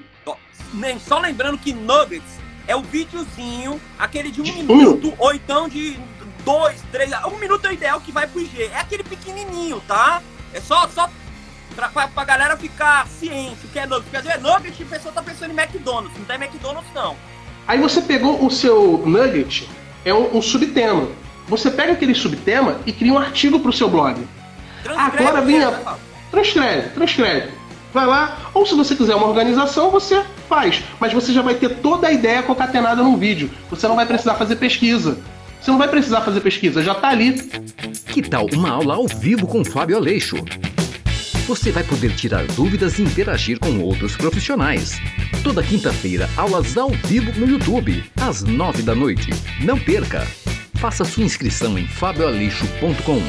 Só 1.00 1.20
lembrando 1.20 1.58
que 1.58 1.74
Nuggets 1.74 2.40
é 2.68 2.76
o 2.76 2.82
videozinho, 2.82 3.80
aquele 3.98 4.32
de 4.32 4.42
um 4.42 4.44
De 4.44 4.52
um 4.52 4.76
minuto, 4.76 5.14
ou 5.18 5.34
então 5.34 5.68
de 5.68 5.98
dois, 6.46 6.82
três. 6.92 7.12
Um 7.26 7.38
minuto 7.40 7.66
é 7.66 7.70
o 7.70 7.74
ideal 7.74 8.00
que 8.00 8.12
vai 8.12 8.28
pro 8.28 8.42
IG. 8.42 8.64
É 8.64 8.80
aquele 8.80 9.04
pequenininho, 9.04 9.82
tá? 9.88 10.22
É 10.54 10.62
só, 10.62 10.88
só 10.88 11.10
pra, 11.78 11.90
pra, 11.90 12.08
pra 12.08 12.24
galera 12.26 12.58
ficar 12.58 13.08
ciente 13.08 13.66
o 13.66 13.68
que 13.70 13.78
é 13.80 13.86
Nuggets. 13.86 14.04
Porque 14.06 14.18
às 14.18 14.24
vezes 14.26 14.42
Nuggets, 14.42 14.82
a 14.82 14.86
pessoa 14.96 15.14
tá 15.14 15.22
pensando 15.22 15.52
em 15.52 15.58
McDonald's. 15.60 16.18
Não 16.18 16.26
tem 16.26 16.36
McDonald's, 16.36 16.92
não. 16.94 17.16
Aí 17.68 17.80
você 17.80 18.02
pegou 18.02 18.44
o 18.46 18.50
seu 18.50 19.04
nugget, 19.06 19.70
é 20.04 20.14
um, 20.14 20.38
um 20.38 20.42
subtema. 20.42 21.08
Você 21.48 21.70
pega 21.70 21.94
aquele 21.94 22.16
subtema 22.16 22.78
e 22.86 22.92
cria 22.92 23.14
um 23.14 23.18
artigo 23.20 23.60
para 23.60 23.70
o 23.70 23.74
seu 23.74 23.90
blog. 23.90 24.28
Transcreve 24.84 25.24
Agora 25.28 25.42
vem 25.46 25.64
a- 25.64 25.72
né? 25.72 25.96
Transcreve, 26.32 26.90
transcreve. 26.90 27.52
Vai 27.94 28.06
lá, 28.06 28.38
ou 28.54 28.66
se 28.66 28.76
você 28.76 28.96
quiser 28.96 29.16
uma 29.16 29.28
organização, 29.28 29.90
você 29.90 30.24
faz. 30.50 30.84
Mas 31.00 31.14
você 31.14 31.32
já 31.32 31.42
vai 31.42 31.56
ter 31.56 31.70
toda 31.78 32.08
a 32.08 32.12
ideia 32.12 32.44
concatenada 32.44 33.02
num 33.02 33.16
vídeo. 33.18 33.50
Você 33.70 33.88
não 33.88 33.96
vai 33.96 34.06
precisar 34.06 34.36
fazer 34.36 34.56
pesquisa. 34.58 35.18
Você 35.62 35.72
não 35.72 35.78
vai 35.78 35.88
precisar 35.88 36.22
fazer 36.22 36.42
pesquisa, 36.42 36.84
já 36.84 36.94
tá 36.96 37.10
ali. 37.10 37.34
Que 38.14 38.22
tal 38.22 38.46
uma 38.54 38.70
aula 38.72 38.96
ao 38.96 39.08
vivo 39.08 39.48
com 39.48 39.64
Fábio 39.66 39.98
Aleixo? 39.98 40.38
Você 41.48 41.72
vai 41.72 41.82
poder 41.82 42.14
tirar 42.14 42.46
dúvidas 42.48 43.00
e 43.00 43.04
interagir 43.04 43.58
com 43.58 43.80
outros 43.80 44.18
profissionais. 44.18 45.00
Toda 45.42 45.64
quinta-feira, 45.64 46.30
aulas 46.36 46.78
ao 46.78 46.90
vivo 46.90 47.32
no 47.40 47.48
YouTube, 47.48 48.04
às 48.20 48.44
nove 48.44 48.84
da 48.84 48.94
noite. 48.94 49.30
Não 49.64 49.80
perca! 49.80 50.28
Faça 50.76 51.06
sua 51.06 51.24
inscrição 51.24 51.80
em 51.80 51.88
fabioaleixo.com. 51.88 53.22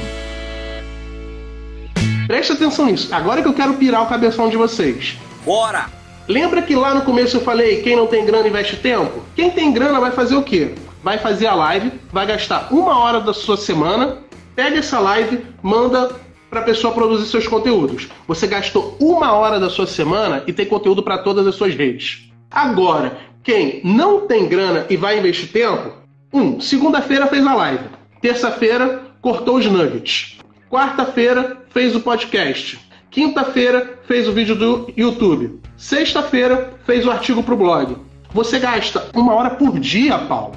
Preste 2.27 2.53
atenção 2.55 2.87
nisso. 2.87 3.15
Agora 3.15 3.41
que 3.41 3.47
eu 3.47 3.55
quero 3.55 3.75
pirar 3.75 4.03
o 4.03 4.09
cabeção 4.09 4.51
de 4.51 4.57
vocês. 4.57 5.17
Bora! 5.45 5.87
Lembra 6.27 6.61
que 6.61 6.75
lá 6.75 6.95
no 6.95 7.03
começo 7.03 7.37
eu 7.37 7.41
falei 7.41 7.83
quem 7.83 7.95
não 7.95 8.09
tem 8.09 8.27
grana 8.27 8.49
investe 8.49 8.79
tempo? 8.79 9.23
Quem 9.37 9.49
tem 9.53 9.73
grana 9.73 10.01
vai 10.01 10.11
fazer 10.11 10.35
o 10.35 10.43
quê? 10.43 10.75
Vai 11.05 11.19
fazer 11.19 11.47
a 11.47 11.55
live, 11.55 11.93
vai 12.13 12.27
gastar 12.27 12.67
uma 12.73 12.99
hora 12.99 13.21
da 13.21 13.33
sua 13.33 13.57
semana, 13.57 14.19
pega 14.57 14.79
essa 14.79 14.99
live, 14.99 15.47
manda 15.63 16.27
para 16.51 16.61
a 16.61 16.65
pessoa 16.65 16.93
produzir 16.93 17.27
seus 17.27 17.47
conteúdos. 17.47 18.09
Você 18.27 18.47
gastou 18.47 18.97
uma 19.01 19.33
hora 19.33 19.61
da 19.61 19.69
sua 19.69 19.87
semana 19.87 20.43
e 20.47 20.53
tem 20.53 20.67
conteúdo 20.67 21.03
para 21.03 21.19
todas 21.19 21.47
as 21.47 21.55
suas 21.55 21.75
redes. 21.75 22.31
Agora, 22.51 23.19
quem 23.43 23.81
não 23.85 24.27
tem 24.27 24.49
grana 24.49 24.87
e 24.89 24.97
vai 24.97 25.19
investir 25.19 25.51
tempo, 25.53 25.93
um, 26.33 26.61
segunda-feira 26.61 27.27
fez 27.27 27.47
a 27.47 27.55
live, 27.55 27.85
terça-feira 28.21 29.03
cortou 29.21 29.57
os 29.57 29.67
nuggets, 29.67 30.39
quarta-feira 30.71 31.59
fez 31.71 31.95
o 31.95 32.01
podcast, 32.01 32.79
Quinta-feira 33.11 33.99
fez 34.07 34.29
o 34.29 34.33
vídeo 34.33 34.55
do 34.55 34.93
YouTube. 34.97 35.61
Sexta-feira 35.77 36.75
fez 36.85 37.07
o 37.07 37.11
artigo 37.11 37.43
pro 37.43 37.57
blog. 37.57 37.97
Você 38.33 38.59
gasta 38.59 39.09
uma 39.15 39.35
hora 39.35 39.51
por 39.51 39.79
dia, 39.79 40.19
Paulo. 40.19 40.53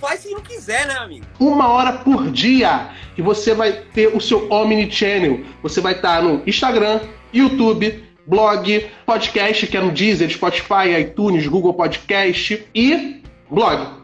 Faz 0.00 0.20
se 0.20 0.30
não 0.30 0.40
quiser, 0.40 0.86
né, 0.86 0.94
amigo? 0.94 1.26
Uma 1.38 1.68
hora 1.68 1.92
por 1.92 2.30
dia. 2.30 2.90
E 3.16 3.22
você 3.22 3.54
vai 3.54 3.72
ter 3.72 4.08
o 4.08 4.20
seu 4.20 4.50
Omnichannel. 4.50 5.40
Você 5.62 5.80
vai 5.80 5.92
estar 5.94 6.22
no 6.22 6.42
Instagram, 6.46 7.00
YouTube, 7.32 8.04
blog, 8.26 8.90
podcast, 9.06 9.66
que 9.66 9.76
é 9.76 9.80
no 9.80 9.92
Deezer, 9.92 10.30
Spotify, 10.30 11.00
iTunes, 11.00 11.46
Google 11.46 11.74
Podcast 11.74 12.66
e 12.74 13.22
blog. 13.50 14.02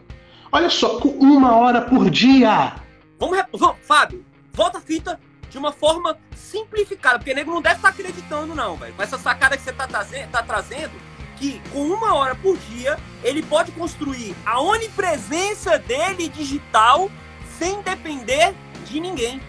Olha 0.53 0.71
só, 0.71 0.99
com 1.01 1.09
uma 1.09 1.57
hora 1.57 1.83
por 1.83 2.09
dia. 2.11 2.75
Vamos, 3.19 3.39
Fábio, 3.83 4.25
volta 4.53 4.79
a 4.79 4.81
fita 4.81 5.19
de 5.51 5.59
uma 5.59 5.73
forma 5.73 6.17
simplificada, 6.35 7.19
porque 7.19 7.35
nego 7.35 7.51
não 7.51 7.61
deve 7.63 7.77
estar 7.77 7.89
acreditando, 7.89 8.55
não, 8.55 8.77
velho. 8.77 8.93
Com 8.95 9.03
essa 9.03 9.19
sacada 9.19 9.57
que 9.57 9.63
você 9.63 9.73
tá, 9.73 9.87
traze- 9.87 10.27
tá 10.31 10.43
trazendo, 10.43 10.93
que 11.39 11.61
com 11.73 11.83
uma 11.83 12.15
hora 12.15 12.35
por 12.35 12.57
dia 12.57 12.99
ele 13.23 13.43
pode 13.43 13.73
construir 13.73 14.35
a 14.45 14.61
onipresença 14.61 15.79
dele 15.79 16.29
digital 16.29 17.11
sem 17.59 17.81
depender 17.83 18.55
de 18.85 19.01
ninguém. 19.01 19.41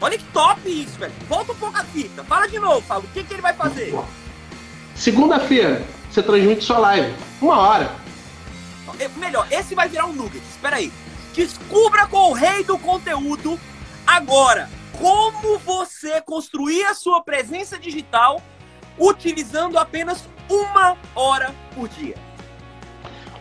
Olha 0.00 0.16
que 0.16 0.24
top 0.24 0.60
isso, 0.68 0.98
velho. 0.98 1.12
Volta 1.28 1.52
um 1.52 1.56
pouco 1.56 1.76
a 1.76 1.84
fita. 1.84 2.24
Fala 2.24 2.48
de 2.48 2.58
novo, 2.58 2.80
Fábio. 2.80 3.08
O 3.08 3.12
que, 3.12 3.22
que 3.22 3.34
ele 3.34 3.42
vai 3.42 3.52
fazer? 3.52 3.94
Segunda-feira, 4.94 5.84
você 6.10 6.22
transmite 6.22 6.64
sua 6.64 6.78
live. 6.78 7.14
Uma 7.40 7.58
hora. 7.58 7.94
É, 8.98 9.08
Melhor, 9.16 9.46
esse 9.50 9.74
vai 9.74 9.88
virar 9.88 10.06
um 10.06 10.12
nugget. 10.12 10.42
Espera 10.48 10.76
aí. 10.76 10.90
Descubra 11.34 12.06
com 12.06 12.30
o 12.30 12.32
rei 12.32 12.64
do 12.64 12.78
conteúdo 12.78 13.60
agora 14.06 14.68
como 14.98 15.58
você 15.58 16.20
construir 16.20 16.84
a 16.84 16.94
sua 16.94 17.22
presença 17.22 17.78
digital 17.78 18.42
utilizando 18.98 19.78
apenas 19.78 20.28
uma 20.50 20.96
hora 21.14 21.54
por 21.74 21.88
dia. 21.88 22.16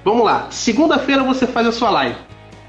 Vamos 0.05 0.23
lá. 0.23 0.47
Segunda-feira 0.51 1.23
você 1.23 1.45
faz 1.47 1.67
a 1.67 1.71
sua 1.71 1.89
live. 1.89 2.15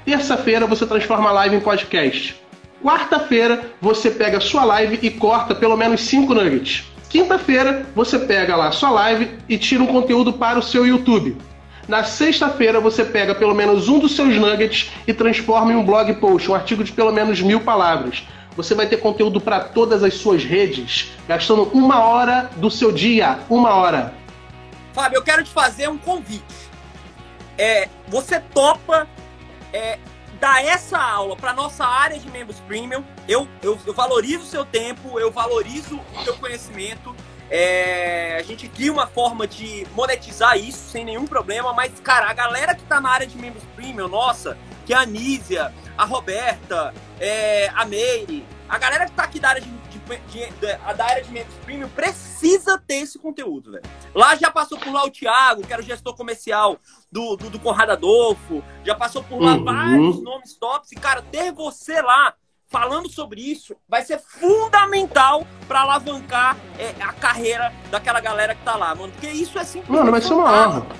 Terça-feira 0.03 0.65
você 0.65 0.85
transforma 0.85 1.29
a 1.29 1.33
live 1.33 1.55
em 1.55 1.59
podcast. 1.59 2.35
Quarta-feira 2.83 3.71
você 3.79 4.09
pega 4.09 4.39
a 4.39 4.41
sua 4.41 4.65
live 4.65 4.99
e 5.01 5.11
corta 5.11 5.53
pelo 5.53 5.77
menos 5.77 6.01
5 6.01 6.33
nuggets. 6.33 6.91
Quinta-feira 7.09 7.85
você 7.95 8.17
pega 8.17 8.55
lá 8.55 8.69
a 8.69 8.71
sua 8.71 8.89
live 8.89 9.37
e 9.47 9.57
tira 9.57 9.83
um 9.83 9.87
conteúdo 9.87 10.33
para 10.33 10.57
o 10.57 10.63
seu 10.63 10.85
YouTube. 10.85 11.37
Na 11.87 12.03
sexta-feira 12.03 12.79
você 12.79 13.03
pega 13.03 13.35
pelo 13.35 13.53
menos 13.53 13.89
um 13.89 13.99
dos 13.99 14.15
seus 14.15 14.35
nuggets 14.37 14.91
e 15.05 15.13
transforma 15.13 15.73
em 15.73 15.75
um 15.75 15.85
blog 15.85 16.13
post, 16.15 16.49
um 16.49 16.55
artigo 16.55 16.83
de 16.83 16.91
pelo 16.91 17.11
menos 17.11 17.41
mil 17.41 17.59
palavras. 17.59 18.23
Você 18.55 18.75
vai 18.75 18.87
ter 18.87 18.97
conteúdo 18.97 19.39
para 19.39 19.59
todas 19.59 20.03
as 20.03 20.15
suas 20.15 20.43
redes, 20.43 21.11
gastando 21.27 21.63
uma 21.73 22.03
hora 22.03 22.49
do 22.57 22.69
seu 22.69 22.91
dia. 22.91 23.39
Uma 23.49 23.71
hora. 23.75 24.20
Fábio, 24.93 25.17
eu 25.17 25.23
quero 25.23 25.43
te 25.43 25.51
fazer 25.51 25.89
um 25.89 25.97
convite. 25.97 26.69
É, 27.57 27.87
você 28.07 28.39
topa 28.39 29.07
é, 29.73 29.99
dar 30.39 30.65
essa 30.65 30.97
aula 30.97 31.35
para 31.35 31.53
nossa 31.53 31.85
área 31.85 32.17
de 32.17 32.29
membros 32.29 32.59
premium. 32.61 33.03
Eu, 33.27 33.47
eu, 33.61 33.79
eu 33.85 33.93
valorizo 33.93 34.43
o 34.43 34.47
seu 34.47 34.65
tempo, 34.65 35.19
eu 35.19 35.31
valorizo 35.31 35.99
o 36.15 36.23
seu 36.23 36.35
conhecimento. 36.37 37.15
É, 37.49 38.37
a 38.39 38.43
gente 38.43 38.67
cria 38.69 38.91
uma 38.91 39.05
forma 39.05 39.45
de 39.45 39.85
monetizar 39.93 40.57
isso 40.57 40.89
sem 40.89 41.03
nenhum 41.03 41.27
problema, 41.27 41.73
mas, 41.73 41.91
cara, 41.99 42.29
a 42.29 42.33
galera 42.33 42.73
que 42.73 42.83
tá 42.83 43.01
na 43.01 43.09
área 43.09 43.27
de 43.27 43.37
membros 43.37 43.63
premium, 43.75 44.07
nossa, 44.07 44.57
que 44.85 44.93
é 44.93 44.97
a 44.97 45.05
Nízia, 45.05 45.73
a 45.97 46.05
Roberta, 46.05 46.93
é, 47.23 47.69
a 47.75 47.85
Meire, 47.85 48.43
a 48.67 48.77
galera 48.79 49.05
que 49.05 49.11
tá 49.11 49.23
aqui 49.23 49.39
da 49.39 49.49
área 49.49 49.61
de, 49.61 49.69
de, 49.69 49.99
de, 49.99 50.49
de, 50.49 50.93
da 50.95 51.05
área 51.05 51.23
de 51.23 51.31
membros 51.31 51.55
premium 51.63 51.87
precisa 51.89 52.77
ter 52.85 52.95
esse 52.95 53.19
conteúdo, 53.19 53.71
velho. 53.73 53.83
Lá 54.15 54.35
já 54.35 54.49
passou 54.49 54.77
por 54.79 54.91
lá 54.91 55.05
o 55.05 55.11
Thiago, 55.11 55.61
que 55.61 55.71
era 55.71 55.81
o 55.81 55.85
gestor 55.85 56.15
comercial 56.15 56.77
do, 57.11 57.35
do, 57.35 57.49
do 57.51 57.59
Conrado 57.59 57.91
Adolfo, 57.91 58.63
já 58.83 58.95
passou 58.95 59.23
por 59.23 59.39
lá 59.39 59.53
Uhum. 59.53 59.63
vários 59.63 60.23
nomes 60.23 60.55
tops, 60.55 60.91
e, 60.91 60.95
cara, 60.95 61.21
ter 61.21 61.51
você 61.51 62.01
lá 62.01 62.33
falando 62.67 63.09
sobre 63.09 63.41
isso 63.41 63.75
vai 63.87 64.01
ser 64.01 64.17
fundamental 64.19 65.45
para 65.67 65.81
alavancar 65.81 66.55
é, 66.79 66.95
a 67.03 67.11
carreira 67.13 67.71
daquela 67.91 68.19
galera 68.21 68.55
que 68.55 68.63
tá 68.63 68.75
lá, 68.77 68.95
mano. 68.95 69.11
Porque 69.11 69.27
isso 69.29 69.59
é 69.59 69.63
simplesmente. 69.63 69.99
Mano, 69.99 70.11
vai 70.11 70.21
ser 70.21 70.33
uma 70.33 70.45
fantástico. 70.45 70.85
honra. 70.87 70.95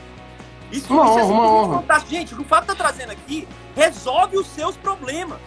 Isso, 0.72 0.94
Uma 0.94 1.04
isso 1.06 1.20
é 1.20 1.24
honra, 1.24 1.34
uma 1.34 1.80
simplesmente 1.80 2.04
honra. 2.06 2.10
Gente, 2.10 2.34
o 2.34 2.38
que 2.38 2.44
o 2.44 2.46
Fábio 2.46 2.68
tá 2.68 2.76
trazendo 2.76 3.12
aqui 3.12 3.48
resolve 3.76 4.38
os 4.38 4.48
seus 4.48 4.76
problemas. 4.78 5.40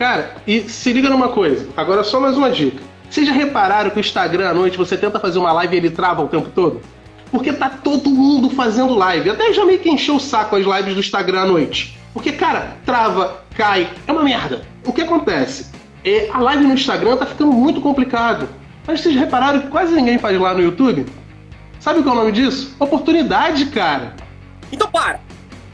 Cara, 0.00 0.36
e 0.46 0.62
se 0.62 0.94
liga 0.94 1.10
numa 1.10 1.28
coisa. 1.28 1.68
Agora 1.76 2.02
só 2.02 2.18
mais 2.18 2.34
uma 2.34 2.50
dica. 2.50 2.82
Vocês 3.10 3.26
já 3.26 3.34
repararam 3.34 3.90
que 3.90 3.98
o 3.98 4.00
Instagram 4.00 4.48
à 4.48 4.54
noite 4.54 4.78
você 4.78 4.96
tenta 4.96 5.20
fazer 5.20 5.38
uma 5.38 5.52
live 5.52 5.74
e 5.74 5.78
ele 5.78 5.90
trava 5.90 6.22
o 6.22 6.26
tempo 6.26 6.48
todo? 6.54 6.80
Porque 7.30 7.52
tá 7.52 7.68
todo 7.68 8.08
mundo 8.08 8.48
fazendo 8.48 8.94
live. 8.94 9.28
Até 9.28 9.52
já 9.52 9.62
meio 9.62 9.78
que 9.78 9.90
encheu 9.90 10.16
o 10.16 10.18
saco 10.18 10.56
as 10.56 10.64
lives 10.64 10.94
do 10.94 11.00
Instagram 11.00 11.42
à 11.42 11.44
noite. 11.44 11.98
Porque, 12.14 12.32
cara, 12.32 12.78
trava, 12.86 13.42
cai, 13.54 13.90
é 14.06 14.10
uma 14.10 14.22
merda. 14.22 14.62
O 14.86 14.92
que 14.94 15.02
acontece? 15.02 15.70
É, 16.02 16.30
a 16.32 16.38
live 16.38 16.64
no 16.64 16.72
Instagram 16.72 17.18
tá 17.18 17.26
ficando 17.26 17.52
muito 17.52 17.82
complicado. 17.82 18.48
Mas 18.86 19.02
vocês 19.02 19.14
repararam 19.14 19.60
que 19.60 19.68
quase 19.68 19.92
ninguém 19.94 20.16
faz 20.16 20.40
lá 20.40 20.54
no 20.54 20.62
YouTube? 20.62 21.04
Sabe 21.78 22.02
qual 22.02 22.14
é 22.14 22.18
o 22.18 22.20
nome 22.22 22.32
disso? 22.32 22.74
Oportunidade, 22.80 23.66
cara. 23.66 24.14
Então, 24.72 24.90
para. 24.90 25.20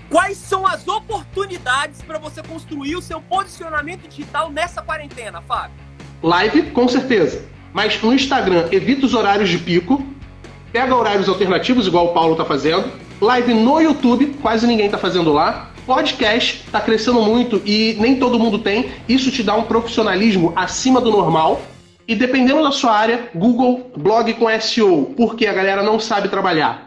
Quais 0.08 0.36
são 0.36 0.64
as 0.66 0.86
oportunidades 0.86 2.00
para 2.02 2.18
você 2.18 2.42
construir 2.42 2.94
o 2.94 3.02
seu 3.02 3.20
posicionamento 3.20 4.08
digital 4.08 4.50
nessa 4.50 4.80
quarentena, 4.80 5.42
Fábio? 5.42 5.76
Live, 6.22 6.70
com 6.70 6.86
certeza. 6.88 7.44
Mas 7.72 8.00
no 8.00 8.14
Instagram, 8.14 8.68
evita 8.70 9.04
os 9.04 9.14
horários 9.14 9.48
de 9.48 9.58
pico. 9.58 10.04
Pega 10.72 10.94
horários 10.94 11.28
alternativos, 11.28 11.86
igual 11.86 12.06
o 12.06 12.14
Paulo 12.14 12.36
tá 12.36 12.44
fazendo. 12.44 12.90
Live 13.20 13.52
no 13.52 13.80
YouTube, 13.80 14.36
quase 14.40 14.66
ninguém 14.66 14.88
tá 14.88 14.96
fazendo 14.96 15.32
lá. 15.32 15.72
Podcast 15.84 16.64
tá 16.70 16.80
crescendo 16.80 17.22
muito 17.22 17.60
e 17.64 17.96
nem 17.98 18.16
todo 18.16 18.38
mundo 18.38 18.58
tem. 18.58 18.90
Isso 19.08 19.30
te 19.30 19.42
dá 19.42 19.54
um 19.54 19.64
profissionalismo 19.64 20.52
acima 20.54 21.00
do 21.00 21.10
normal. 21.10 21.62
E 22.06 22.14
dependendo 22.14 22.62
da 22.62 22.70
sua 22.70 22.92
área, 22.92 23.28
Google 23.34 23.90
blog 23.96 24.32
com 24.34 24.46
SEO, 24.60 25.14
porque 25.16 25.46
a 25.46 25.52
galera 25.52 25.82
não 25.82 25.98
sabe 25.98 26.28
trabalhar. 26.28 26.86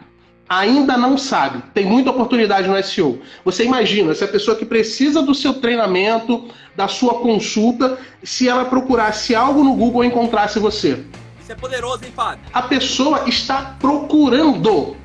Ainda 0.50 0.96
não 0.96 1.16
sabe. 1.16 1.62
Tem 1.72 1.86
muita 1.86 2.10
oportunidade 2.10 2.66
no 2.66 2.82
SEO. 2.82 3.22
Você 3.44 3.64
imagina, 3.64 4.12
se 4.16 4.24
a 4.24 4.28
pessoa 4.28 4.56
que 4.56 4.64
precisa 4.64 5.22
do 5.22 5.32
seu 5.32 5.54
treinamento, 5.54 6.48
da 6.74 6.88
sua 6.88 7.20
consulta, 7.20 7.96
se 8.20 8.48
ela 8.48 8.64
procurasse 8.64 9.32
algo 9.32 9.62
no 9.62 9.76
Google 9.76 10.02
e 10.02 10.08
encontrasse 10.08 10.58
você. 10.58 11.04
Isso 11.40 11.52
é 11.52 11.54
poderoso, 11.54 12.04
hein, 12.04 12.12
Fábio? 12.16 12.44
A 12.52 12.62
pessoa 12.62 13.28
está 13.28 13.76
procurando. 13.78 14.96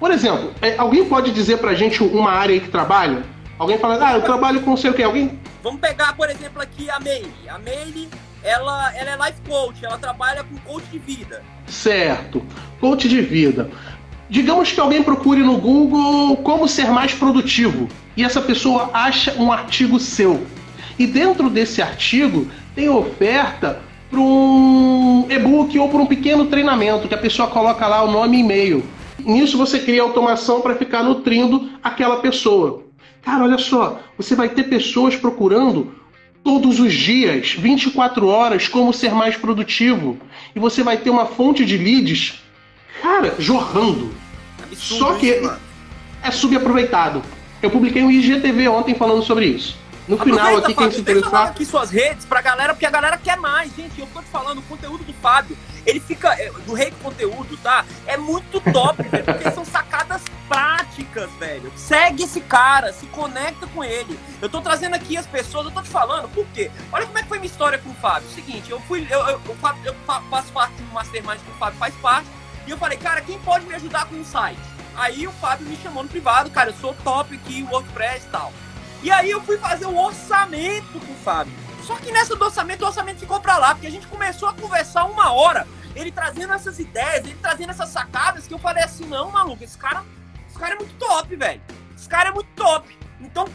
Por 0.00 0.10
exemplo, 0.10 0.54
é, 0.62 0.74
alguém 0.78 1.04
pode 1.04 1.32
dizer 1.32 1.58
pra 1.58 1.74
gente 1.74 2.02
uma 2.02 2.30
área 2.30 2.54
aí 2.54 2.60
que 2.60 2.70
trabalha? 2.70 3.24
Alguém 3.58 3.76
fala, 3.76 3.98
ah, 4.08 4.14
eu 4.14 4.22
trabalho 4.22 4.62
com 4.62 4.74
sei 4.74 4.90
o 4.90 4.94
quê. 4.94 5.02
Alguém. 5.02 5.38
Vamos 5.62 5.82
pegar, 5.82 6.16
por 6.16 6.30
exemplo, 6.30 6.62
aqui 6.62 6.88
a 6.88 6.98
Meire. 6.98 7.30
A 7.48 7.58
Meire, 7.58 8.08
ela, 8.42 8.94
ela 8.96 9.10
é 9.10 9.28
life 9.28 9.40
coach, 9.46 9.84
ela 9.84 9.98
trabalha 9.98 10.42
com 10.44 10.56
coach 10.60 10.86
de 10.86 10.98
vida. 10.98 11.42
Certo. 11.66 12.42
Coach 12.80 13.06
de 13.06 13.20
vida. 13.20 13.70
Digamos 14.28 14.72
que 14.72 14.80
alguém 14.80 15.02
procure 15.02 15.42
no 15.42 15.58
Google 15.58 16.36
como 16.38 16.66
ser 16.66 16.90
mais 16.90 17.12
produtivo 17.12 17.88
e 18.16 18.24
essa 18.24 18.40
pessoa 18.40 18.90
acha 18.92 19.34
um 19.38 19.52
artigo 19.52 19.98
seu. 20.00 20.46
E 20.98 21.06
dentro 21.06 21.50
desse 21.50 21.82
artigo 21.82 22.48
tem 22.74 22.88
oferta 22.88 23.80
para 24.10 24.20
um 24.20 25.26
e-book 25.28 25.78
ou 25.78 25.88
para 25.88 26.00
um 26.00 26.06
pequeno 26.06 26.46
treinamento 26.46 27.08
que 27.08 27.14
a 27.14 27.18
pessoa 27.18 27.48
coloca 27.48 27.86
lá 27.86 28.02
o 28.02 28.10
nome 28.10 28.38
e 28.38 28.40
e-mail. 28.40 28.84
Nisso 29.18 29.58
você 29.58 29.78
cria 29.78 30.02
automação 30.02 30.60
para 30.60 30.74
ficar 30.74 31.02
nutrindo 31.02 31.70
aquela 31.82 32.16
pessoa. 32.16 32.84
Cara, 33.22 33.44
olha 33.44 33.58
só, 33.58 34.00
você 34.16 34.34
vai 34.34 34.48
ter 34.48 34.64
pessoas 34.64 35.16
procurando 35.16 35.94
todos 36.44 36.78
os 36.78 36.92
dias, 36.92 37.52
24 37.58 38.26
horas, 38.28 38.68
como 38.68 38.92
ser 38.92 39.12
mais 39.14 39.36
produtivo. 39.36 40.18
E 40.54 40.60
você 40.60 40.82
vai 40.82 40.98
ter 40.98 41.10
uma 41.10 41.24
fonte 41.24 41.64
de 41.64 41.78
leads, 41.78 42.43
cara, 43.02 43.34
jorrando. 43.38 44.14
Absurdo 44.62 45.04
Só 45.04 45.14
que 45.14 45.26
isso, 45.28 45.42
mano. 45.44 45.58
é 46.22 46.30
subaproveitado. 46.30 47.22
Eu 47.62 47.70
publiquei 47.70 48.02
um 48.02 48.10
IGTV 48.10 48.68
ontem 48.68 48.94
falando 48.94 49.22
sobre 49.22 49.46
isso. 49.46 49.76
No 50.06 50.18
final, 50.18 50.38
Aproveita, 50.58 50.66
aqui, 50.66 50.74
quem 50.74 50.84
Fábio, 50.90 50.92
se 50.92 50.98
eu 51.00 51.04
falar 51.06 51.20
interessar. 51.20 51.48
aqui 51.50 51.64
suas 51.64 51.90
redes 51.90 52.26
pra 52.26 52.42
galera, 52.42 52.74
porque 52.74 52.84
a 52.84 52.90
galera 52.90 53.16
quer 53.16 53.38
mais, 53.38 53.74
gente. 53.74 53.98
Eu 53.98 54.06
tô 54.12 54.20
te 54.20 54.28
falando, 54.28 54.58
o 54.58 54.62
conteúdo 54.62 55.02
do 55.02 55.14
Fábio, 55.14 55.56
ele 55.86 55.98
fica. 55.98 56.28
é, 56.34 56.50
Do 56.66 56.74
rei 56.74 56.90
do 56.90 56.96
conteúdo, 56.96 57.56
tá? 57.62 57.86
É 58.06 58.18
muito 58.18 58.60
top, 58.70 59.02
velho. 59.02 59.24
Porque 59.24 59.50
são 59.52 59.64
sacadas 59.64 60.20
práticas, 60.46 61.30
velho. 61.38 61.72
Segue 61.74 62.24
esse 62.24 62.42
cara, 62.42 62.92
se 62.92 63.06
conecta 63.06 63.66
com 63.68 63.82
ele. 63.82 64.18
Eu 64.42 64.48
tô 64.50 64.60
trazendo 64.60 64.94
aqui 64.94 65.16
as 65.16 65.26
pessoas, 65.26 65.64
eu 65.66 65.72
tô 65.72 65.80
te 65.80 65.88
falando, 65.88 66.28
por 66.28 66.44
quê? 66.52 66.70
Olha 66.92 67.06
como 67.06 67.18
é 67.18 67.22
que 67.22 67.28
foi 67.28 67.38
minha 67.38 67.50
história 67.50 67.78
com 67.78 67.88
o 67.88 67.94
Fábio. 67.94 68.28
Seguinte, 68.34 68.70
eu 68.70 68.80
fui. 68.80 69.06
Eu, 69.10 69.20
eu, 69.20 69.28
eu, 69.46 69.56
eu 69.86 69.94
fa- 70.06 70.22
faço 70.30 70.52
parte 70.52 70.74
do 70.82 70.92
Mastermind 70.92 71.38
que 71.38 71.50
o 71.50 71.54
Fábio 71.54 71.78
faz 71.78 71.94
parte. 72.02 72.26
E 72.66 72.70
eu 72.70 72.78
falei, 72.78 72.96
cara, 72.98 73.20
quem 73.20 73.38
pode 73.40 73.66
me 73.66 73.74
ajudar 73.74 74.06
com 74.06 74.16
um 74.16 74.24
site? 74.24 74.60
Aí 74.96 75.26
o 75.26 75.32
Fábio 75.32 75.66
me 75.66 75.76
chamou 75.76 76.02
no 76.02 76.08
privado, 76.08 76.50
cara, 76.50 76.70
eu 76.70 76.74
sou 76.74 76.94
top 77.04 77.34
aqui, 77.34 77.62
WordPress 77.64 78.26
e 78.26 78.30
tal. 78.30 78.52
E 79.02 79.10
aí 79.10 79.30
eu 79.30 79.42
fui 79.42 79.58
fazer 79.58 79.86
o 79.86 79.96
orçamento 79.96 80.98
com 81.00 81.12
o 81.12 81.16
Fábio. 81.16 81.52
Só 81.82 81.96
que 81.96 82.10
nessa 82.10 82.34
do 82.34 82.44
orçamento, 82.44 82.82
o 82.82 82.86
orçamento 82.86 83.20
ficou 83.20 83.40
pra 83.40 83.58
lá, 83.58 83.74
porque 83.74 83.86
a 83.86 83.90
gente 83.90 84.06
começou 84.06 84.48
a 84.48 84.54
conversar 84.54 85.04
uma 85.04 85.32
hora, 85.32 85.66
ele 85.94 86.10
trazendo 86.10 86.54
essas 86.54 86.78
ideias, 86.78 87.26
ele 87.26 87.36
trazendo 87.42 87.70
essas 87.70 87.90
sacadas, 87.90 88.46
que 88.46 88.54
eu 88.54 88.58
falei 88.58 88.82
assim, 88.82 89.04
não, 89.04 89.30
maluco, 89.30 89.62
esse 89.62 89.76
cara, 89.76 90.02
esse 90.48 90.58
cara 90.58 90.74
é 90.74 90.78
muito 90.78 90.94
top, 90.94 91.36
velho. 91.36 91.60
Esse 91.94 92.08
cara 92.08 92.30
é 92.30 92.32
muito 92.32 92.48
top. 92.56 92.96
Então, 93.20 93.46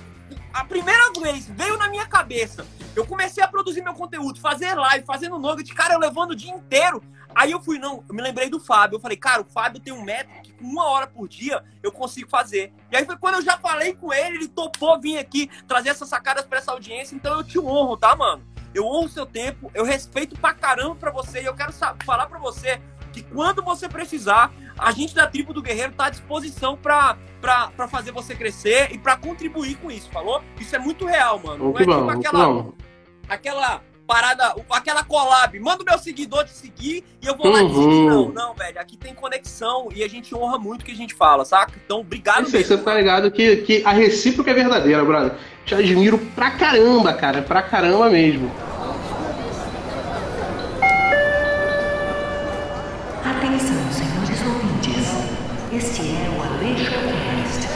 a 0.54 0.64
primeira 0.64 1.12
vez 1.20 1.48
veio 1.48 1.78
na 1.78 1.88
minha 1.88 2.06
cabeça, 2.06 2.68
eu 2.96 3.06
comecei 3.06 3.44
a 3.44 3.48
produzir 3.48 3.82
meu 3.82 3.94
conteúdo, 3.94 4.40
fazer 4.40 4.76
live, 4.76 5.06
fazendo 5.06 5.40
nugget, 5.40 5.74
cara, 5.74 5.96
eu 5.96 6.00
levando 6.00 6.32
o 6.32 6.36
dia 6.36 6.52
inteiro. 6.52 7.02
Aí 7.34 7.52
eu 7.52 7.62
fui, 7.62 7.78
não, 7.78 8.04
eu 8.08 8.16
me 8.16 8.22
lembrei 8.22 8.50
do 8.50 8.60
Fábio. 8.60 8.96
Eu 8.98 9.00
falei, 9.00 9.18
cara, 9.18 9.42
o 9.42 9.46
Fábio 9.46 9.80
tem 9.80 9.94
um 9.94 10.04
método 10.04 10.42
que 10.42 10.54
com 10.54 10.66
uma 10.66 10.86
hora 10.86 11.08
por 11.08 11.28
dia 11.28 11.64
eu 11.82 11.92
consigo 11.92 12.30
fazer. 12.30 12.74
E 12.92 12.98
aí 12.98 13.06
foi 13.06 13.18
quando 13.18 13.36
eu 13.36 13.42
já 13.42 13.58
falei 13.58 13.94
com 13.94 14.12
ele, 14.14 14.38
ele 14.38 14.48
topou 14.48 15.00
vir 15.00 15.18
aqui 15.18 15.50
trazer 15.68 15.90
essas 15.90 16.10
sacadas 16.10 16.46
pra 16.46 16.58
essa 16.60 16.72
audiência. 16.72 17.16
Então 17.16 17.38
eu 17.38 17.44
te 17.44 17.60
honro, 17.60 17.96
tá, 17.98 18.16
mano? 18.16 18.44
Eu 18.74 18.86
honro 18.86 19.06
o 19.06 19.10
seu 19.10 19.26
tempo, 19.26 19.72
eu 19.74 19.84
respeito 19.84 20.40
pra 20.40 20.54
caramba 20.54 20.96
pra 20.96 21.12
você 21.12 21.42
e 21.42 21.46
eu 21.46 21.56
quero 21.56 21.74
falar 21.74 22.28
pra 22.28 22.38
você 22.38 22.80
que 23.12 23.24
quando 23.24 23.64
você 23.64 23.90
precisar, 23.90 24.52
a 24.78 24.92
gente 24.92 25.16
da 25.16 25.28
tribo 25.28 25.54
do 25.54 25.62
Guerreiro 25.62 25.94
tá 25.94 26.06
à 26.06 26.10
disposição 26.10 26.78
pra, 26.78 27.18
pra, 27.42 27.70
pra 27.70 27.88
fazer 27.88 28.12
você 28.12 28.36
crescer 28.36 28.92
e 28.92 28.98
pra 28.98 29.18
contribuir 29.18 29.76
com 29.78 29.90
isso, 29.90 30.10
falou? 30.12 30.44
Isso 30.60 30.76
é 30.76 30.80
muito 30.80 31.06
real, 31.06 31.40
mano. 31.40 31.72
Não 31.72 31.80
é 31.80 31.80
tipo 31.80 32.06
que 32.06 32.28
aquela, 32.28 32.66
aquela 33.28 33.82
parada, 34.14 34.56
aquela 34.72 35.04
collab, 35.04 35.60
manda 35.60 35.84
o 35.84 35.86
meu 35.86 36.00
seguidor 36.00 36.44
te 36.44 36.50
seguir 36.52 37.04
e 37.22 37.28
eu 37.28 37.38
vou 37.38 37.48
lá 37.48 37.60
te 37.60 37.66
Uhum. 37.66 37.84
seguir. 37.84 38.06
Não, 38.10 38.30
não, 38.30 38.54
velho. 38.56 38.82
Aqui 38.82 38.98
tem 38.98 39.14
conexão 39.14 39.90
e 39.94 40.04
a 40.04 40.08
gente 40.10 40.34
honra 40.34 40.58
muito 40.58 40.82
o 40.82 40.86
que 40.86 40.92
a 40.92 40.96
gente 40.96 41.14
fala, 41.14 41.46
saca? 41.46 41.74
Então, 41.86 42.00
obrigado 42.00 42.42
Isso 42.48 42.54
mesmo. 42.58 42.76
você 42.76 42.84
tá 42.84 42.96
ligado 42.96 43.30
que, 43.30 43.58
que 43.58 43.84
a 43.86 43.92
recíproca 43.92 44.50
é 44.50 44.54
verdadeira, 44.56 45.06
brother. 45.06 45.34
Te 45.64 45.76
admiro 45.76 46.18
pra 46.36 46.50
caramba, 46.50 47.14
cara. 47.14 47.44
Pra 47.44 47.62
caramba 47.62 48.10
mesmo. 48.10 48.52
Atenção, 53.24 53.78
senhores 53.92 54.42
ouvintes. 54.46 55.06
Este 55.72 56.02
é 56.02 56.30
o 56.36 56.42
Aleixo 56.42 56.92
Cast. 56.92 57.70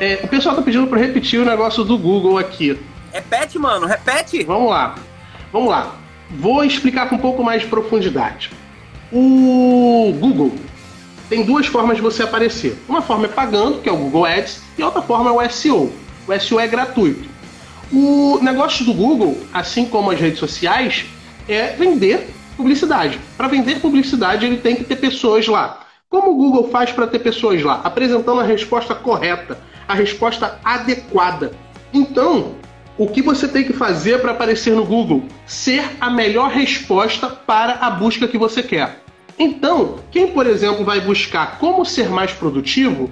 É, 0.00 0.20
o 0.24 0.28
pessoal 0.28 0.54
tá 0.56 0.62
pedindo 0.62 0.86
pra 0.86 0.98
eu 1.00 1.06
repetir 1.06 1.40
o 1.40 1.44
negócio 1.44 1.84
do 1.84 1.96
Google 1.98 2.38
aqui. 2.38 2.78
Repete, 3.12 3.58
mano, 3.58 3.86
repete. 3.86 4.44
Vamos 4.44 4.70
lá. 4.70 4.94
Vamos 5.52 5.70
lá. 5.70 5.94
Vou 6.30 6.64
explicar 6.64 7.08
com 7.08 7.16
um 7.16 7.18
pouco 7.18 7.42
mais 7.42 7.62
de 7.62 7.68
profundidade. 7.68 8.50
O 9.10 10.12
Google 10.20 10.52
tem 11.28 11.44
duas 11.44 11.66
formas 11.66 11.96
de 11.96 12.02
você 12.02 12.22
aparecer. 12.22 12.78
Uma 12.88 13.02
forma 13.02 13.26
é 13.26 13.28
pagando, 13.28 13.80
que 13.80 13.88
é 13.88 13.92
o 13.92 13.96
Google 13.96 14.26
Ads, 14.26 14.62
e 14.76 14.82
outra 14.82 15.02
forma 15.02 15.30
é 15.30 15.32
o 15.32 15.50
SEO. 15.50 15.92
O 16.26 16.38
SEO 16.38 16.60
é 16.60 16.66
gratuito. 16.66 17.28
O 17.92 18.38
negócio 18.42 18.84
do 18.84 18.92
Google, 18.92 19.38
assim 19.52 19.86
como 19.86 20.10
as 20.10 20.20
redes 20.20 20.38
sociais, 20.38 21.06
é 21.48 21.68
vender 21.68 22.28
publicidade. 22.56 23.18
Para 23.36 23.48
vender 23.48 23.80
publicidade, 23.80 24.44
ele 24.44 24.58
tem 24.58 24.76
que 24.76 24.84
ter 24.84 24.96
pessoas 24.96 25.46
lá. 25.46 25.86
Como 26.10 26.32
o 26.32 26.34
Google 26.34 26.70
faz 26.70 26.90
para 26.90 27.06
ter 27.06 27.18
pessoas 27.18 27.62
lá? 27.62 27.80
Apresentando 27.84 28.40
a 28.40 28.44
resposta 28.44 28.94
correta, 28.94 29.58
a 29.86 29.94
resposta 29.94 30.58
adequada. 30.64 31.52
Então, 31.92 32.56
o 32.98 33.06
que 33.06 33.22
você 33.22 33.46
tem 33.46 33.64
que 33.64 33.72
fazer 33.72 34.20
para 34.20 34.32
aparecer 34.32 34.74
no 34.74 34.84
Google? 34.84 35.22
Ser 35.46 35.88
a 36.00 36.10
melhor 36.10 36.50
resposta 36.50 37.28
para 37.28 37.74
a 37.74 37.90
busca 37.90 38.26
que 38.26 38.36
você 38.36 38.60
quer. 38.60 39.02
Então, 39.38 40.00
quem, 40.10 40.32
por 40.32 40.48
exemplo, 40.48 40.84
vai 40.84 41.00
buscar 41.00 41.58
como 41.58 41.84
ser 41.84 42.10
mais 42.10 42.32
produtivo, 42.32 43.08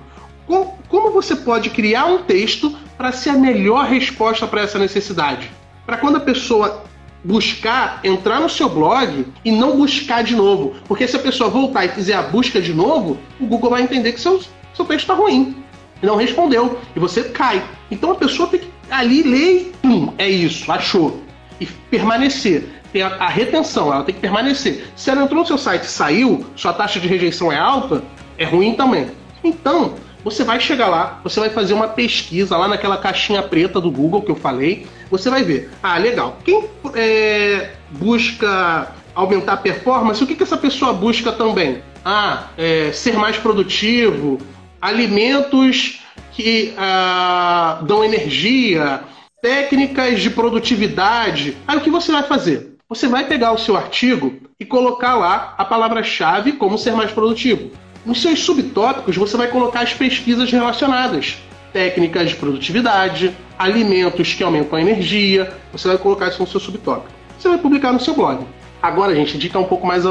como 0.88 1.10
você 1.12 1.36
pode 1.36 1.70
criar 1.70 2.06
um 2.06 2.18
texto 2.18 2.76
para 2.96 3.12
ser 3.12 3.30
a 3.30 3.34
melhor 3.34 3.86
resposta 3.86 4.44
para 4.44 4.62
essa 4.62 4.76
necessidade? 4.76 5.48
Para 5.86 5.98
quando 5.98 6.16
a 6.16 6.20
pessoa 6.20 6.84
buscar, 7.22 8.00
entrar 8.02 8.40
no 8.40 8.48
seu 8.48 8.68
blog 8.68 9.26
e 9.44 9.52
não 9.52 9.76
buscar 9.76 10.24
de 10.24 10.34
novo. 10.34 10.74
Porque 10.88 11.06
se 11.06 11.14
a 11.14 11.20
pessoa 11.20 11.48
voltar 11.48 11.84
e 11.84 11.88
fizer 11.90 12.14
a 12.14 12.22
busca 12.22 12.60
de 12.60 12.74
novo, 12.74 13.18
o 13.40 13.46
Google 13.46 13.70
vai 13.70 13.82
entender 13.82 14.12
que 14.12 14.20
seu, 14.20 14.40
seu 14.74 14.84
texto 14.84 15.02
está 15.02 15.14
ruim. 15.14 15.56
Não 16.02 16.16
respondeu. 16.16 16.78
E 16.94 16.98
você 16.98 17.24
cai. 17.24 17.62
Então 17.90 18.10
a 18.10 18.16
pessoa 18.16 18.48
tem 18.48 18.60
que 18.60 18.75
ali 18.90 19.22
ler 19.22 19.60
e 19.60 19.64
pum, 19.82 20.12
é 20.18 20.28
isso, 20.28 20.70
achou. 20.70 21.22
E 21.60 21.66
permanecer. 21.66 22.64
Tem 22.92 23.02
a, 23.02 23.08
a, 23.16 23.28
retenção, 23.28 23.92
ela 23.92 24.04
tem 24.04 24.14
que 24.14 24.20
permanecer. 24.20 24.86
Se 24.94 25.10
ela 25.10 25.22
entrou 25.22 25.40
no 25.40 25.46
seu 25.46 25.58
site 25.58 25.84
e 25.84 25.90
saiu, 25.90 26.46
sua 26.54 26.72
taxa 26.72 27.00
de 27.00 27.08
rejeição 27.08 27.50
é 27.50 27.58
alta, 27.58 28.02
é 28.38 28.44
ruim 28.44 28.74
também. 28.74 29.08
Então, 29.42 29.94
você 30.24 30.42
vai 30.44 30.58
chegar 30.60 30.88
lá, 30.88 31.20
você 31.22 31.38
vai 31.38 31.50
fazer 31.50 31.74
uma 31.74 31.88
pesquisa 31.88 32.56
lá 32.56 32.66
naquela 32.68 32.96
caixinha 32.96 33.42
preta 33.42 33.80
do 33.80 33.90
Google 33.90 34.22
que 34.22 34.30
eu 34.30 34.36
falei. 34.36 34.86
Você 35.10 35.30
vai 35.30 35.42
ver, 35.42 35.70
ah, 35.82 35.96
legal. 35.98 36.38
Quem 36.44 36.64
é, 36.94 37.70
busca 37.90 38.92
aumentar 39.14 39.54
a 39.54 39.56
performance, 39.56 40.22
o 40.22 40.26
que, 40.26 40.34
que 40.34 40.42
essa 40.42 40.56
pessoa 40.56 40.92
busca 40.92 41.32
também? 41.32 41.82
Ah, 42.04 42.48
é, 42.58 42.92
ser 42.92 43.16
mais 43.16 43.36
produtivo, 43.36 44.38
alimentos 44.80 46.00
que 46.36 46.74
ah, 46.76 47.80
dão 47.86 48.04
energia, 48.04 49.00
técnicas 49.40 50.20
de 50.20 50.28
produtividade. 50.28 51.56
Aí 51.66 51.78
o 51.78 51.80
que 51.80 51.88
você 51.88 52.12
vai 52.12 52.22
fazer? 52.24 52.76
Você 52.90 53.08
vai 53.08 53.26
pegar 53.26 53.52
o 53.52 53.58
seu 53.58 53.74
artigo 53.74 54.34
e 54.60 54.64
colocar 54.64 55.14
lá 55.14 55.54
a 55.56 55.64
palavra-chave 55.64 56.52
como 56.52 56.76
ser 56.76 56.92
mais 56.92 57.10
produtivo. 57.10 57.70
Nos 58.04 58.20
seus 58.20 58.40
subtópicos, 58.40 59.16
você 59.16 59.34
vai 59.34 59.48
colocar 59.48 59.80
as 59.80 59.94
pesquisas 59.94 60.52
relacionadas. 60.52 61.38
Técnicas 61.72 62.30
de 62.30 62.36
produtividade, 62.36 63.34
alimentos 63.58 64.34
que 64.34 64.44
aumentam 64.44 64.78
a 64.78 64.82
energia. 64.82 65.50
Você 65.72 65.88
vai 65.88 65.96
colocar 65.96 66.28
isso 66.28 66.42
no 66.42 66.46
seu 66.46 66.60
subtópico. 66.60 67.08
Você 67.38 67.48
vai 67.48 67.58
publicar 67.58 67.92
no 67.92 68.00
seu 68.00 68.14
blog. 68.14 68.46
Agora, 68.82 69.14
gente, 69.14 69.38
dica 69.38 69.58
um 69.58 69.64
pouco 69.64 69.86
mais 69.86 70.04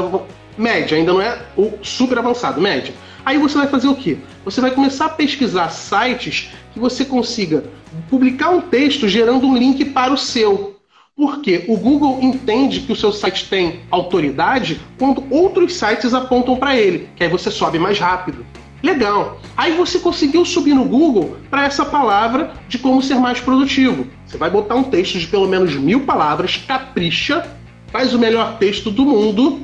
média, 0.58 0.98
ainda 0.98 1.12
não 1.12 1.20
é 1.20 1.38
o 1.56 1.72
super 1.82 2.18
avançado, 2.18 2.60
média. 2.60 2.92
Aí 3.26 3.38
você 3.38 3.58
vai 3.58 3.66
fazer 3.66 3.88
o 3.88 3.96
quê? 3.96 4.18
Você 4.44 4.60
vai 4.60 4.70
começar 4.70 5.06
a 5.06 5.08
pesquisar 5.08 5.68
sites 5.70 6.52
que 6.72 6.78
você 6.78 7.04
consiga 7.04 7.64
publicar 8.08 8.50
um 8.50 8.60
texto 8.60 9.08
gerando 9.08 9.48
um 9.48 9.56
link 9.56 9.84
para 9.86 10.12
o 10.12 10.16
seu. 10.16 10.76
Porque 11.16 11.64
o 11.66 11.76
Google 11.76 12.20
entende 12.22 12.82
que 12.82 12.92
o 12.92 12.96
seu 12.96 13.10
site 13.10 13.48
tem 13.48 13.80
autoridade 13.90 14.80
quando 14.96 15.24
outros 15.28 15.74
sites 15.74 16.14
apontam 16.14 16.54
para 16.54 16.76
ele, 16.76 17.08
que 17.16 17.24
aí 17.24 17.28
você 17.28 17.50
sobe 17.50 17.80
mais 17.80 17.98
rápido. 17.98 18.46
Legal. 18.80 19.40
Aí 19.56 19.72
você 19.72 19.98
conseguiu 19.98 20.44
subir 20.44 20.74
no 20.74 20.84
Google 20.84 21.36
para 21.50 21.64
essa 21.64 21.84
palavra 21.84 22.52
de 22.68 22.78
como 22.78 23.02
ser 23.02 23.16
mais 23.16 23.40
produtivo. 23.40 24.06
Você 24.24 24.36
vai 24.36 24.50
botar 24.50 24.76
um 24.76 24.84
texto 24.84 25.18
de 25.18 25.26
pelo 25.26 25.48
menos 25.48 25.74
mil 25.74 26.02
palavras, 26.02 26.58
capricha, 26.58 27.44
faz 27.88 28.14
o 28.14 28.20
melhor 28.20 28.58
texto 28.58 28.88
do 28.88 29.04
mundo. 29.04 29.62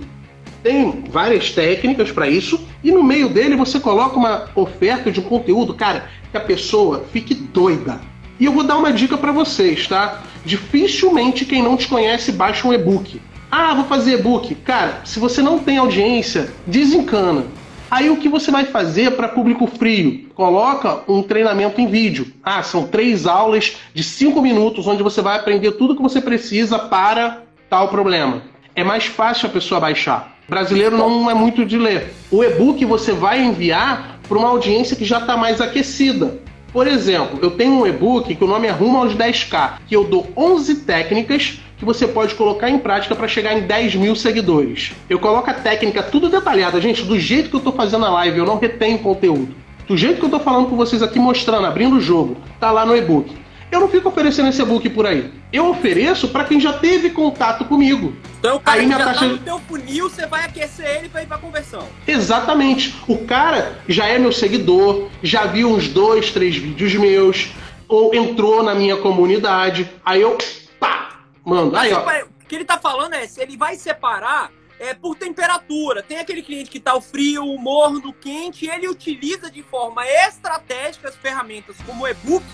Tem 0.63 1.05
várias 1.09 1.51
técnicas 1.51 2.13
para 2.13 2.29
isso. 2.29 2.61
E 2.83 2.91
no 2.91 3.03
meio 3.03 3.29
dele 3.29 3.57
você 3.57 3.81
coloca 3.81 4.17
uma 4.17 4.49
oferta 4.55 5.11
de 5.11 5.21
um 5.21 5.25
conteúdo, 5.25 5.75
cara, 5.75 6.09
que 6.31 6.37
a 6.37 6.41
pessoa 6.41 7.05
fique 7.13 7.35
doida. 7.35 8.01
E 8.39 8.45
eu 8.45 8.53
vou 8.53 8.65
dar 8.65 8.77
uma 8.77 8.93
dica 8.93 9.17
para 9.17 9.33
vocês, 9.33 9.87
tá? 9.87 10.23
Dificilmente 10.45 11.45
quem 11.45 11.63
não 11.63 11.77
te 11.77 11.89
conhece 11.89 12.33
baixa 12.33 12.67
um 12.67 12.73
e-book. 12.73 13.21
Ah, 13.51 13.75
vou 13.75 13.85
fazer 13.85 14.19
e-book. 14.19 14.55
Cara, 14.57 15.03
se 15.05 15.19
você 15.19 15.43
não 15.43 15.59
tem 15.59 15.79
audiência, 15.79 16.53
desencana. 16.67 17.45
Aí 17.91 18.09
o 18.09 18.17
que 18.17 18.29
você 18.29 18.51
vai 18.51 18.65
fazer 18.65 19.11
para 19.11 19.29
público 19.29 19.67
frio? 19.67 20.31
Coloca 20.35 21.03
um 21.07 21.23
treinamento 21.23 21.79
em 21.79 21.87
vídeo. 21.87 22.33
Ah, 22.43 22.63
são 22.63 22.87
três 22.87 23.27
aulas 23.27 23.77
de 23.93 24.03
cinco 24.03 24.41
minutos 24.41 24.87
onde 24.87 25.03
você 25.03 25.21
vai 25.21 25.37
aprender 25.37 25.73
tudo 25.73 25.95
que 25.95 26.01
você 26.01 26.19
precisa 26.19 26.79
para 26.79 27.43
tal 27.69 27.89
problema. 27.89 28.43
É 28.75 28.83
mais 28.83 29.05
fácil 29.05 29.49
a 29.49 29.53
pessoa 29.53 29.79
baixar. 29.79 30.32
Brasileiro 30.49 30.97
não 30.97 31.31
é 31.31 31.35
muito 31.35 31.65
de 31.65 31.79
ler. 31.79 32.13
O 32.31 32.43
e-book 32.43 32.85
você 32.85 33.13
vai 33.13 33.43
enviar 33.43 34.19
para 34.29 34.39
uma 34.39 34.49
audiência 34.49 34.97
que 34.97 35.05
já 35.05 35.19
está 35.19 35.37
mais 35.37 35.61
aquecida. 35.61 36.41
Por 36.73 36.87
exemplo, 36.87 37.39
eu 37.43 37.51
tenho 37.51 37.73
um 37.73 37.87
e-book 37.87 38.35
que 38.35 38.45
o 38.45 38.47
nome 38.47 38.67
é 38.67 38.71
Rumo 38.71 38.99
aos 38.99 39.15
10K, 39.15 39.75
que 39.87 39.95
eu 39.95 40.05
dou 40.05 40.27
11 40.37 40.77
técnicas 40.77 41.61
que 41.77 41.85
você 41.85 42.07
pode 42.07 42.35
colocar 42.35 42.71
em 42.71 42.79
prática 42.79 43.15
para 43.15 43.29
chegar 43.29 43.59
em 43.59 43.63
10 43.63 43.97
mil 43.97 44.17
seguidores. 44.17 44.93
Eu 45.11 45.19
coloco 45.19 45.51
a 45.51 45.55
técnica 45.55 46.03
tudo 46.03 46.29
detalhada, 46.29 46.81
gente, 46.81 47.03
do 47.03 47.19
jeito 47.19 47.51
que 47.51 47.57
eu 47.57 47.59
estou 47.59 47.73
fazendo 47.73 48.07
a 48.07 48.11
live, 48.11 48.39
eu 48.39 48.47
não 48.47 48.59
retenho 48.59 48.99
conteúdo. 49.01 49.55
Do 49.87 49.97
jeito 49.97 50.19
que 50.19 50.25
eu 50.25 50.29
estou 50.29 50.41
falando 50.41 50.69
com 50.69 50.77
vocês 50.77 51.03
aqui, 51.03 51.19
mostrando, 51.19 51.67
abrindo 51.67 51.97
o 51.97 52.01
jogo, 52.01 52.37
tá 52.59 52.71
lá 52.71 52.87
no 52.87 52.97
e-book. 52.97 53.37
Eu 53.73 53.81
não 53.81 53.89
fico 53.89 54.11
oferecendo 54.11 54.51
esse 54.51 54.61
e-book 54.61 54.87
por 54.91 55.07
aí. 55.07 55.33
Eu 55.51 55.71
ofereço 55.71 56.29
para 56.29 56.45
quem 56.45 56.61
já 56.61 56.75
teve 56.75 57.09
contato 57.09 57.65
comigo. 57.65 58.15
Então 58.39 58.57
o 58.57 58.61
cara 58.61 58.79
aí 58.79 58.85
minha 58.85 58.99
já 58.99 59.05
taxa... 59.07 59.21
tá 59.21 59.27
no 59.27 59.39
teu 59.39 59.59
funil, 59.61 60.11
você 60.11 60.27
vai 60.27 60.45
aquecer 60.45 60.99
ele 60.99 61.09
para 61.09 61.23
ir 61.23 61.27
pra 61.27 61.39
conversão. 61.39 61.89
Exatamente. 62.07 62.95
O 63.09 63.25
cara 63.25 63.79
já 63.89 64.07
é 64.07 64.19
meu 64.19 64.31
seguidor, 64.31 65.09
já 65.23 65.47
viu 65.47 65.71
uns 65.71 65.89
dois, 65.89 66.31
três 66.31 66.55
vídeos 66.55 66.95
meus, 66.97 67.49
ou 67.89 68.15
entrou 68.15 68.63
na 68.63 68.75
minha 68.75 68.99
comunidade. 68.99 69.91
Aí 70.05 70.21
eu, 70.21 70.37
pá, 70.79 71.21
mando. 71.43 71.75
Aí, 71.75 71.95
ó. 71.95 72.01
O 72.01 72.47
que 72.47 72.55
ele 72.55 72.67
tá 72.67 72.77
falando 72.77 73.15
é, 73.15 73.27
se 73.27 73.41
ele 73.41 73.57
vai 73.57 73.77
separar 73.77 74.51
é, 74.79 74.93
por 74.93 75.17
temperatura. 75.17 76.03
Tem 76.03 76.19
aquele 76.19 76.43
cliente 76.43 76.69
que 76.69 76.79
tá 76.79 76.95
o 76.95 77.01
frio, 77.01 77.47
o 77.47 77.59
morno, 77.59 78.13
quente, 78.13 78.67
ele 78.67 78.87
utiliza 78.87 79.51
de 79.51 79.63
forma 79.63 80.07
estratégica 80.07 81.09
as 81.09 81.17
ferramentas 81.17 81.77
como 81.87 82.05
o 82.05 82.09
e-book 82.09 82.45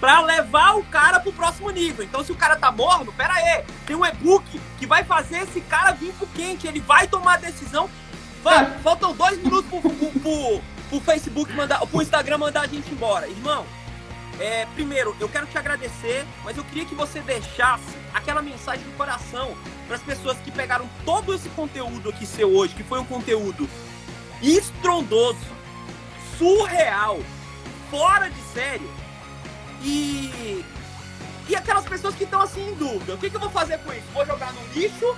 para 0.00 0.20
levar 0.22 0.76
o 0.78 0.84
cara 0.84 1.20
pro 1.20 1.32
próximo 1.32 1.70
nível. 1.70 2.04
Então, 2.04 2.24
se 2.24 2.32
o 2.32 2.36
cara 2.36 2.56
tá 2.56 2.72
morno, 2.72 3.12
pera 3.12 3.34
aí, 3.34 3.64
tem 3.86 3.94
um 3.94 4.04
e-book 4.04 4.58
que 4.78 4.86
vai 4.86 5.04
fazer 5.04 5.42
esse 5.42 5.60
cara 5.60 5.92
vir 5.92 6.12
pro 6.14 6.26
quente, 6.28 6.66
ele 6.66 6.80
vai 6.80 7.06
tomar 7.06 7.34
a 7.34 7.36
decisão. 7.36 7.88
Vai, 8.42 8.64
É. 8.64 8.78
faltam 8.82 9.14
dois 9.14 9.36
minutos 9.36 9.66
pro, 9.68 9.80
pro, 9.80 10.20
pro, 10.20 10.62
pro 10.88 11.00
Facebook 11.00 11.52
mandar, 11.52 11.78
pro 11.86 12.00
Instagram 12.00 12.38
mandar 12.38 12.62
a 12.62 12.66
gente 12.66 12.90
embora. 12.90 13.28
Irmão, 13.28 13.66
é, 14.38 14.64
primeiro, 14.74 15.14
eu 15.20 15.28
quero 15.28 15.46
te 15.46 15.58
agradecer, 15.58 16.24
mas 16.42 16.56
eu 16.56 16.64
queria 16.64 16.86
que 16.86 16.94
você 16.94 17.20
deixasse 17.20 17.84
aquela 18.14 18.40
mensagem 18.40 18.82
do 18.82 18.96
coração 18.96 19.54
para 19.86 19.96
as 19.96 20.02
pessoas 20.02 20.38
que 20.38 20.50
pegaram 20.50 20.88
todo 21.04 21.34
esse 21.34 21.50
conteúdo 21.50 22.08
aqui 22.08 22.24
seu 22.24 22.48
hoje, 22.56 22.74
que 22.74 22.82
foi 22.82 22.98
um 22.98 23.04
conteúdo 23.04 23.68
estrondoso, 24.40 25.36
surreal, 26.38 27.20
fora 27.90 28.30
de 28.30 28.40
série, 28.54 28.88
e 29.82 30.64
e 31.48 31.56
aquelas 31.56 31.84
pessoas 31.84 32.14
que 32.14 32.22
estão 32.22 32.40
assim 32.40 32.70
em 32.70 32.74
dúvida, 32.74 33.14
o 33.14 33.18
que, 33.18 33.28
que 33.28 33.34
eu 33.34 33.40
vou 33.40 33.50
fazer 33.50 33.78
com 33.78 33.92
isso? 33.92 34.04
Vou 34.14 34.24
jogar 34.24 34.52
no 34.52 34.60
lixo 34.72 35.16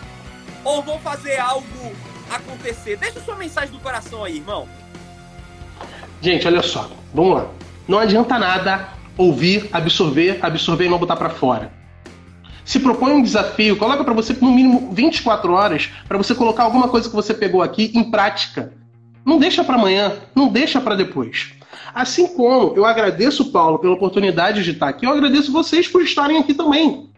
ou 0.64 0.82
vou 0.82 0.98
fazer 1.00 1.38
algo 1.38 1.92
acontecer? 2.30 2.96
Deixa 2.96 3.20
sua 3.20 3.36
mensagem 3.36 3.70
do 3.70 3.78
coração 3.80 4.24
aí, 4.24 4.36
irmão. 4.36 4.66
Gente, 6.22 6.46
olha 6.46 6.62
só. 6.62 6.90
Vamos 7.12 7.34
lá. 7.34 7.46
Não 7.86 7.98
adianta 7.98 8.38
nada 8.38 8.88
ouvir, 9.18 9.68
absorver, 9.72 10.38
absorver 10.40 10.86
e 10.86 10.88
não 10.88 10.98
botar 10.98 11.16
pra 11.16 11.28
fora. 11.28 11.70
Se 12.64 12.80
propõe 12.80 13.12
um 13.12 13.22
desafio, 13.22 13.76
coloca 13.76 14.02
pra 14.02 14.14
você 14.14 14.32
no 14.40 14.52
mínimo 14.52 14.90
24 14.92 15.52
horas 15.52 15.90
para 16.08 16.16
você 16.16 16.34
colocar 16.34 16.62
alguma 16.62 16.88
coisa 16.88 17.10
que 17.10 17.14
você 17.14 17.34
pegou 17.34 17.60
aqui 17.60 17.92
em 17.94 18.10
prática. 18.10 18.72
Não 19.24 19.38
deixa 19.38 19.62
pra 19.62 19.74
amanhã, 19.74 20.14
não 20.34 20.48
deixa 20.48 20.80
pra 20.80 20.94
depois. 20.94 21.52
Assim 21.94 22.26
como 22.26 22.74
eu 22.74 22.84
agradeço, 22.84 23.52
Paulo, 23.52 23.78
pela 23.78 23.94
oportunidade 23.94 24.62
de 24.62 24.70
estar 24.70 24.88
aqui, 24.88 25.04
eu 25.04 25.12
agradeço 25.12 25.52
vocês 25.52 25.86
por 25.86 26.02
estarem 26.02 26.38
aqui 26.38 26.54
também. 26.54 27.10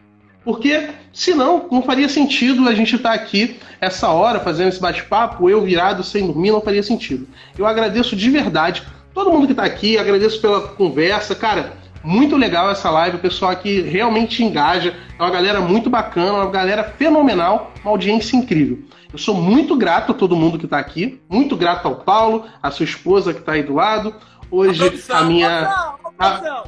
Porque 0.43 0.89
senão 1.11 1.67
não 1.71 1.81
faria 1.81 2.07
sentido 2.07 2.67
a 2.67 2.75
gente 2.75 2.95
estar 2.95 3.13
aqui 3.13 3.57
essa 3.81 4.09
hora 4.09 4.39
fazendo 4.39 4.69
esse 4.69 4.79
bate-papo, 4.79 5.49
eu 5.49 5.61
virado 5.61 6.03
sem 6.03 6.27
dormir, 6.27 6.51
não 6.51 6.61
faria 6.61 6.83
sentido. 6.83 7.27
Eu 7.57 7.65
agradeço 7.65 8.15
de 8.15 8.29
verdade 8.29 8.83
todo 9.13 9.31
mundo 9.31 9.47
que 9.47 9.53
está 9.53 9.63
aqui, 9.63 9.97
agradeço 9.97 10.39
pela 10.41 10.61
conversa, 10.61 11.33
cara. 11.33 11.73
Muito 12.03 12.35
legal 12.35 12.69
essa 12.69 12.91
live, 12.91 13.17
o 13.17 13.19
pessoal 13.19 13.49
aqui 13.49 13.81
realmente 13.81 14.43
engaja, 14.43 14.93
é 15.17 15.23
uma 15.23 15.31
galera 15.31 15.59
muito 15.59 15.89
bacana, 15.89 16.33
uma 16.33 16.51
galera 16.51 16.83
fenomenal, 16.83 17.71
uma 17.81 17.89
audiência 17.89 18.37
incrível. 18.37 18.83
Eu 19.11 19.17
sou 19.17 19.33
muito 19.33 19.75
grato 19.75 20.11
a 20.11 20.15
todo 20.15 20.35
mundo 20.35 20.59
que 20.59 20.65
está 20.65 20.77
aqui, 20.77 21.19
muito 21.27 21.55
grato 21.55 21.87
ao 21.87 21.95
Paulo, 21.95 22.45
a 22.61 22.69
sua 22.69 22.83
esposa 22.83 23.33
que 23.33 23.39
está 23.39 23.53
aí 23.53 23.63
do 23.63 23.73
lado. 23.73 24.13
Hoje 24.51 24.79
produção, 24.79 25.17
a 25.17 25.23
minha. 25.23 25.65
produção, 25.65 26.13
produção. 26.17 26.63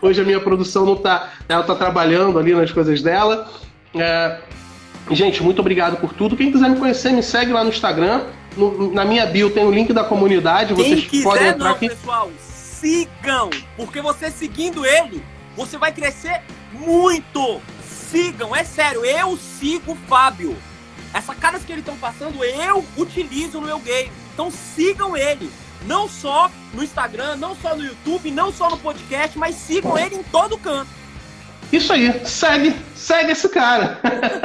Hoje 0.02 0.20
a 0.20 0.24
minha 0.24 0.40
produção 0.40 0.86
não 0.86 0.96
tá. 0.96 1.32
Ela 1.48 1.62
tá 1.62 1.74
trabalhando 1.74 2.38
ali 2.38 2.54
nas 2.54 2.70
coisas 2.70 3.02
dela. 3.02 3.50
É, 3.94 4.40
Gente, 5.10 5.42
muito 5.42 5.58
obrigado 5.58 5.98
por 5.98 6.14
tudo. 6.14 6.34
Quem 6.36 6.50
quiser 6.50 6.70
me 6.70 6.78
conhecer, 6.78 7.12
me 7.12 7.22
segue 7.22 7.52
lá 7.52 7.62
no 7.62 7.68
Instagram. 7.68 8.22
No- 8.56 8.90
na 8.92 9.04
minha 9.04 9.26
bio 9.26 9.50
tem 9.50 9.64
o 9.64 9.70
link 9.70 9.92
da 9.92 10.02
comunidade. 10.04 10.74
Quem 10.74 10.82
Vocês 11.06 11.22
podem 11.22 11.38
quiser 11.38 11.54
entrar 11.54 11.64
não, 11.68 11.72
aqui. 11.76 11.88
pessoal, 11.90 12.30
sigam, 12.40 13.50
porque 13.76 14.00
você 14.00 14.30
seguindo 14.30 14.86
ele, 14.86 15.22
você 15.56 15.76
vai 15.76 15.92
crescer 15.92 16.40
muito. 16.72 17.60
Sigam, 17.86 18.54
é 18.56 18.64
sério, 18.64 19.04
eu 19.04 19.36
sigo 19.36 19.92
o 19.92 19.96
Fábio. 20.08 20.56
Essas 21.12 21.36
caras 21.36 21.62
que 21.64 21.72
eles 21.72 21.82
estão 21.82 21.96
passando, 21.98 22.42
eu 22.42 22.84
utilizo 22.96 23.60
no 23.60 23.66
meu 23.66 23.78
game. 23.80 24.10
Então 24.32 24.50
sigam 24.50 25.14
ele. 25.16 25.50
Não 25.86 26.08
só 26.08 26.50
no 26.72 26.82
Instagram, 26.82 27.36
não 27.36 27.54
só 27.54 27.76
no 27.76 27.84
YouTube, 27.84 28.30
não 28.30 28.52
só 28.52 28.70
no 28.70 28.78
podcast, 28.78 29.38
mas 29.38 29.54
sigam 29.54 29.98
ele 29.98 30.16
em 30.16 30.22
todo 30.22 30.58
canto. 30.58 30.90
Isso 31.72 31.92
aí, 31.92 32.24
segue, 32.24 32.74
segue 32.94 33.32
esse 33.32 33.48
cara. 33.48 33.98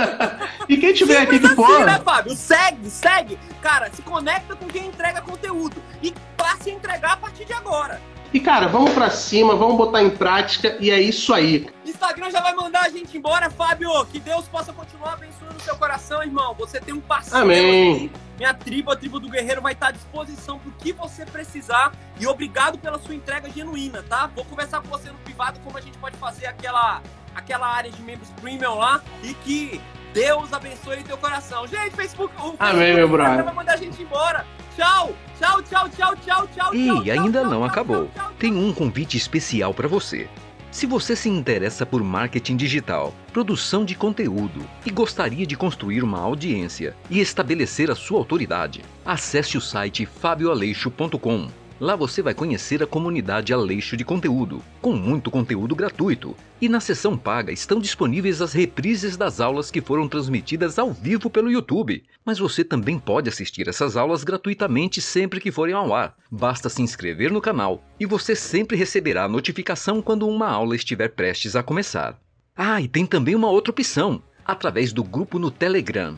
e 0.68 0.78
quem 0.78 0.94
tiver 0.94 1.18
aqui 1.18 1.40
que 1.40 1.46
assim, 1.46 1.56
pô. 1.56 1.80
né, 1.80 2.02
Fábio? 2.04 2.36
Segue, 2.36 2.90
segue. 2.90 3.40
Cara, 3.62 3.92
se 3.94 4.02
conecta 4.02 4.56
com 4.56 4.66
quem 4.68 4.88
entrega 4.88 5.22
conteúdo. 5.22 5.76
E 6.02 6.14
passe 6.36 6.72
a 6.72 6.74
entregar 6.74 7.14
a 7.14 7.18
partir 7.18 7.46
de 7.46 7.54
agora. 7.54 8.02
E 8.34 8.40
cara, 8.40 8.68
vamos 8.68 8.92
pra 8.92 9.10
cima, 9.10 9.56
vamos 9.56 9.76
botar 9.76 10.04
em 10.04 10.10
prática 10.10 10.78
e 10.80 10.92
é 10.92 11.02
isso 11.02 11.34
aí. 11.34 11.68
Instagram 11.84 12.30
já 12.30 12.42
vai 12.42 12.54
mandar 12.54 12.82
a 12.82 12.90
gente 12.90 13.18
embora, 13.18 13.50
Fábio. 13.50 13.90
Que 14.06 14.20
Deus 14.20 14.48
possa 14.48 14.72
continuar 14.72 15.14
abençoando 15.14 15.56
o 15.58 15.62
seu 15.62 15.76
coração, 15.76 16.24
irmão. 16.24 16.56
Você 16.58 16.80
tem 16.80 16.94
um 16.94 17.02
parceiro 17.02 17.44
Amém. 17.44 17.96
aqui. 17.96 18.12
Minha 18.40 18.54
tribo, 18.54 18.90
a 18.90 18.96
tribo 18.96 19.20
do 19.20 19.28
guerreiro, 19.30 19.62
vai 19.62 19.74
estar 19.74 19.90
à 19.90 19.92
disposição 19.92 20.58
pro 20.58 20.72
que 20.72 20.94
você 20.94 21.26
precisar. 21.26 21.92
E 22.18 22.26
obrigado 22.26 22.78
pela 22.80 22.98
sua 22.98 23.14
entrega 23.14 23.50
genuína, 23.52 24.02
tá? 24.04 24.28
Vou 24.34 24.46
conversar 24.46 24.82
com 24.82 24.88
você 24.88 25.10
no 25.12 25.18
privado 25.20 25.60
como 25.60 25.78
a 25.78 25.82
gente 25.82 25.98
pode 25.98 26.16
fazer 26.16 26.46
aquela, 26.46 27.02
aquela 27.36 27.68
área 27.68 27.92
de 27.92 28.02
membros 28.02 28.30
premium 28.42 28.76
lá. 28.76 29.02
E 29.22 29.34
que 29.34 29.82
Deus 30.14 30.54
abençoe 30.54 31.04
teu 31.04 31.18
coração. 31.18 31.68
Gente, 31.68 31.94
Facebook, 31.98 32.34
o 32.38 32.56
Amém, 32.58 32.58
Facebook, 32.60 32.96
meu 32.96 33.06
o 33.06 33.10
brother. 33.10 33.44
vai 33.44 33.54
mandar 33.54 33.74
a 33.74 33.78
gente 33.78 34.02
embora. 34.02 34.46
Tchau, 34.74 35.14
tchau, 35.38 35.62
tchau, 35.64 35.90
tchau, 35.90 36.16
tchau, 36.16 36.48
tchau. 36.48 36.74
E 36.74 36.88
tchau, 36.88 37.02
ainda 37.12 37.42
tchau, 37.42 37.50
não 37.52 37.60
tchau, 37.60 37.64
acabou. 37.66 38.06
tchau, 38.16 38.24
tchau, 38.24 38.34
Tem 38.40 38.56
um 38.56 38.74
convite 38.74 39.18
especial 39.18 39.74
para 39.74 39.90
você. 39.90 40.30
Se 40.72 40.86
você 40.86 41.16
se 41.16 41.28
interessa 41.28 41.84
por 41.84 42.04
marketing 42.04 42.56
digital, 42.56 43.14
produção 43.34 43.84
de 43.84 43.96
conteúdo 43.96 44.64
e 44.86 44.92
gostaria 44.92 45.46
de 45.46 45.58
construir 45.58 46.04
uma 46.04 46.20
audiência 46.20 46.96
e 47.10 47.20
estabelecer 47.20 47.90
a 47.90 47.96
sua 47.96 48.20
autoridade, 48.20 48.84
acesse 49.04 49.58
o 49.58 49.62
site 49.62 50.06
fabioaleixo.com. 50.06 51.50
Lá 51.80 51.96
você 51.96 52.22
vai 52.22 52.34
conhecer 52.34 52.84
a 52.84 52.88
comunidade 52.88 53.54
Aleixo 53.54 53.96
de 53.96 54.04
Conteúdo, 54.04 54.62
com 54.82 54.92
muito 54.92 55.32
conteúdo 55.32 55.74
gratuito. 55.74 56.36
E 56.60 56.68
na 56.68 56.82
seção 56.82 57.18
paga 57.18 57.54
estão 57.54 57.80
disponíveis 57.80 58.42
as 58.42 58.52
reprises 58.52 59.16
das 59.16 59.40
aulas 59.40 59.72
que 59.72 59.80
foram 59.80 60.06
transmitidas 60.06 60.78
ao 60.78 60.92
vivo 60.92 61.30
pelo 61.30 61.50
YouTube. 61.50 62.04
Mas 62.26 62.38
você 62.38 62.66
também 62.66 63.00
pode 63.00 63.30
assistir 63.30 63.70
essas 63.70 63.96
aulas 63.96 64.26
gratuitamente 64.26 65.00
sempre 65.00 65.40
que 65.40 65.54
forem 65.54 65.74
ao 65.74 65.94
ar. 65.94 66.16
Basta 66.30 66.68
se 66.68 66.82
inscrever 66.82 67.32
no 67.32 67.40
canal 67.40 67.82
e 67.98 68.06
você 68.06 68.36
sempre 68.36 68.76
receberá 68.76 69.24
a 69.24 69.30
notificação 69.30 70.02
quando 70.02 70.28
uma 70.28 70.50
aula 70.50 70.76
estiver 70.76 71.08
prestes 71.08 71.56
a 71.56 71.64
começar. 71.64 72.20
Ah, 72.58 72.82
e 72.82 72.90
tem 72.90 73.06
também 73.06 73.36
uma 73.36 73.50
outra 73.50 73.72
opção, 73.72 74.22
através 74.46 74.92
do 74.92 75.02
grupo 75.02 75.40
no 75.40 75.50
Telegram. 75.50 76.18